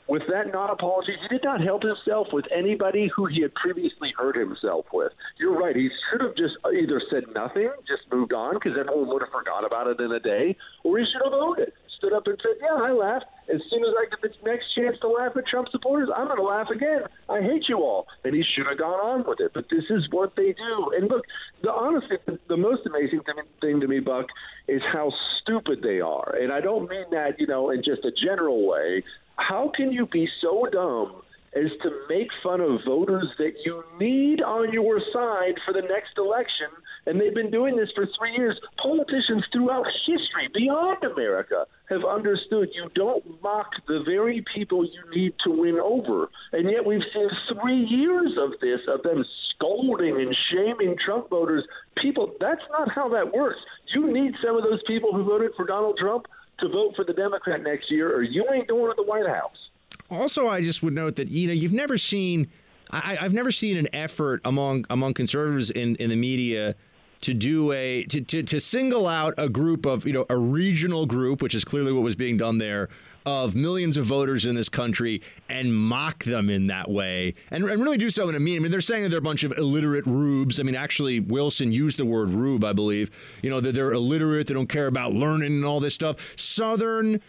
[0.10, 4.11] with that non apology, he did not help himself with anybody who he had previously
[4.18, 5.14] hurt himself with.
[5.38, 5.76] You're right.
[5.76, 9.64] He should have just either said nothing, just moved on, because everyone would have forgot
[9.64, 11.76] about it in a day, or he should have owned it.
[11.99, 13.26] Stood up and said, Yeah, I laughed.
[13.53, 16.38] As soon as I get the next chance to laugh at Trump supporters, I'm going
[16.38, 17.02] to laugh again.
[17.27, 18.07] I hate you all.
[18.23, 19.52] And he should have gone on with it.
[19.53, 20.91] But this is what they do.
[20.95, 21.26] And look,
[21.61, 23.22] the honestly, the, the most amazing
[23.60, 24.27] thing to me, Buck,
[24.68, 25.11] is how
[25.41, 26.36] stupid they are.
[26.40, 29.03] And I don't mean that, you know, in just a general way
[29.40, 31.22] how can you be so dumb
[31.56, 36.18] as to make fun of voters that you need on your side for the next
[36.18, 36.68] election?
[37.06, 38.60] And they've been doing this for three years.
[38.82, 45.34] Politicians throughout history, beyond America, have understood you don't mock the very people you need
[45.44, 46.30] to win over.
[46.52, 49.26] And yet we've seen three years of this, of them
[49.56, 51.66] scolding and shaming Trump voters.
[51.98, 53.60] People, that's not how that works.
[53.95, 56.28] You need some of those people who voted for Donald Trump
[56.61, 59.69] to vote for the Democrat next year, or you ain't going to the White House.
[60.10, 62.48] Also, I just would note that you know you've never seen,
[62.91, 66.76] I, I've never seen an effort among among conservatives in, in the media
[67.22, 71.06] to do a to, to to single out a group of you know a regional
[71.06, 72.90] group, which is clearly what was being done there
[73.25, 77.81] of millions of voters in this country and mock them in that way and, and
[77.81, 78.57] really do so in a mean.
[78.57, 80.59] I mean, they're saying that they're a bunch of illiterate rubes.
[80.59, 83.11] I mean, actually, Wilson used the word rube, I believe.
[83.41, 86.33] You know, that they're illiterate, they don't care about learning and all this stuff.
[86.37, 87.21] Southern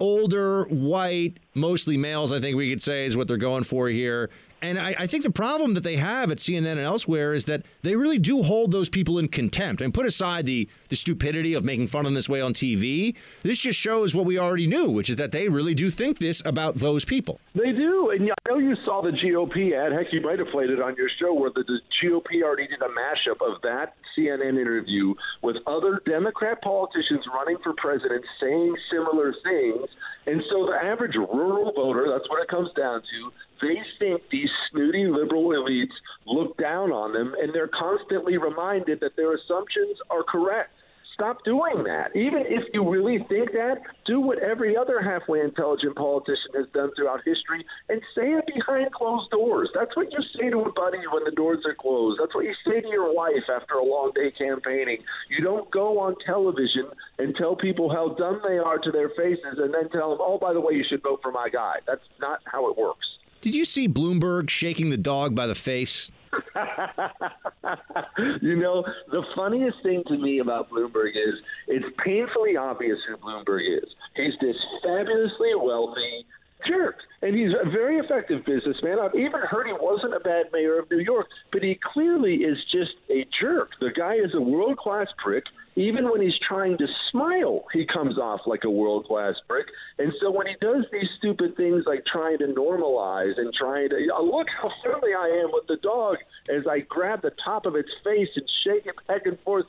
[0.00, 4.30] older, white, mostly males, I think we could say is what they're going for here.
[4.64, 7.66] And I, I, think the problem that they have at CNN and elsewhere is that
[7.82, 9.82] they really do hold those people in contempt.
[9.82, 13.14] And put aside the, the stupidity of making fun of them this way on TV,
[13.42, 16.42] this just shows what we already knew, which is that they really do think this
[16.46, 17.40] about those people.
[17.54, 18.10] They do.
[18.10, 19.92] And I know you saw the GOP ad.
[19.92, 22.80] Heck, you might have played it on your show where the, the GOP already did
[22.80, 29.34] a mashup of that CNN interview with other Democrat politicians running for president saying similar
[29.42, 29.88] things.
[30.26, 33.30] And so the average rural voter, that's what it comes down to,
[33.60, 35.94] they think these snooty liberal elites
[36.26, 40.70] look down on them, and they're constantly reminded that their assumptions are correct.
[41.14, 42.10] Stop doing that.
[42.16, 46.90] Even if you really think that, do what every other halfway intelligent politician has done
[46.96, 49.70] throughout history and say it behind closed doors.
[49.74, 52.18] That's what you say to a buddy when the doors are closed.
[52.20, 54.98] That's what you say to your wife after a long day campaigning.
[55.30, 59.58] You don't go on television and tell people how dumb they are to their faces
[59.58, 61.76] and then tell them, oh, by the way, you should vote for my guy.
[61.86, 63.06] That's not how it works.
[63.40, 66.10] Did you see Bloomberg shaking the dog by the face?
[68.42, 71.34] you know, the funniest thing to me about Bloomberg is
[71.68, 73.88] it's painfully obvious who Bloomberg is.
[74.16, 76.26] He's this fabulously wealthy
[76.66, 76.96] jerk.
[77.22, 78.98] And he's a very effective businessman.
[78.98, 82.58] I've even heard he wasn't a bad mayor of New York, but he clearly is
[82.70, 83.70] just a jerk.
[83.80, 85.44] The guy is a world class prick.
[85.76, 89.66] Even when he's trying to smile, he comes off like a world class prick.
[89.98, 93.96] And so when he does these stupid things like trying to normalize and trying to
[94.14, 96.18] oh, look how friendly I am with the dog
[96.48, 99.66] as I grab the top of its face and shake it back and forth,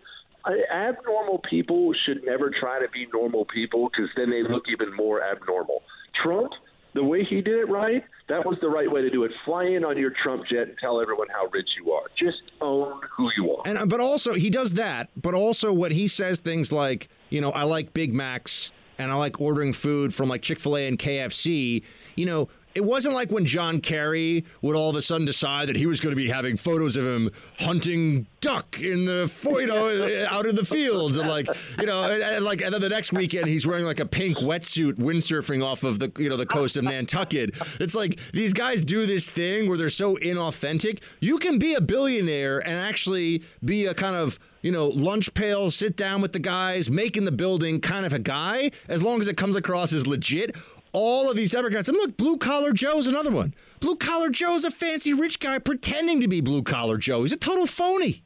[0.72, 5.24] abnormal people should never try to be normal people because then they look even more
[5.24, 5.82] abnormal.
[6.22, 6.52] Trump
[6.96, 9.32] the way he did it right, that was the right way to do it.
[9.44, 12.04] Fly in on your Trump jet and tell everyone how rich you are.
[12.18, 13.64] Just own who you are.
[13.68, 17.52] And but also he does that, but also when he says things like, you know,
[17.52, 21.84] I like Big Macs and I like ordering food from like Chick-fil-A and KFC,
[22.16, 25.78] you know, it wasn't like when John Kerry would all of a sudden decide that
[25.78, 30.28] he was going to be having photos of him hunting duck in the you know
[30.30, 31.48] out in the fields and like
[31.80, 34.38] you know and, and, like and then the next weekend he's wearing like a pink
[34.38, 37.56] wetsuit windsurfing off of the you know the coast of Nantucket.
[37.80, 41.02] It's like these guys do this thing where they're so inauthentic.
[41.22, 45.70] You can be a billionaire and actually be a kind of you know, lunch pail,
[45.70, 49.28] sit down with the guys, making the building kind of a guy, as long as
[49.28, 50.56] it comes across as legit
[50.96, 51.90] all of these Democrats.
[51.90, 53.54] And look, Blue Collar Joe's another one.
[53.82, 57.24] Blue Collar Joe's a fancy rich guy pretending to be Blue Collar Joe.
[57.24, 58.24] He's a total phony.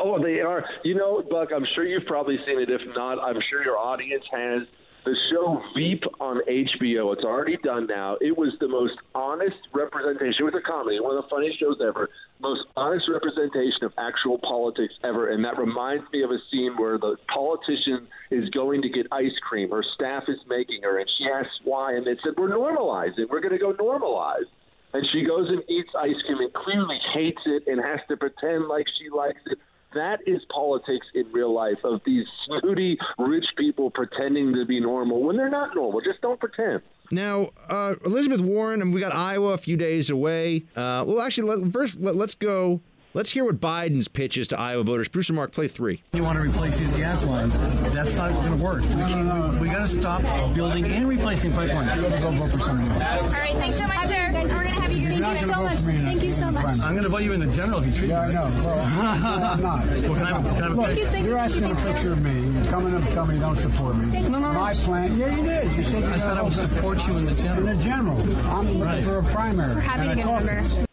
[0.00, 0.64] oh, they are.
[0.82, 2.68] You know, Buck, I'm sure you've probably seen it.
[2.68, 4.62] If not, I'm sure your audience has
[5.04, 7.12] the show Veep on HBO.
[7.12, 8.16] It's already done now.
[8.20, 10.46] It was the most honest representation.
[10.46, 12.08] It was a comedy, one of the funniest shows ever.
[12.40, 15.30] Most honest representation of actual politics ever.
[15.30, 19.36] And that reminds me of a scene where the politician is going to get ice
[19.48, 19.70] cream.
[19.70, 23.28] Her staff is making her, and she asks why, and they said, "We're normalizing.
[23.28, 24.46] We're going to go normalize."
[24.94, 28.68] And she goes and eats ice cream and clearly hates it and has to pretend
[28.68, 29.58] like she likes it
[29.94, 35.22] that is politics in real life of these snooty rich people pretending to be normal
[35.22, 36.00] when they're not normal.
[36.00, 36.82] Just don't pretend.
[37.10, 40.64] Now, uh, Elizabeth Warren, and we got Iowa a few days away.
[40.74, 42.80] Uh, well, actually, let, first let, let's go
[43.14, 45.06] Let's hear what Biden's pitch is to Iowa voters.
[45.08, 46.02] Producer Mark, play three.
[46.14, 47.58] You want to replace these gas lines?
[47.92, 48.80] That's not going to work.
[48.80, 50.22] We, we, we got to stop
[50.54, 52.00] building and replacing pipelines.
[52.22, 53.22] Go vote for somebody else.
[53.22, 54.32] All right, thanks so much, sir.
[54.32, 55.08] We're going to have you.
[55.20, 55.78] Thank you so much.
[55.78, 56.78] Thank you so much.
[56.80, 58.32] I'm going to vote you in the general if you treat yeah, me.
[58.32, 58.64] Yeah, I know.
[58.64, 59.86] Well, I'm not.
[59.86, 62.40] Well, can I, can I Look, Thank you're asking a picture of me.
[62.58, 64.20] You're coming up and telling me you don't support me.
[64.22, 64.52] No, no, no.
[64.54, 65.18] My plan.
[65.18, 65.72] Yeah, you did.
[65.72, 67.68] You said you I said I would support you in the general.
[67.68, 68.18] In the general.
[68.46, 69.04] I'm looking Right.
[69.04, 69.74] for a primary.
[69.74, 70.62] We're happy to and get a a number.
[70.62, 70.86] caucus.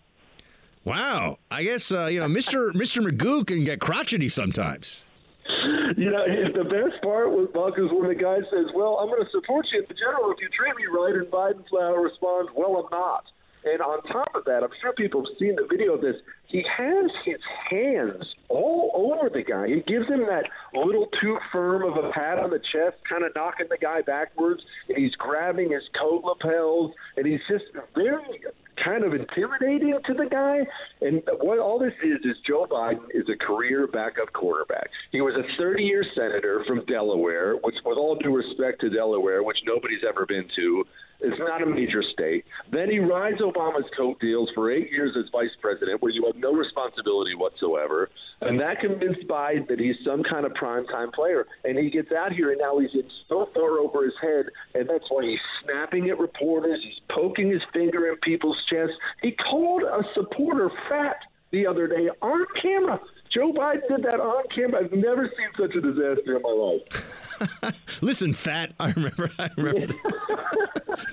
[0.84, 1.40] Wow.
[1.52, 2.72] I guess uh, you know, Mr.
[2.74, 3.06] Mr.
[3.06, 5.06] Magoo can get crotchety sometimes.
[5.98, 6.24] You know,
[6.54, 9.66] the best part with Buck is when the guy says, "Well, I'm going to support
[9.74, 12.90] you in the general if you treat me right," and Biden flat responds, "Well, I'm
[12.92, 13.26] not."
[13.72, 16.16] And on top of that, I'm sure people have seen the video of this.
[16.48, 17.38] He has his
[17.70, 19.68] hands all over the guy.
[19.68, 23.32] He gives him that little too firm of a pat on the chest, kind of
[23.36, 28.24] knocking the guy backwards, and he's grabbing his coat lapels, and he's just very
[28.84, 30.66] kind of intimidating to the guy.
[31.02, 34.90] And what all this is is Joe Biden is a career backup quarterback.
[35.12, 39.44] He was a 30 year senator from Delaware, which, with all due respect to Delaware,
[39.44, 40.86] which nobody's ever been to,
[41.22, 42.46] it's not a major state.
[42.72, 46.54] Then he rides Obama's coattails for eight years as vice president, where you have no
[46.54, 48.10] responsibility whatsoever.
[48.42, 51.46] And that convinced Biden that he's some kind of primetime player.
[51.66, 54.46] And he gets out here, and now he's in so far over his head.
[54.76, 56.80] And that's why he's snapping at reporters.
[56.84, 58.96] He's poking his finger in people's chests.
[59.22, 61.18] He called a supporter fat
[61.52, 63.00] the other day on camera.
[63.32, 64.84] Joe Biden did that on camera.
[64.84, 68.02] I've never seen such a disaster in my life.
[68.02, 68.74] Listen, fat.
[68.80, 69.30] I remember.
[69.38, 69.88] I remember.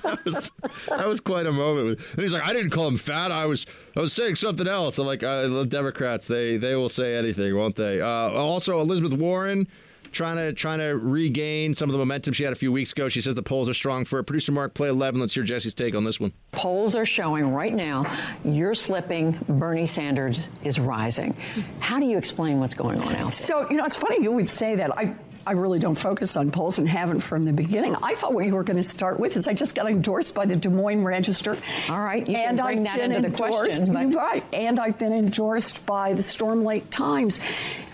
[0.03, 0.51] that was
[0.89, 1.99] that was quite a moment.
[2.13, 3.31] And he's like, I didn't call him fat.
[3.31, 3.65] I was
[3.95, 4.97] I was saying something else.
[4.97, 6.27] I'm like, uh, the Democrats.
[6.27, 8.01] They they will say anything, won't they?
[8.01, 9.67] Uh, also, Elizabeth Warren.
[10.11, 13.09] Trying to trying to regain some of the momentum she had a few weeks ago.
[13.09, 14.23] She says the polls are strong for her.
[14.23, 15.19] Producer Mark, play 11.
[15.19, 16.33] Let's hear Jesse's take on this one.
[16.51, 18.05] Polls are showing right now
[18.43, 19.37] you're slipping.
[19.47, 21.35] Bernie Sanders is rising.
[21.79, 23.31] How do you explain what's going on out there?
[23.31, 24.97] So, you know, it's funny you would say that.
[24.97, 25.15] I
[25.47, 27.95] I really don't focus on polls and haven't from the beginning.
[28.03, 30.45] I thought what you were going to start with is I just got endorsed by
[30.45, 31.57] the Des Moines Register.
[31.89, 33.93] All right, you and bring I've that been into the endorsed, question.
[33.93, 37.39] But right, and I've been endorsed by the Storm Lake Times.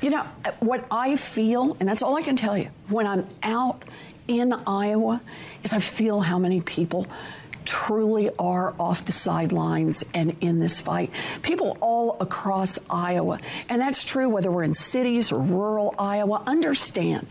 [0.01, 0.23] You know
[0.61, 2.69] what I feel, and that's all I can tell you.
[2.87, 3.83] When I'm out
[4.27, 5.21] in Iowa,
[5.63, 7.05] is I feel how many people
[7.65, 11.11] truly are off the sidelines and in this fight.
[11.41, 17.27] People all across Iowa, and that's true whether we're in cities or rural Iowa, understand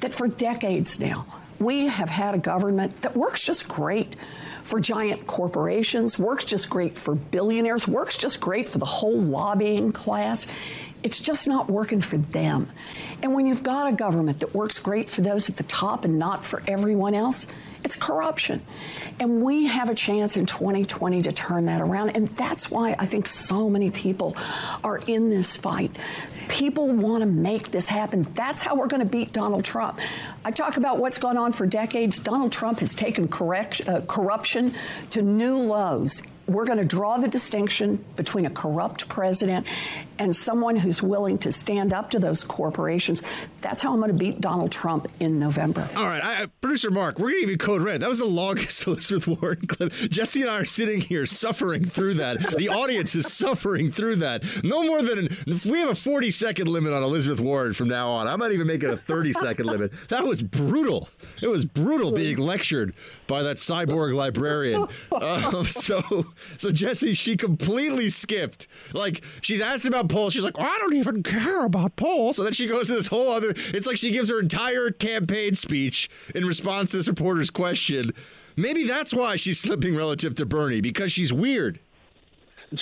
[0.00, 1.26] that for decades now,
[1.58, 4.16] we have had a government that works just great
[4.64, 9.92] for giant corporations, works just great for billionaires, works just great for the whole lobbying
[9.92, 10.46] class.
[11.02, 12.70] It's just not working for them.
[13.22, 16.18] And when you've got a government that works great for those at the top and
[16.18, 17.46] not for everyone else,
[17.84, 18.62] it's corruption.
[19.20, 22.10] And we have a chance in 2020 to turn that around.
[22.10, 24.36] And that's why I think so many people
[24.82, 25.94] are in this fight.
[26.48, 28.26] People want to make this happen.
[28.34, 30.00] That's how we're going to beat Donald Trump.
[30.44, 32.18] I talk about what's gone on for decades.
[32.18, 34.74] Donald Trump has taken correct, uh, corruption
[35.10, 39.66] to new lows we're going to draw the distinction between a corrupt president
[40.18, 43.22] and someone who's willing to stand up to those corporations.
[43.60, 45.88] That's how I'm going to beat Donald Trump in November.
[45.96, 48.00] All right, I, producer Mark, we're going to give you code red.
[48.00, 49.92] That was the longest Elizabeth Warren clip.
[49.92, 52.40] Jesse and I are sitting here suffering through that.
[52.56, 54.44] The audience is suffering through that.
[54.62, 58.10] No more than if we have a 40 second limit on Elizabeth Warren from now
[58.10, 58.26] on.
[58.26, 59.92] I might even make it a 30 second limit.
[60.08, 61.08] That was brutal.
[61.42, 62.94] It was brutal being lectured
[63.26, 64.86] by that cyborg librarian.
[65.14, 66.02] Um, so
[66.58, 68.68] so Jesse, she completely skipped.
[68.92, 72.36] Like she's asked about polls, she's like, oh, I don't even care about polls.
[72.36, 73.50] So then she goes to this whole other.
[73.56, 78.12] It's like she gives her entire campaign speech in response to this reporter's question.
[78.56, 81.80] Maybe that's why she's slipping relative to Bernie because she's weird.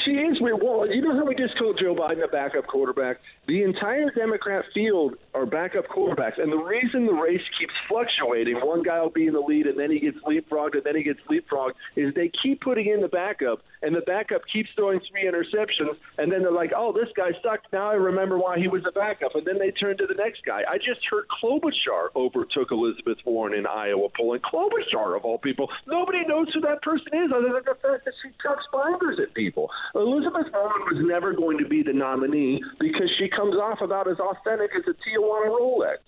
[0.05, 0.63] She is weird.
[0.63, 3.19] Well, you know how we just called Joe Biden a backup quarterback?
[3.49, 6.41] The entire Democrat field are backup quarterbacks.
[6.41, 9.77] And the reason the race keeps fluctuating, one guy will be in the lead and
[9.77, 13.09] then he gets leapfrogged and then he gets leapfrogged, is they keep putting in the
[13.09, 15.97] backup and the backup keeps throwing three interceptions.
[16.19, 17.73] And then they're like, oh, this guy sucked.
[17.73, 19.35] Now I remember why he was a backup.
[19.35, 20.63] And then they turn to the next guy.
[20.71, 24.41] I just heard Klobuchar overtook Elizabeth Warren in Iowa polling.
[24.41, 25.69] Klobuchar, of all people.
[25.89, 29.35] Nobody knows who that person is other than the fact that she chucks binders at
[29.35, 29.69] people.
[29.97, 34.19] Elizabeth Warren was never going to be the nominee because she comes off about as
[34.19, 35.99] authentic as a Tijuana Rolex.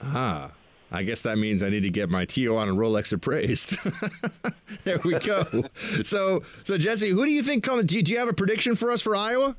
[0.00, 0.50] Ah.
[0.94, 3.78] I guess that means I need to get my Tijuana Rolex appraised.
[4.84, 5.46] there we go.
[6.02, 7.86] so, so Jesse, who do you think comes?
[7.86, 9.56] Do you, do you have a prediction for us for Iowa?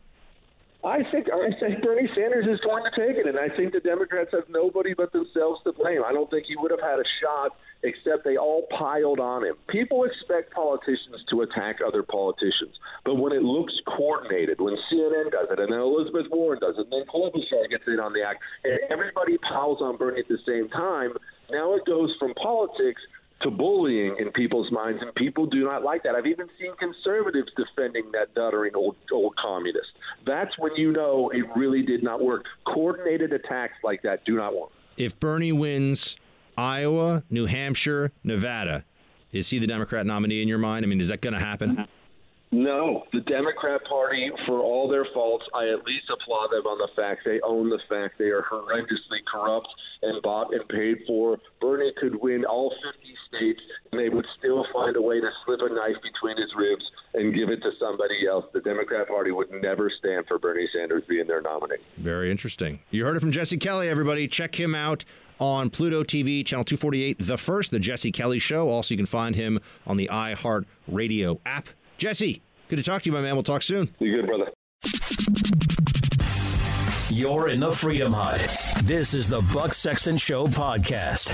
[0.83, 3.79] I think I think Bernie Sanders is going to take it, and I think the
[3.79, 6.03] Democrats have nobody but themselves to blame.
[6.05, 9.55] I don't think he would have had a shot except they all piled on him.
[9.67, 15.47] People expect politicians to attack other politicians, but when it looks coordinated, when CNN does
[15.51, 18.43] it, and then Elizabeth Warren does it, and then Klobuchar gets in on the act,
[18.63, 21.11] and everybody piles on Bernie at the same time,
[21.51, 23.01] now it goes from politics
[23.41, 26.15] to bullying in people's minds, and people do not like that.
[26.15, 29.89] I've even seen conservatives defending that nuttering old old communist.
[30.25, 32.45] That's when you know it really did not work.
[32.65, 34.69] Coordinated attacks like that do not work.
[34.97, 36.17] If Bernie wins
[36.57, 38.85] Iowa, New Hampshire, Nevada,
[39.31, 40.85] is he the Democrat nominee in your mind?
[40.85, 41.87] I mean, is that going to happen?
[42.53, 46.89] No, the Democrat Party, for all their faults, I at least applaud them on the
[46.95, 49.67] fact they own the fact they are horrendously corrupt
[50.03, 51.39] and bought and paid for.
[51.59, 53.59] Bernie could win all 50 states,
[53.91, 56.83] and they would still find a way to slip a knife between his ribs
[57.15, 58.45] and give it to somebody else.
[58.53, 61.81] The Democrat Party would never stand for Bernie Sanders being their nominee.
[61.97, 62.81] Very interesting.
[62.91, 64.27] You heard it from Jesse Kelly, everybody.
[64.27, 65.05] Check him out
[65.39, 68.69] on Pluto TV, channel 248, The First, The Jesse Kelly Show.
[68.69, 73.09] Also, you can find him on the iHeart Radio app Jesse, good to talk to
[73.09, 73.33] you, my man.
[73.35, 73.89] We'll talk soon.
[73.99, 74.51] You good, brother?
[77.09, 78.39] You're in the Freedom Hut.
[78.83, 81.29] This is the Buck Sexton Show podcast.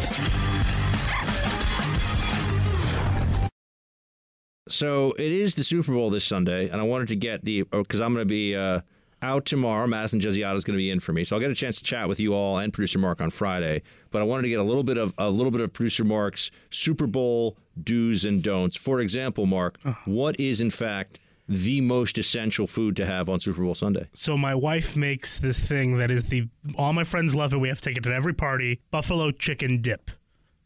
[4.67, 8.01] So it is the Super Bowl this Sunday, and I wanted to get the because
[8.01, 8.81] I'm going to be uh,
[9.21, 9.87] out tomorrow.
[9.87, 11.83] Madison Gesiotto is going to be in for me, so I'll get a chance to
[11.83, 13.81] chat with you all and producer Mark on Friday.
[14.11, 16.51] But I wanted to get a little bit of a little bit of producer Mark's
[16.69, 18.75] Super Bowl do's and don'ts.
[18.75, 19.99] For example, Mark, uh-huh.
[20.05, 24.07] what is in fact the most essential food to have on Super Bowl Sunday?
[24.13, 27.57] So my wife makes this thing that is the all my friends love it.
[27.57, 28.81] We have to take it to every party.
[28.91, 30.11] Buffalo chicken dip.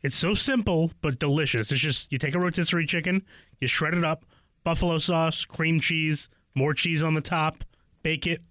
[0.01, 1.71] It's so simple but delicious.
[1.71, 3.23] It's just you take a rotisserie chicken,
[3.61, 4.25] you shred it up,
[4.63, 7.63] buffalo sauce, cream cheese, more cheese on the top,
[8.03, 8.41] bake it.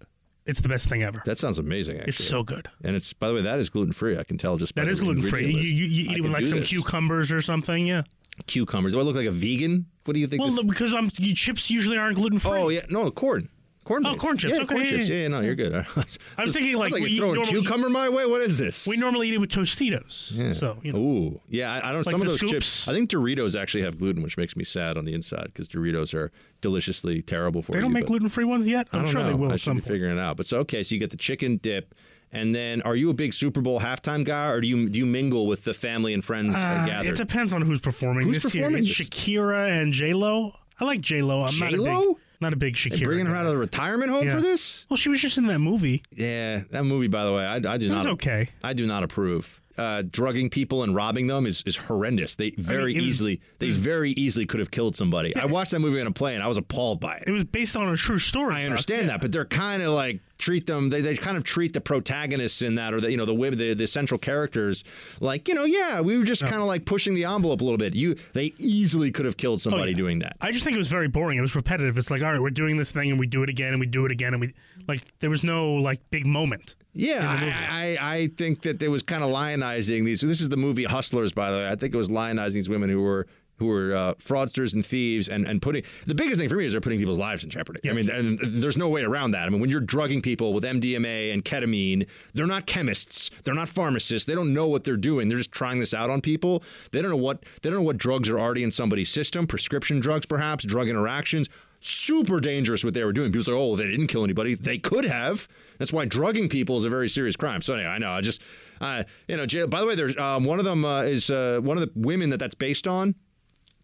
[0.44, 1.22] It's the best thing ever.
[1.24, 1.98] That sounds amazing.
[1.98, 2.08] Actually.
[2.10, 2.68] It's so good.
[2.82, 4.18] and it's by the way that is gluten free.
[4.18, 5.46] I can tell just by That is gluten free.
[5.48, 6.68] You, you, you I eat it with like some this.
[6.68, 7.86] cucumbers or something.
[7.86, 8.02] Yeah.
[8.48, 8.92] cucumbers.
[8.92, 9.86] Do I look like a vegan?
[10.04, 10.42] What do you think?
[10.42, 12.50] Well, this- because I'm chips usually aren't gluten free.
[12.50, 13.48] Oh yeah, no corn.
[13.84, 14.06] Corn.
[14.06, 14.54] Oh, corn chips.
[14.54, 15.08] Yeah, Okay, corn yeah, chips.
[15.08, 15.26] yeah.
[15.28, 15.74] No, you're good.
[15.74, 18.24] I was, I thinking, like, I was we you're throwing cucumber my way.
[18.26, 18.86] What is this?
[18.86, 20.30] We normally eat it with Tostitos.
[20.36, 20.52] Yeah.
[20.52, 20.98] So you know.
[21.00, 21.72] Ooh, yeah.
[21.72, 22.06] I, I don't.
[22.06, 22.52] Like some of those scoops?
[22.52, 22.88] chips.
[22.88, 26.14] I think Doritos actually have gluten, which makes me sad on the inside because Doritos
[26.14, 26.30] are
[26.60, 27.80] deliciously terrible for They you.
[27.80, 28.86] They don't make gluten free ones yet.
[28.92, 29.28] I I'm don't sure know.
[29.28, 29.86] they will I should be point.
[29.88, 30.36] figuring it out.
[30.36, 31.92] But so okay, so you get the chicken dip,
[32.30, 35.06] and then are you a big Super Bowl halftime guy, or do you do you
[35.06, 37.14] mingle with the family and friends Uh, gathered?
[37.14, 38.94] it depends on who's performing Who's this performing year.
[38.94, 40.54] Shakira and J Lo.
[40.78, 41.42] I like J Lo.
[41.44, 42.06] I'm not a J.Lo?
[42.14, 42.98] big, not a big Shakira.
[42.98, 44.34] They bringing her out of the retirement home Yeah.
[44.36, 44.84] for this?
[44.90, 46.02] Well, she was just in that movie.
[46.14, 48.06] Yeah, that movie, by the way, I, I do It not.
[48.08, 48.50] okay.
[48.62, 49.60] I do not approve.
[49.78, 52.36] Uh, drugging people and robbing them is, is horrendous.
[52.36, 55.34] They very it was- easily they very easily could have killed somebody.
[55.34, 56.40] I watched that movie on a plane.
[56.40, 57.24] I was appalled by it.
[57.26, 58.54] It was based on a true story.
[58.54, 60.90] I understand that, but they're kind of like treat them.
[60.90, 63.58] They, they kind of treat the protagonists in that, or the you know the women,
[63.58, 64.84] the, the central characters,
[65.20, 67.78] like you know, yeah, we were just kind of like pushing the envelope a little
[67.78, 67.94] bit.
[67.94, 69.96] You they easily could have killed somebody yeah.
[69.96, 70.36] doing that.
[70.40, 71.38] I just think it was very boring.
[71.38, 71.96] It was repetitive.
[71.96, 73.86] It's like, all right, we're doing this thing and we do it again and we
[73.86, 74.54] do it again and we
[74.88, 76.76] like there was no like big moment.
[76.94, 77.56] Yeah, in the movie.
[77.56, 79.30] I, I, I think that it was kind of
[79.62, 80.20] lionizing these.
[80.20, 81.68] This is the movie Hustlers, by the way.
[81.68, 83.26] I think it was lionizing these women who were
[83.58, 86.72] who were uh, fraudsters and thieves, and, and putting the biggest thing for me is
[86.72, 87.88] they're putting people's lives in jeopardy.
[87.88, 89.46] I mean, and there's no way around that.
[89.46, 93.68] I mean, when you're drugging people with MDMA and ketamine, they're not chemists, they're not
[93.68, 95.28] pharmacists, they don't know what they're doing.
[95.28, 96.64] They're just trying this out on people.
[96.90, 100.00] They don't know what they don't know what drugs are already in somebody's system, prescription
[100.00, 101.48] drugs, perhaps drug interactions
[101.84, 103.32] super dangerous what they were doing.
[103.32, 104.54] People say, "Oh, they didn't kill anybody.
[104.54, 105.48] They could have."
[105.78, 107.60] That's why drugging people is a very serious crime.
[107.60, 108.12] So anyway, I know.
[108.12, 108.40] I just,
[108.82, 109.66] uh, you know.
[109.66, 112.30] By the way, there's um, one of them uh, is uh, one of the women
[112.30, 113.14] that that's based on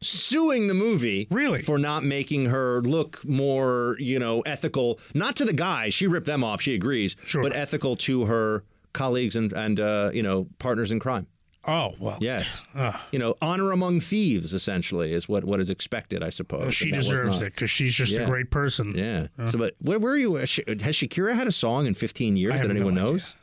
[0.01, 5.01] suing the movie really for not making her look more, you know, ethical.
[5.15, 5.89] Not to the guy.
[5.89, 6.61] She ripped them off.
[6.61, 11.27] She agrees, but ethical to her colleagues and and uh, you know partners in crime.
[11.66, 12.62] Oh well, yes.
[12.75, 13.07] Ah.
[13.12, 16.62] You know, honor among thieves essentially is what, what is expected, I suppose.
[16.62, 18.20] Well, she and that was deserves it because she's just Yeah.
[18.23, 18.95] a great person.
[18.97, 19.27] Yeah.
[19.39, 19.49] Uh.
[19.49, 20.37] So, but where were you?
[20.37, 23.35] Has Shakira had a song in 15 years that have no anyone knows?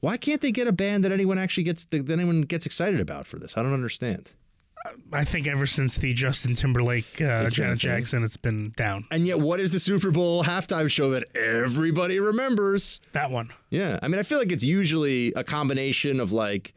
[0.00, 3.26] Why can't they get a band that anyone actually gets that anyone gets excited about
[3.26, 3.56] for this?
[3.56, 4.30] I don't understand.
[5.12, 7.78] I think ever since the Justin Timberlake, uh, It's been a Janet.
[7.78, 9.04] Jackson, it's been down.
[9.10, 12.98] And yet, what is the Super Bowl halftime show that everybody remembers?
[13.12, 13.50] That one.
[13.68, 13.98] Yeah.
[14.02, 16.72] I mean, I feel like it's usually a combination of like,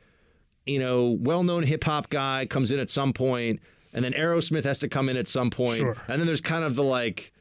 [0.66, 3.62] you know, well known hip hop guy comes in at some point,
[3.94, 5.95] and then Aerosmith has to come in at some point, Sure.
[6.10, 7.32] And then there's kind of the like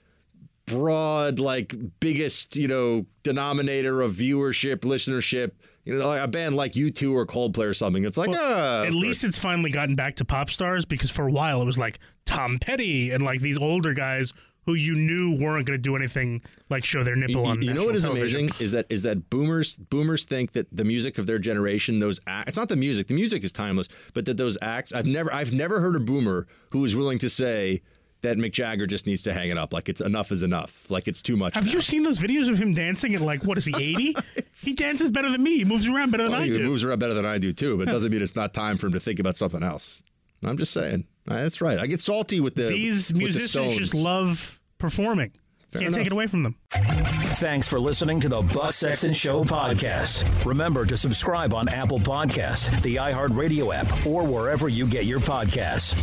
[0.67, 5.51] broad, like biggest, you know, denominator of viewership, listenership.
[5.85, 8.05] You know, like a band like U2 or Coldplay or something.
[8.05, 11.27] It's like, Well, ah, at least it's finally gotten back to pop stars because for
[11.27, 14.33] a while it was like Tom Petty and like these older guys
[14.65, 16.41] who you knew weren't going to do anything
[16.71, 17.63] like show their nipple You, on.
[17.63, 18.43] you know what is television.
[18.43, 22.21] amazing is that is that boomers boomers think that the music of their generation those
[22.29, 25.35] acts it's not the music the music is timeless but that those acts I've never
[25.35, 27.83] I've never heard a boomer who is willing to say
[28.23, 31.09] that Mick Jagger just needs to hang it up like it's enough is enough like
[31.09, 33.65] it's too much Have you seen those videos of him dancing at like what is
[33.65, 34.17] he eighty?
[34.59, 35.59] he dances better than me.
[35.59, 36.65] He moves around better than Well, I he do.
[36.65, 38.87] moves around better than I do too but it doesn't mean it's not time for
[38.87, 40.03] him to think about something else
[40.45, 43.77] I'm just saying Uh, that's right I get salty with the These with the musicians
[43.79, 45.33] just love performing.
[45.71, 46.55] Fair Can't take it away from them.
[46.71, 50.45] Thanks for listening to the Buck Sexton Show podcast.
[50.45, 55.95] Remember to subscribe on Apple Podcast, the iHeartRadio app, or wherever you get your podcasts.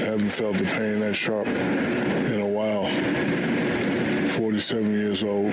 [0.00, 2.86] Haven't felt the pain that sharp in a while.
[4.38, 5.52] 47 years old.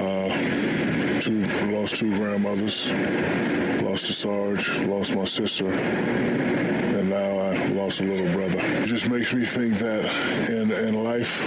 [0.00, 2.90] Uh, two, lost two grandmothers.
[3.82, 4.78] Lost a Sarge.
[4.86, 5.66] Lost my sister.
[5.68, 8.60] And now I lost a little brother.
[8.62, 11.42] It just makes me think that in, in life,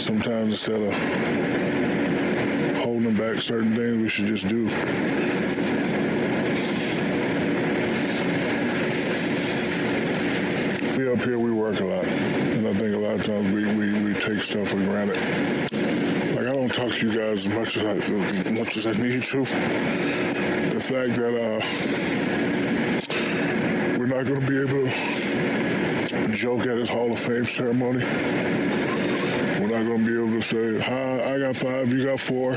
[0.00, 0.94] sometimes instead of
[2.82, 4.70] holding back certain things, we should just do.
[10.96, 12.04] We are up here, we work a lot.
[12.04, 15.16] And I think a lot of times we, we, we take stuff for granted.
[16.34, 18.92] Like, I don't talk to you guys as much as I, as much as I
[18.92, 19.44] need to.
[20.74, 21.60] The fact that uh,
[23.98, 24.90] we're not going to be able
[26.08, 28.04] to joke at his Hall of Fame ceremony.
[29.60, 32.52] We're not going to be able to say, hi, I got five, you got four.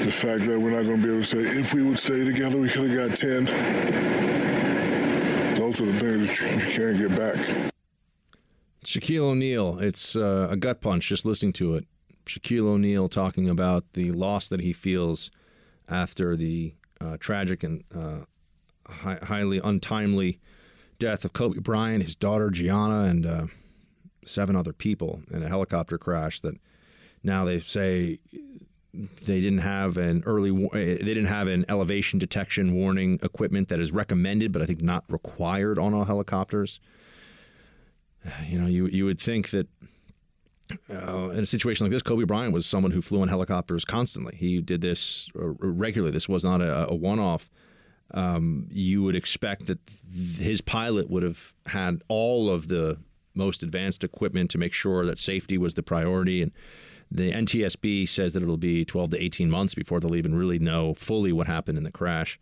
[0.00, 2.22] The fact that we're not going to be able to say, if we would stay
[2.24, 4.23] together, we could have got 10.
[5.76, 7.72] Those are the you, you can't get back.
[8.84, 9.80] Shaquille O'Neal.
[9.80, 11.86] It's uh, a gut punch just listening to it.
[12.26, 15.32] Shaquille O'Neal talking about the loss that he feels
[15.88, 18.20] after the uh, tragic and uh,
[18.86, 20.38] hi- highly untimely
[21.00, 23.46] death of Kobe Bryant, his daughter Gianna, and uh,
[24.24, 26.40] seven other people in a helicopter crash.
[26.40, 26.54] That
[27.24, 28.20] now they say
[28.94, 33.80] they didn't have an early eh, they didn't have an elevation detection warning equipment that
[33.80, 36.80] is recommended, but I think not required on all helicopters.
[38.48, 39.68] You know, you you would think that
[40.90, 44.34] uh, in a situation like this, Kobe Bryant was someone who flew in helicopters constantly.
[44.36, 46.12] He did this uh, regularly.
[46.12, 47.50] This was not a, a one-off.
[48.12, 49.78] Um, you would expect that
[50.38, 52.98] his pilot would have had all of the
[53.34, 56.40] most advanced equipment to make sure that safety was the priority.
[56.40, 56.52] And
[57.14, 60.94] the NTSB says that it'll be 12 to 18 months before they'll even really know
[60.94, 62.40] fully what happened in the crash.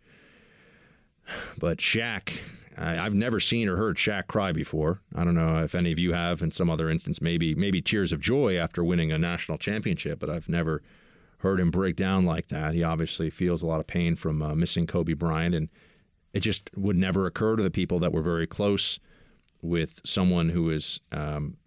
[1.59, 2.39] But Shaq,
[2.75, 4.99] I, I've never seen or heard Shaq cry before.
[5.15, 6.41] I don't know if any of you have.
[6.41, 10.19] In some other instance, maybe maybe tears of joy after winning a national championship.
[10.19, 10.81] But I've never
[11.37, 12.73] heard him break down like that.
[12.73, 15.69] He obviously feels a lot of pain from uh, missing Kobe Bryant, and
[16.33, 18.99] it just would never occur to the people that were very close
[19.61, 21.57] with someone who is um,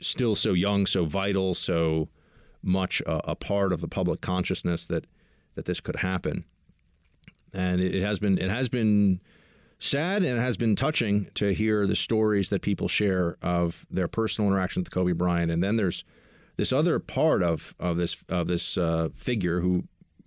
[0.00, 2.08] still so young, so vital, so
[2.62, 5.06] much a, a part of the public consciousness that
[5.54, 6.44] that this could happen.
[7.52, 9.20] And it, it has been it has been
[9.78, 14.08] sad and it has been touching to hear the stories that people share of their
[14.08, 15.50] personal interaction with Kobe Bryant.
[15.50, 16.04] And then there's
[16.56, 19.84] this other part of of this of this uh, figure who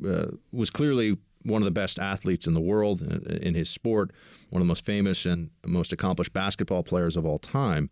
[0.08, 4.12] uh, was clearly one of the best athletes in the world in, in his sport,
[4.50, 7.90] one of the most famous and most accomplished basketball players of all time,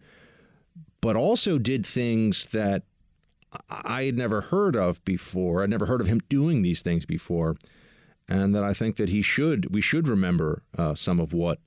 [1.02, 2.84] but also did things that
[3.70, 5.64] I had never heard of before.
[5.64, 7.56] I'd never heard of him doing these things before,
[8.28, 9.74] and that I think that he should.
[9.74, 11.60] We should remember uh, some of what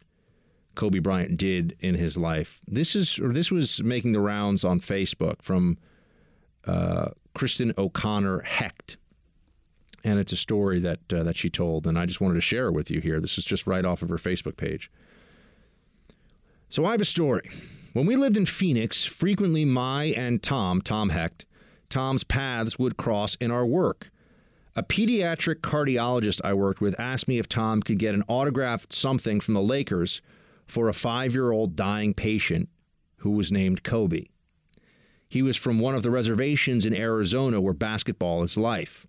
[0.75, 2.61] Kobe Bryant did in his life.
[2.67, 5.79] This is or this was making the rounds on Facebook from
[6.67, 8.97] uh, Kristen O'Connor Hecht,
[10.05, 12.69] and it's a story that uh, that she told, and I just wanted to share
[12.69, 13.21] it with you here.
[13.21, 14.91] This is just right off of her Facebook page.
[16.69, 17.51] So I have a story.
[17.93, 21.45] When we lived in Phoenix, frequently my and Tom, Tom Hecht,
[21.93, 24.10] Tom's paths would cross in our work.
[24.74, 29.40] A pediatric cardiologist I worked with asked me if Tom could get an autographed something
[29.40, 30.23] from the Lakers
[30.66, 32.70] for a five year old dying patient
[33.19, 34.24] who was named Kobe.
[35.28, 39.06] He was from one of the reservations in Arizona where basketball is life.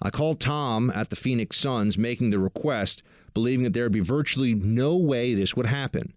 [0.00, 3.02] I called Tom at the Phoenix Suns making the request,
[3.34, 6.14] believing that there would be virtually no way this would happen.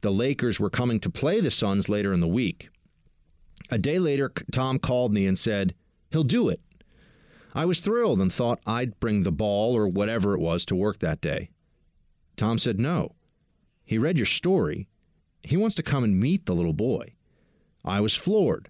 [0.00, 2.70] The Lakers were coming to play the Suns later in the week.
[3.70, 5.74] A day later, Tom called me and said,
[6.10, 6.60] He'll do it.
[7.54, 10.98] I was thrilled and thought I'd bring the ball or whatever it was to work
[10.98, 11.50] that day.
[12.36, 13.14] Tom said, No.
[13.84, 14.88] He read your story.
[15.42, 17.14] He wants to come and meet the little boy.
[17.84, 18.68] I was floored.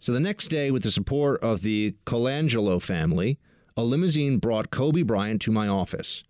[0.00, 3.38] So the next day, with the support of the Colangelo family,
[3.76, 6.22] a limousine brought Kobe Bryant to my office.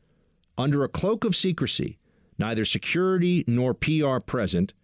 [0.56, 1.98] Under a cloak of secrecy,
[2.38, 4.74] neither security nor PR present,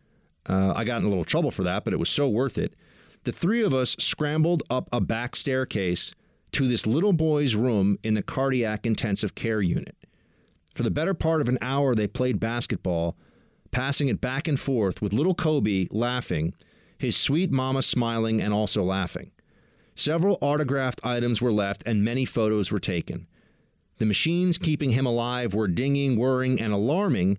[0.46, 2.74] uh, I got in a little trouble for that, but it was so worth it.
[3.24, 6.14] The three of us scrambled up a back staircase
[6.52, 9.96] to this little boy's room in the cardiac intensive care unit.
[10.74, 13.16] For the better part of an hour, they played basketball,
[13.70, 16.54] passing it back and forth with little Kobe laughing,
[16.98, 19.30] his sweet mama smiling and also laughing.
[19.94, 23.26] Several autographed items were left and many photos were taken.
[23.98, 27.38] The machines keeping him alive were dinging, whirring, and alarming,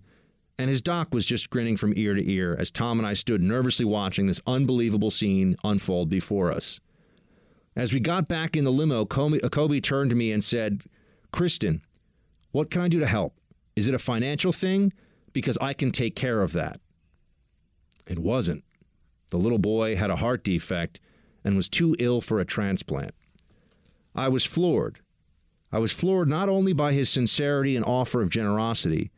[0.57, 3.41] and his doc was just grinning from ear to ear as Tom and I stood
[3.41, 6.79] nervously watching this unbelievable scene unfold before us.
[7.75, 10.85] As we got back in the limo, Kobe, uh, Kobe turned to me and said,
[11.33, 11.81] Kristen,
[12.51, 13.37] what can I do to help?
[13.75, 14.93] Is it a financial thing?
[15.33, 16.79] Because I can take care of that.
[18.07, 18.63] It wasn't.
[19.31, 21.01] The little boy had a heart defect
[21.43, 23.13] and was too ill for a transplant.
[24.15, 24.99] I was floored.
[25.71, 29.11] I was floored not only by his sincerity and offer of generosity,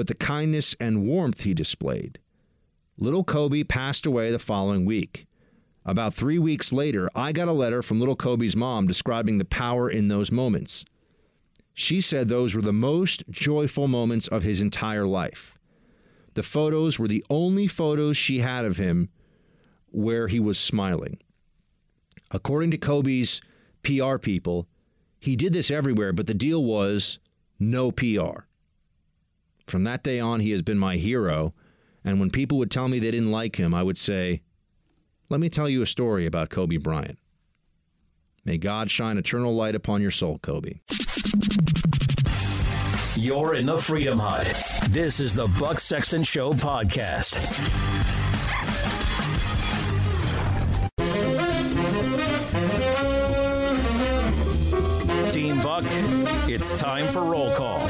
[0.00, 2.18] but the kindness and warmth he displayed.
[2.96, 5.26] Little Kobe passed away the following week.
[5.84, 9.90] About three weeks later, I got a letter from little Kobe's mom describing the power
[9.90, 10.86] in those moments.
[11.74, 15.58] She said those were the most joyful moments of his entire life.
[16.32, 19.10] The photos were the only photos she had of him
[19.90, 21.18] where he was smiling.
[22.30, 23.42] According to Kobe's
[23.82, 24.66] PR people,
[25.18, 27.18] he did this everywhere, but the deal was
[27.58, 28.46] no PR.
[29.70, 31.54] From that day on, he has been my hero.
[32.04, 34.42] And when people would tell me they didn't like him, I would say,
[35.28, 37.18] Let me tell you a story about Kobe Bryant.
[38.44, 40.80] May God shine eternal light upon your soul, Kobe.
[43.16, 44.52] You're in the Freedom Hut.
[44.88, 47.38] This is the Buck Sexton Show podcast.
[55.30, 55.84] Team Buck,
[56.48, 57.88] it's time for roll call.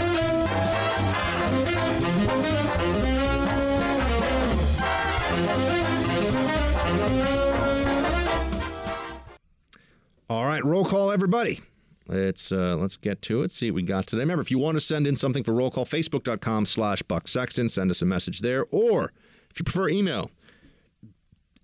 [10.30, 11.58] All right, roll call, everybody.
[12.06, 13.50] Let's uh, let's get to it.
[13.50, 14.20] See what we got today.
[14.20, 17.68] Remember, if you want to send in something for roll call, facebook.com slash Buck Sexton.
[17.68, 18.66] Send us a message there.
[18.70, 19.12] Or
[19.50, 20.30] if you prefer email,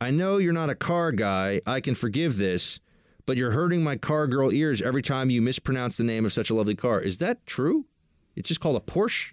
[0.00, 1.60] I know you're not a car guy.
[1.66, 2.80] I can forgive this,
[3.26, 6.48] but you're hurting my car girl ears every time you mispronounce the name of such
[6.48, 7.00] a lovely car.
[7.00, 7.86] Is that true?
[8.34, 9.32] It's just called a Porsche?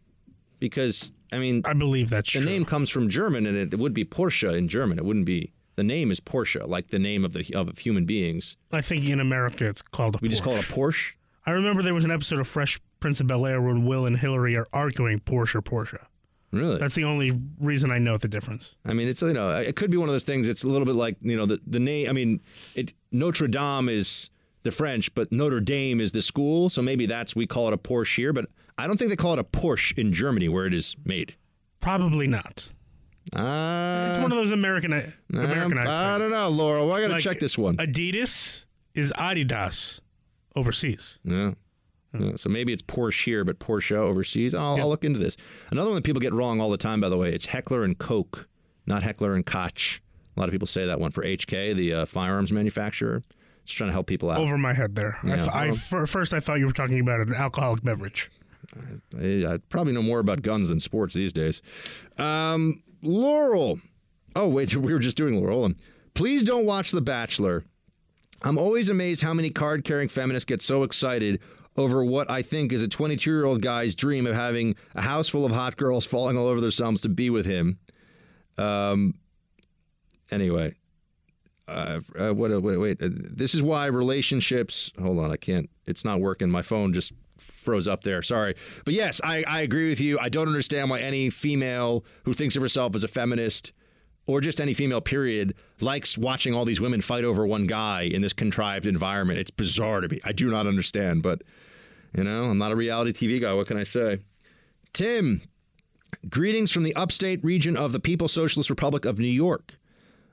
[0.60, 2.41] Because, I mean, I believe that's true.
[2.41, 2.53] the true.
[2.53, 4.98] name comes from German and it would be Porsche in German.
[4.98, 8.57] It wouldn't be, the name is Porsche, like the name of the of human beings.
[8.72, 11.14] I think in America it's called a We just call it a Porsche?
[11.45, 14.18] I remember there was an episode of Fresh Prince of Bel Air when Will and
[14.18, 16.03] Hillary are arguing Porsche Porsche.
[16.52, 16.78] Really?
[16.78, 18.76] That's the only reason I know the difference.
[18.86, 20.48] I mean, it's you know, it could be one of those things.
[20.48, 22.10] It's a little bit like you know the the name.
[22.10, 22.40] I mean,
[22.76, 24.30] it Notre Dame is
[24.64, 26.69] the French, but Notre Dame is the school.
[26.69, 28.45] So maybe that's we call it a Porsche here, but
[28.78, 31.36] I don't think they call it a Porsche in Germany where it is made.
[31.82, 32.69] Probably not.
[33.36, 34.94] Uh, It's one of those American
[35.34, 35.90] Americanized.
[35.90, 36.91] I don't know, Laurel.
[36.94, 37.76] I got to Like, check this one.
[37.78, 39.99] Adidas is Adidas
[40.56, 41.19] overseas.
[41.26, 41.52] Yeah.
[42.19, 44.53] Yeah, So maybe it's Porsche here, but Porsche overseas.
[44.53, 45.38] I'll, I'll look into this.
[45.72, 47.98] Another one that people get wrong all the time, by the way, it's Heckler and
[47.98, 48.48] Koch,
[48.85, 50.02] not Heckler and Koch.
[50.35, 53.23] A lot of people say that one for HK, the uh, firearms manufacturer.
[53.65, 54.39] Just trying to help people out.
[54.39, 55.18] Over my head there.
[55.23, 55.72] I th- I,
[56.06, 58.30] first, I thought you were talking about an alcoholic beverage.
[59.19, 61.61] I, I probably know more about guns than sports these days.
[62.18, 63.80] Um, Laurel.
[64.35, 65.65] Oh, wait, we were just doing Laurel.
[65.65, 65.76] Um,
[66.14, 67.64] Please don't watch The Bachelor.
[68.41, 71.39] I'm always amazed how many card carrying feminists get so excited
[71.78, 75.30] over what I think is a 22 year old guy's dream of having a house
[75.30, 77.78] full of hot girls falling all over themselves to be with him.
[78.58, 79.14] Um,
[80.32, 80.74] anyway,
[81.68, 83.02] uh, uh, what, uh, wait, wait.
[83.02, 84.91] Uh, this is why relationships.
[84.99, 85.70] Hold on, I can't.
[85.86, 86.49] It's not working.
[86.49, 88.22] My phone just froze up there.
[88.22, 90.18] Sorry, but yes, I, I agree with you.
[90.20, 93.74] I don't understand why any female who thinks of herself as a feminist,
[94.28, 98.22] or just any female period, likes watching all these women fight over one guy in
[98.22, 99.40] this contrived environment.
[99.40, 100.20] It's bizarre to me.
[100.24, 101.41] I do not understand, but
[102.16, 103.54] you know, I'm not a reality TV guy.
[103.54, 104.20] What can I say?
[104.94, 105.41] Tim,
[106.30, 109.74] greetings from the upstate region of the People's Socialist Republic of New York.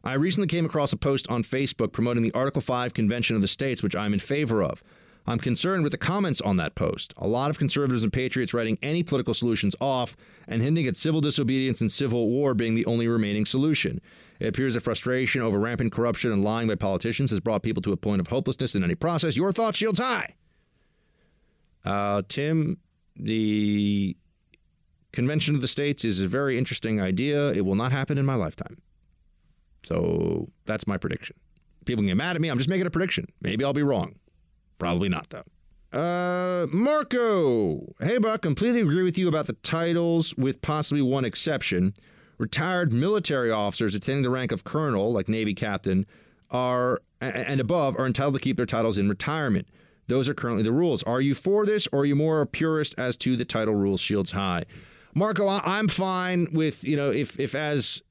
[0.03, 3.49] I recently came across a post on Facebook promoting the Article 5 Convention of the
[3.49, 4.83] States, which I'm in favor of.
[5.27, 7.15] I'm concerned with the comments on that post.
[7.17, 11.21] A lot of conservatives and patriots writing any political solutions off and hinting at civil
[11.21, 14.01] disobedience and civil war being the only remaining solution.
[14.39, 17.93] It appears that frustration over rampant corruption and lying by politicians has brought people to
[17.93, 19.37] a point of hopelessness in any process.
[19.37, 20.35] Your thoughts, Shields High.
[21.85, 22.79] Uh, Tim,
[23.17, 24.17] the
[25.13, 27.51] Convention of the States is a very interesting idea.
[27.53, 28.79] It will not happen in my lifetime.
[29.85, 31.37] So that's my prediction.
[31.85, 32.49] People get mad at me.
[32.49, 33.29] I'm just making a prediction.
[33.41, 34.17] Maybe I'll be wrong.
[34.85, 35.98] Probably not, though.
[35.98, 37.94] Uh, Marco.
[38.01, 38.43] Hey, Buck.
[38.43, 41.94] Completely agree with you about the titles, with possibly one exception.
[42.36, 46.05] Retired military officers attaining the rank of colonel, like Navy captain,
[46.51, 49.66] are and above are entitled to keep their titles in retirement.
[50.06, 51.02] Those are currently the rules.
[51.05, 54.02] Are you for this, or are you more purist as to the title rules?
[54.02, 54.65] Shields high.
[55.15, 58.02] Marco, I'm fine with you know if if as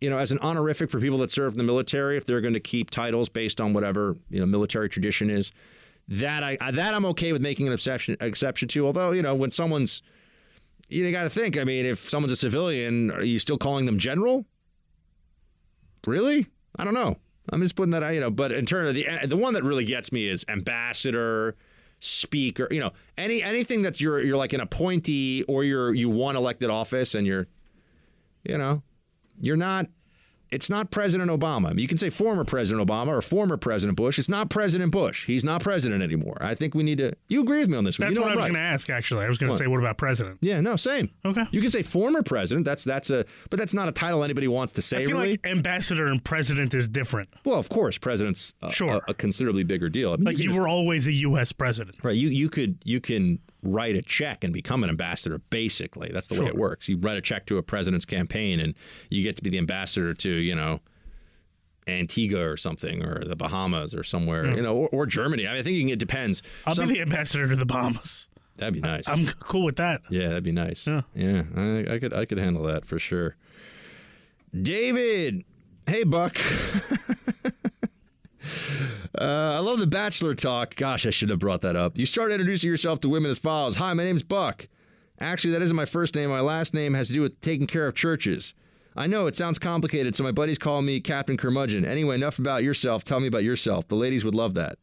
[0.00, 2.54] you know as an honorific for people that serve in the military, if they're going
[2.54, 5.52] to keep titles based on whatever you know military tradition is,
[6.08, 8.86] that I that I'm okay with making an exception exception to.
[8.86, 10.02] Although you know when someone's
[10.92, 11.56] you got to think.
[11.56, 14.44] I mean, if someone's a civilian, are you still calling them general?
[16.06, 16.46] Really?
[16.76, 17.16] I don't know.
[17.50, 18.30] I'm just putting that out, you know.
[18.30, 21.56] But in terms of the the one that really gets me is ambassador,
[21.98, 22.68] speaker.
[22.70, 26.70] You know, any anything that you're you're like an appointee or you're you won elected
[26.70, 27.48] office and you're,
[28.44, 28.82] you know,
[29.40, 29.86] you're not
[30.52, 31.78] it's not President Obama.
[31.78, 34.18] You can say former President Obama or former President Bush.
[34.18, 35.26] It's not President Bush.
[35.26, 36.36] He's not president anymore.
[36.40, 37.12] I think we need to.
[37.28, 38.06] You agree with me on this one?
[38.08, 38.54] That's you know what I I'm was right.
[38.54, 38.90] going to ask.
[38.90, 40.38] Actually, I was going to say, what about president?
[40.42, 41.10] Yeah, no, same.
[41.24, 41.42] Okay.
[41.50, 42.64] You can say former president.
[42.64, 44.98] That's that's a, but that's not a title anybody wants to say.
[45.02, 45.30] I feel really.
[45.32, 47.28] like ambassador and president is different.
[47.44, 49.02] well, of course, president's a, Sure.
[49.08, 50.12] a, a considerably bigger deal.
[50.12, 51.52] I mean, Like can you just- were always a U.S.
[51.52, 51.96] president.
[52.02, 52.16] Right.
[52.16, 55.38] You you could you can write a check and become an ambassador.
[55.50, 56.88] Basically, that's the way it works.
[56.88, 58.74] You write a check to a president's campaign, and
[59.10, 60.80] you get to be the ambassador to you know
[61.86, 64.56] Antigua or something, or the Bahamas or somewhere, Yeah.
[64.56, 65.46] you know, or, or Germany.
[65.46, 66.42] I, mean, I think it depends.
[66.66, 68.28] I'll Some- be the ambassador to the Bahamas.
[68.56, 69.08] that'd be nice.
[69.08, 70.02] I'm cool with that.
[70.10, 70.86] yeah, that'd be nice.
[70.86, 71.02] Yeah.
[71.14, 73.36] Yeah, I, I could I could handle that for sure.
[74.60, 75.44] David,
[75.86, 76.36] hey Buck.
[79.18, 80.74] Uh, I love the bachelor talk.
[80.76, 81.96] Gosh, I should have brought that up.
[81.98, 84.68] You start introducing yourself to women as follows Hi, my name's Buck.
[85.20, 86.30] Actually, that isn't my first name.
[86.30, 88.54] My last name has to do with taking care of churches.
[88.96, 91.84] I know it sounds complicated, so my buddies call me Captain Curmudgeon.
[91.84, 93.04] Anyway, enough about yourself.
[93.04, 93.88] Tell me about yourself.
[93.88, 94.76] The ladies would love that.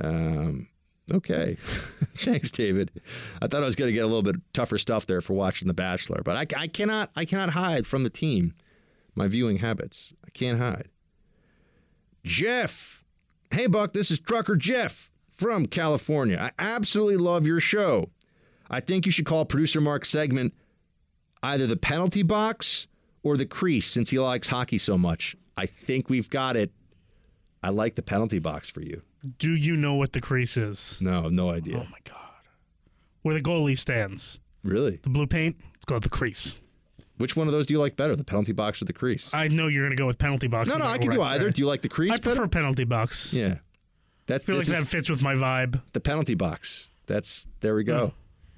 [0.00, 0.68] Um,
[1.12, 1.56] okay.
[1.60, 2.90] Thanks, David.
[3.42, 5.68] I thought I was going to get a little bit tougher stuff there for watching
[5.68, 8.54] The Bachelor, but I, I cannot I cannot hide from the team
[9.14, 10.14] my viewing habits.
[10.24, 10.88] I can't hide.
[12.24, 13.04] Jeff.
[13.50, 16.38] Hey, Buck, this is Trucker Jeff from California.
[16.40, 18.10] I absolutely love your show.
[18.70, 20.54] I think you should call producer Mark's segment
[21.42, 22.86] either the penalty box
[23.22, 25.36] or the crease since he likes hockey so much.
[25.56, 26.72] I think we've got it.
[27.62, 29.02] I like the penalty box for you.
[29.38, 30.98] Do you know what the crease is?
[31.00, 31.76] No, no idea.
[31.76, 32.18] Oh my god.
[33.22, 34.40] Where the goalie stands.
[34.62, 34.96] Really?
[35.02, 35.56] The blue paint.
[35.74, 36.58] It's called the crease.
[37.16, 39.32] Which one of those do you like better, the penalty box or the crease?
[39.32, 40.68] I know you're going to go with penalty box.
[40.68, 41.50] No, no, I can do either.
[41.50, 42.48] Do you like the crease I prefer better?
[42.48, 43.32] penalty box.
[43.32, 43.58] Yeah.
[44.26, 45.80] That's I feel like that fits with my vibe.
[45.92, 46.88] the penalty box.
[47.06, 48.12] That's there we go.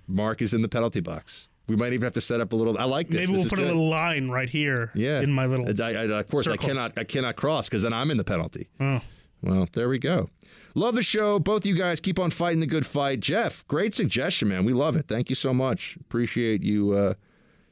[0.07, 1.49] Mark is in the penalty box.
[1.69, 2.78] We might even have to set up a little.
[2.78, 3.27] I like this.
[3.28, 4.93] Maybe we'll put a little line right here.
[4.95, 5.66] Yeah, In my little.
[5.83, 6.93] I, I, of course, I cannot.
[6.97, 8.69] I cannot cross because then I'm in the penalty.
[8.78, 9.01] Oh.
[9.43, 10.31] Well, there we go.
[10.77, 11.41] Love the show.
[11.41, 13.19] Both of you guys keep on fighting the good fight.
[13.20, 14.65] Jeff, great suggestion, man.
[14.65, 15.09] We love it.
[15.09, 15.97] Thank you so much.
[16.01, 17.15] Appreciate you uh,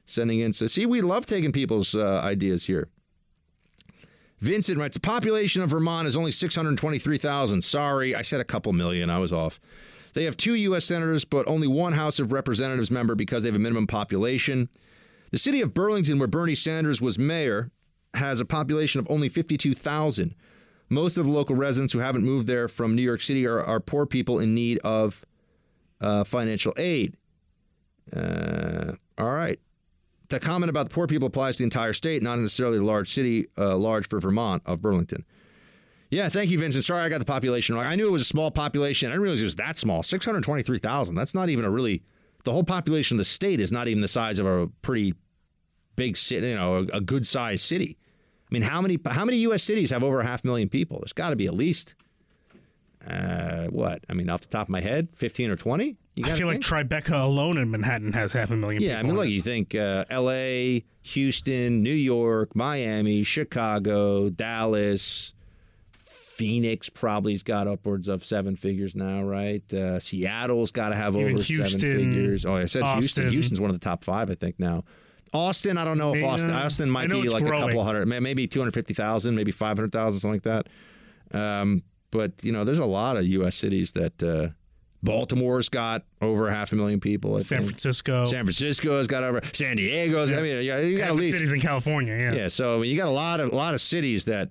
[0.07, 0.53] sending in.
[0.53, 2.89] So, see, we love taking people's uh, ideas here.
[4.41, 7.63] Vincent writes, the population of Vermont is only 623,000.
[7.63, 9.09] Sorry, I said a couple million.
[9.09, 9.59] I was off.
[10.13, 10.85] They have two U.S.
[10.85, 14.69] senators, but only one House of Representatives member because they have a minimum population.
[15.31, 17.71] The city of Burlington, where Bernie Sanders was mayor,
[18.15, 20.35] has a population of only 52,000.
[20.89, 23.81] Most of the local residents who haven't moved there from New York City are, are
[23.81, 25.25] poor people in need of
[26.01, 27.17] uh, financial aid.
[28.15, 29.59] Uh, all right.
[30.29, 33.13] The comment about the poor people applies to the entire state, not necessarily the large
[33.13, 35.25] city, uh, large for Vermont of Burlington.
[36.11, 36.85] Yeah, thank you, Vincent.
[36.85, 37.85] Sorry I got the population wrong.
[37.85, 39.09] I knew it was a small population.
[39.09, 40.03] I didn't realize it was that small.
[40.03, 41.15] 623,000.
[41.15, 42.03] That's not even a really,
[42.45, 45.15] the whole population of the state is not even the size of a pretty
[45.97, 47.99] big city, you know, a, a good sized city.
[48.51, 49.63] I mean, how many how many U.S.
[49.63, 50.99] cities have over a half million people?
[50.99, 51.95] There's got to be at least,
[53.07, 54.05] uh, what?
[54.09, 55.97] I mean, off the top of my head, 15 or 20?
[56.17, 56.71] You I feel think?
[56.71, 59.75] like Tribeca alone in Manhattan has half a million Yeah, I mean, look, you think
[59.75, 65.33] uh, L.A., Houston, New York, Miami, Chicago, Dallas,
[66.05, 69.63] Phoenix probably's got upwards of seven figures now, right?
[69.73, 72.45] Uh, Seattle's got to have Even over Houston, seven figures.
[72.45, 73.29] Oh, I said Houston.
[73.31, 74.85] Houston's one of the top five, I think now.
[75.33, 76.51] Austin, I don't know if Yeah, Austin.
[76.53, 79.77] Austin might be like a couple of hundred, maybe two hundred fifty thousand, maybe five
[79.77, 80.65] hundred thousand, something like
[81.33, 81.39] that.
[81.39, 81.83] Um,
[82.15, 83.57] but you know, there's a lot of U.S.
[83.57, 84.49] cities that uh,
[85.03, 87.37] Baltimore's got over half a million people.
[87.37, 87.71] I San think.
[87.71, 88.25] Francisco.
[88.25, 89.41] San Francisco's got over.
[89.53, 90.31] San Diego's.
[90.31, 92.15] I mean, yeah, you got at least cities in California.
[92.15, 92.33] Yeah.
[92.33, 92.49] yeah.
[92.49, 94.51] So I mean, you got a lot of a lot of cities that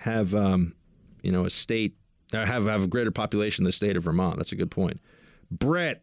[0.00, 0.74] have um,
[1.22, 1.94] you know a state
[2.32, 4.38] uh, have have a greater population than the state of Vermont.
[4.38, 4.98] That's a good point.
[5.50, 6.02] Brett,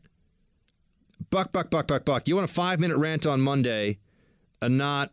[1.31, 2.27] buck, buck, buck, buck, buck.
[2.27, 3.97] You want a five minute rant on Monday,
[4.61, 5.11] and not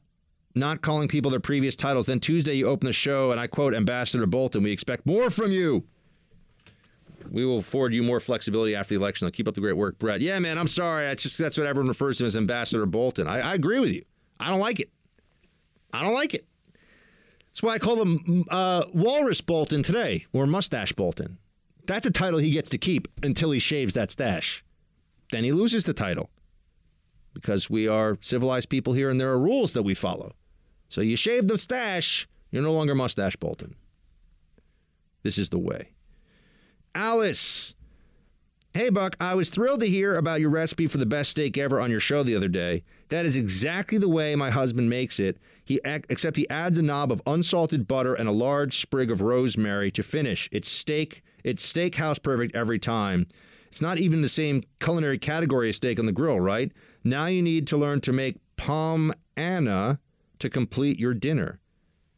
[0.55, 2.06] not calling people their previous titles.
[2.06, 4.62] Then Tuesday you open the show and I quote Ambassador Bolton.
[4.62, 5.85] We expect more from you.
[7.31, 9.27] We will afford you more flexibility after the election.
[9.27, 10.20] I'll keep up the great work, Brett.
[10.20, 11.06] Yeah, man, I'm sorry.
[11.06, 13.28] I just that's what everyone refers to him as Ambassador Bolton.
[13.28, 14.05] I, I agree with you.
[14.40, 14.90] I don't like it.
[15.93, 16.47] I don't like it.
[17.47, 21.39] That's why I call him uh, Walrus Bolton today, or Mustache Bolton.
[21.86, 24.64] That's a title he gets to keep until he shaves that stash.
[25.32, 26.31] Then he loses the title
[27.35, 30.32] because we are civilized people here and there are rules that we follow.
[30.91, 33.75] So you shave the stash, you're no longer Mustache Bolton.
[35.23, 35.91] This is the way.
[36.95, 37.75] Alice.
[38.73, 41.81] Hey, Buck, I was thrilled to hear about your recipe for the best steak ever
[41.81, 42.85] on your show the other day.
[43.09, 45.39] That is exactly the way my husband makes it.
[45.65, 49.91] He except he adds a knob of unsalted butter and a large sprig of rosemary
[49.93, 50.49] to finish.
[50.53, 51.23] It's steak.
[51.43, 53.27] It's steakhouse perfect every time.
[53.71, 56.73] It's not even the same culinary category as steak on the grill, right?
[57.05, 60.01] Now you need to learn to make palm Anna,
[60.41, 61.61] to complete your dinner.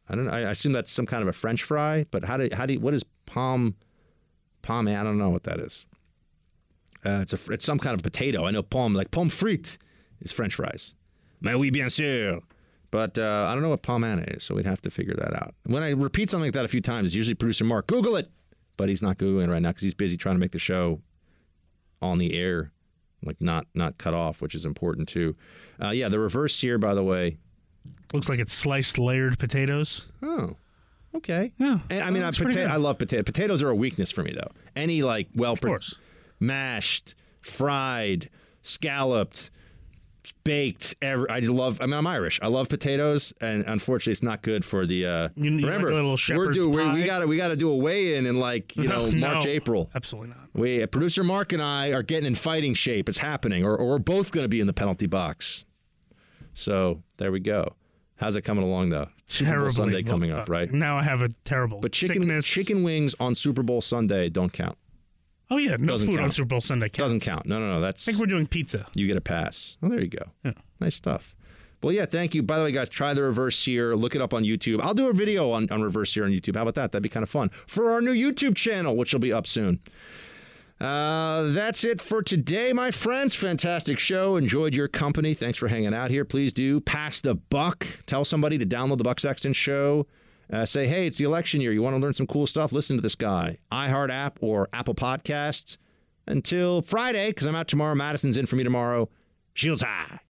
[0.08, 0.28] I don't.
[0.28, 2.06] I assume that's some kind of a French fry.
[2.10, 3.76] But how do how do what is palm
[4.62, 4.88] palm?
[4.88, 5.86] I don't know what that is.
[7.04, 8.46] Uh, it's a it's some kind of potato.
[8.46, 9.78] I know palm like pomme frite
[10.20, 10.94] is French fries.
[11.40, 12.40] Mais oui, bien sûr.
[12.92, 15.54] But uh, I don't know what pomane is, so we'd have to figure that out.
[15.64, 18.28] When I repeat something like that a few times, it's usually producer Mark, Google it.
[18.76, 21.00] But he's not Googling right now because he's busy trying to make the show
[22.02, 22.70] on the air,
[23.24, 25.34] like not not cut off, which is important too.
[25.82, 27.38] Uh, yeah, the reverse sear, by the way.
[28.12, 30.08] Looks like it's sliced layered potatoes.
[30.22, 30.56] Oh,
[31.14, 31.52] okay.
[31.58, 31.78] Yeah.
[31.90, 33.24] And, I mean, I, pota- I love potatoes.
[33.24, 34.50] Potatoes are a weakness for me, though.
[34.76, 35.76] Any like well, pre-
[36.40, 38.28] mashed, fried,
[38.62, 39.50] scalloped,
[40.44, 40.94] baked.
[41.02, 41.78] Every, I just love.
[41.80, 42.38] I mean, I'm Irish.
[42.42, 45.06] I love potatoes, and unfortunately, it's not good for the.
[45.06, 46.68] Uh, You like, remember, little we're due.
[46.68, 47.06] We, we pie?
[47.06, 49.90] got we got to do a weigh in in like you know No, March, April.
[49.94, 50.38] Absolutely not.
[50.54, 53.08] We producer Mark and I are getting in fighting shape.
[53.08, 55.64] It's happening, or, or we're both going to be in the penalty box.
[56.54, 57.74] So there we go.
[58.22, 59.08] How's it coming along though?
[59.26, 60.72] Super Bowl Sunday coming up, Uh, right?
[60.72, 62.46] Now I have a terrible But chicken sickness.
[62.46, 64.78] chicken wings on Super Bowl Sunday don't count.
[65.50, 66.34] Oh yeah, no Doesn't food on count.
[66.34, 66.86] Super Bowl Sunday.
[66.88, 66.98] Counts.
[66.98, 67.46] Doesn't count.
[67.46, 67.80] No, no, no.
[67.80, 68.86] That's I think we're doing pizza.
[68.94, 69.76] you get a pass.
[69.82, 70.24] Oh, there you go.
[70.44, 70.52] Yeah.
[70.80, 71.34] Nice stuff.
[71.82, 72.44] Well, yeah, thank you.
[72.44, 73.96] By the way, guys, try the reverse sear.
[73.96, 74.80] Look it up on YouTube.
[74.80, 76.54] I'll do a video on, on reverse sear on YouTube.
[76.54, 76.92] How about that?
[76.92, 79.80] That'd be kind of fun for our new YouTube channel, which will be up soon.
[80.82, 83.36] Uh, that's it for today, my friends.
[83.36, 84.34] Fantastic show.
[84.34, 85.32] Enjoyed your company.
[85.32, 86.24] Thanks for hanging out here.
[86.24, 87.86] Please do pass the buck.
[88.06, 90.08] Tell somebody to download the Buck Sexton show.
[90.52, 91.72] Uh, say, hey, it's the election year.
[91.72, 92.72] You want to learn some cool stuff?
[92.72, 93.58] Listen to this guy.
[93.70, 95.76] iHeart app or Apple Podcasts.
[96.26, 97.94] Until Friday, because I'm out tomorrow.
[97.94, 99.08] Madison's in for me tomorrow.
[99.54, 100.18] Shields high.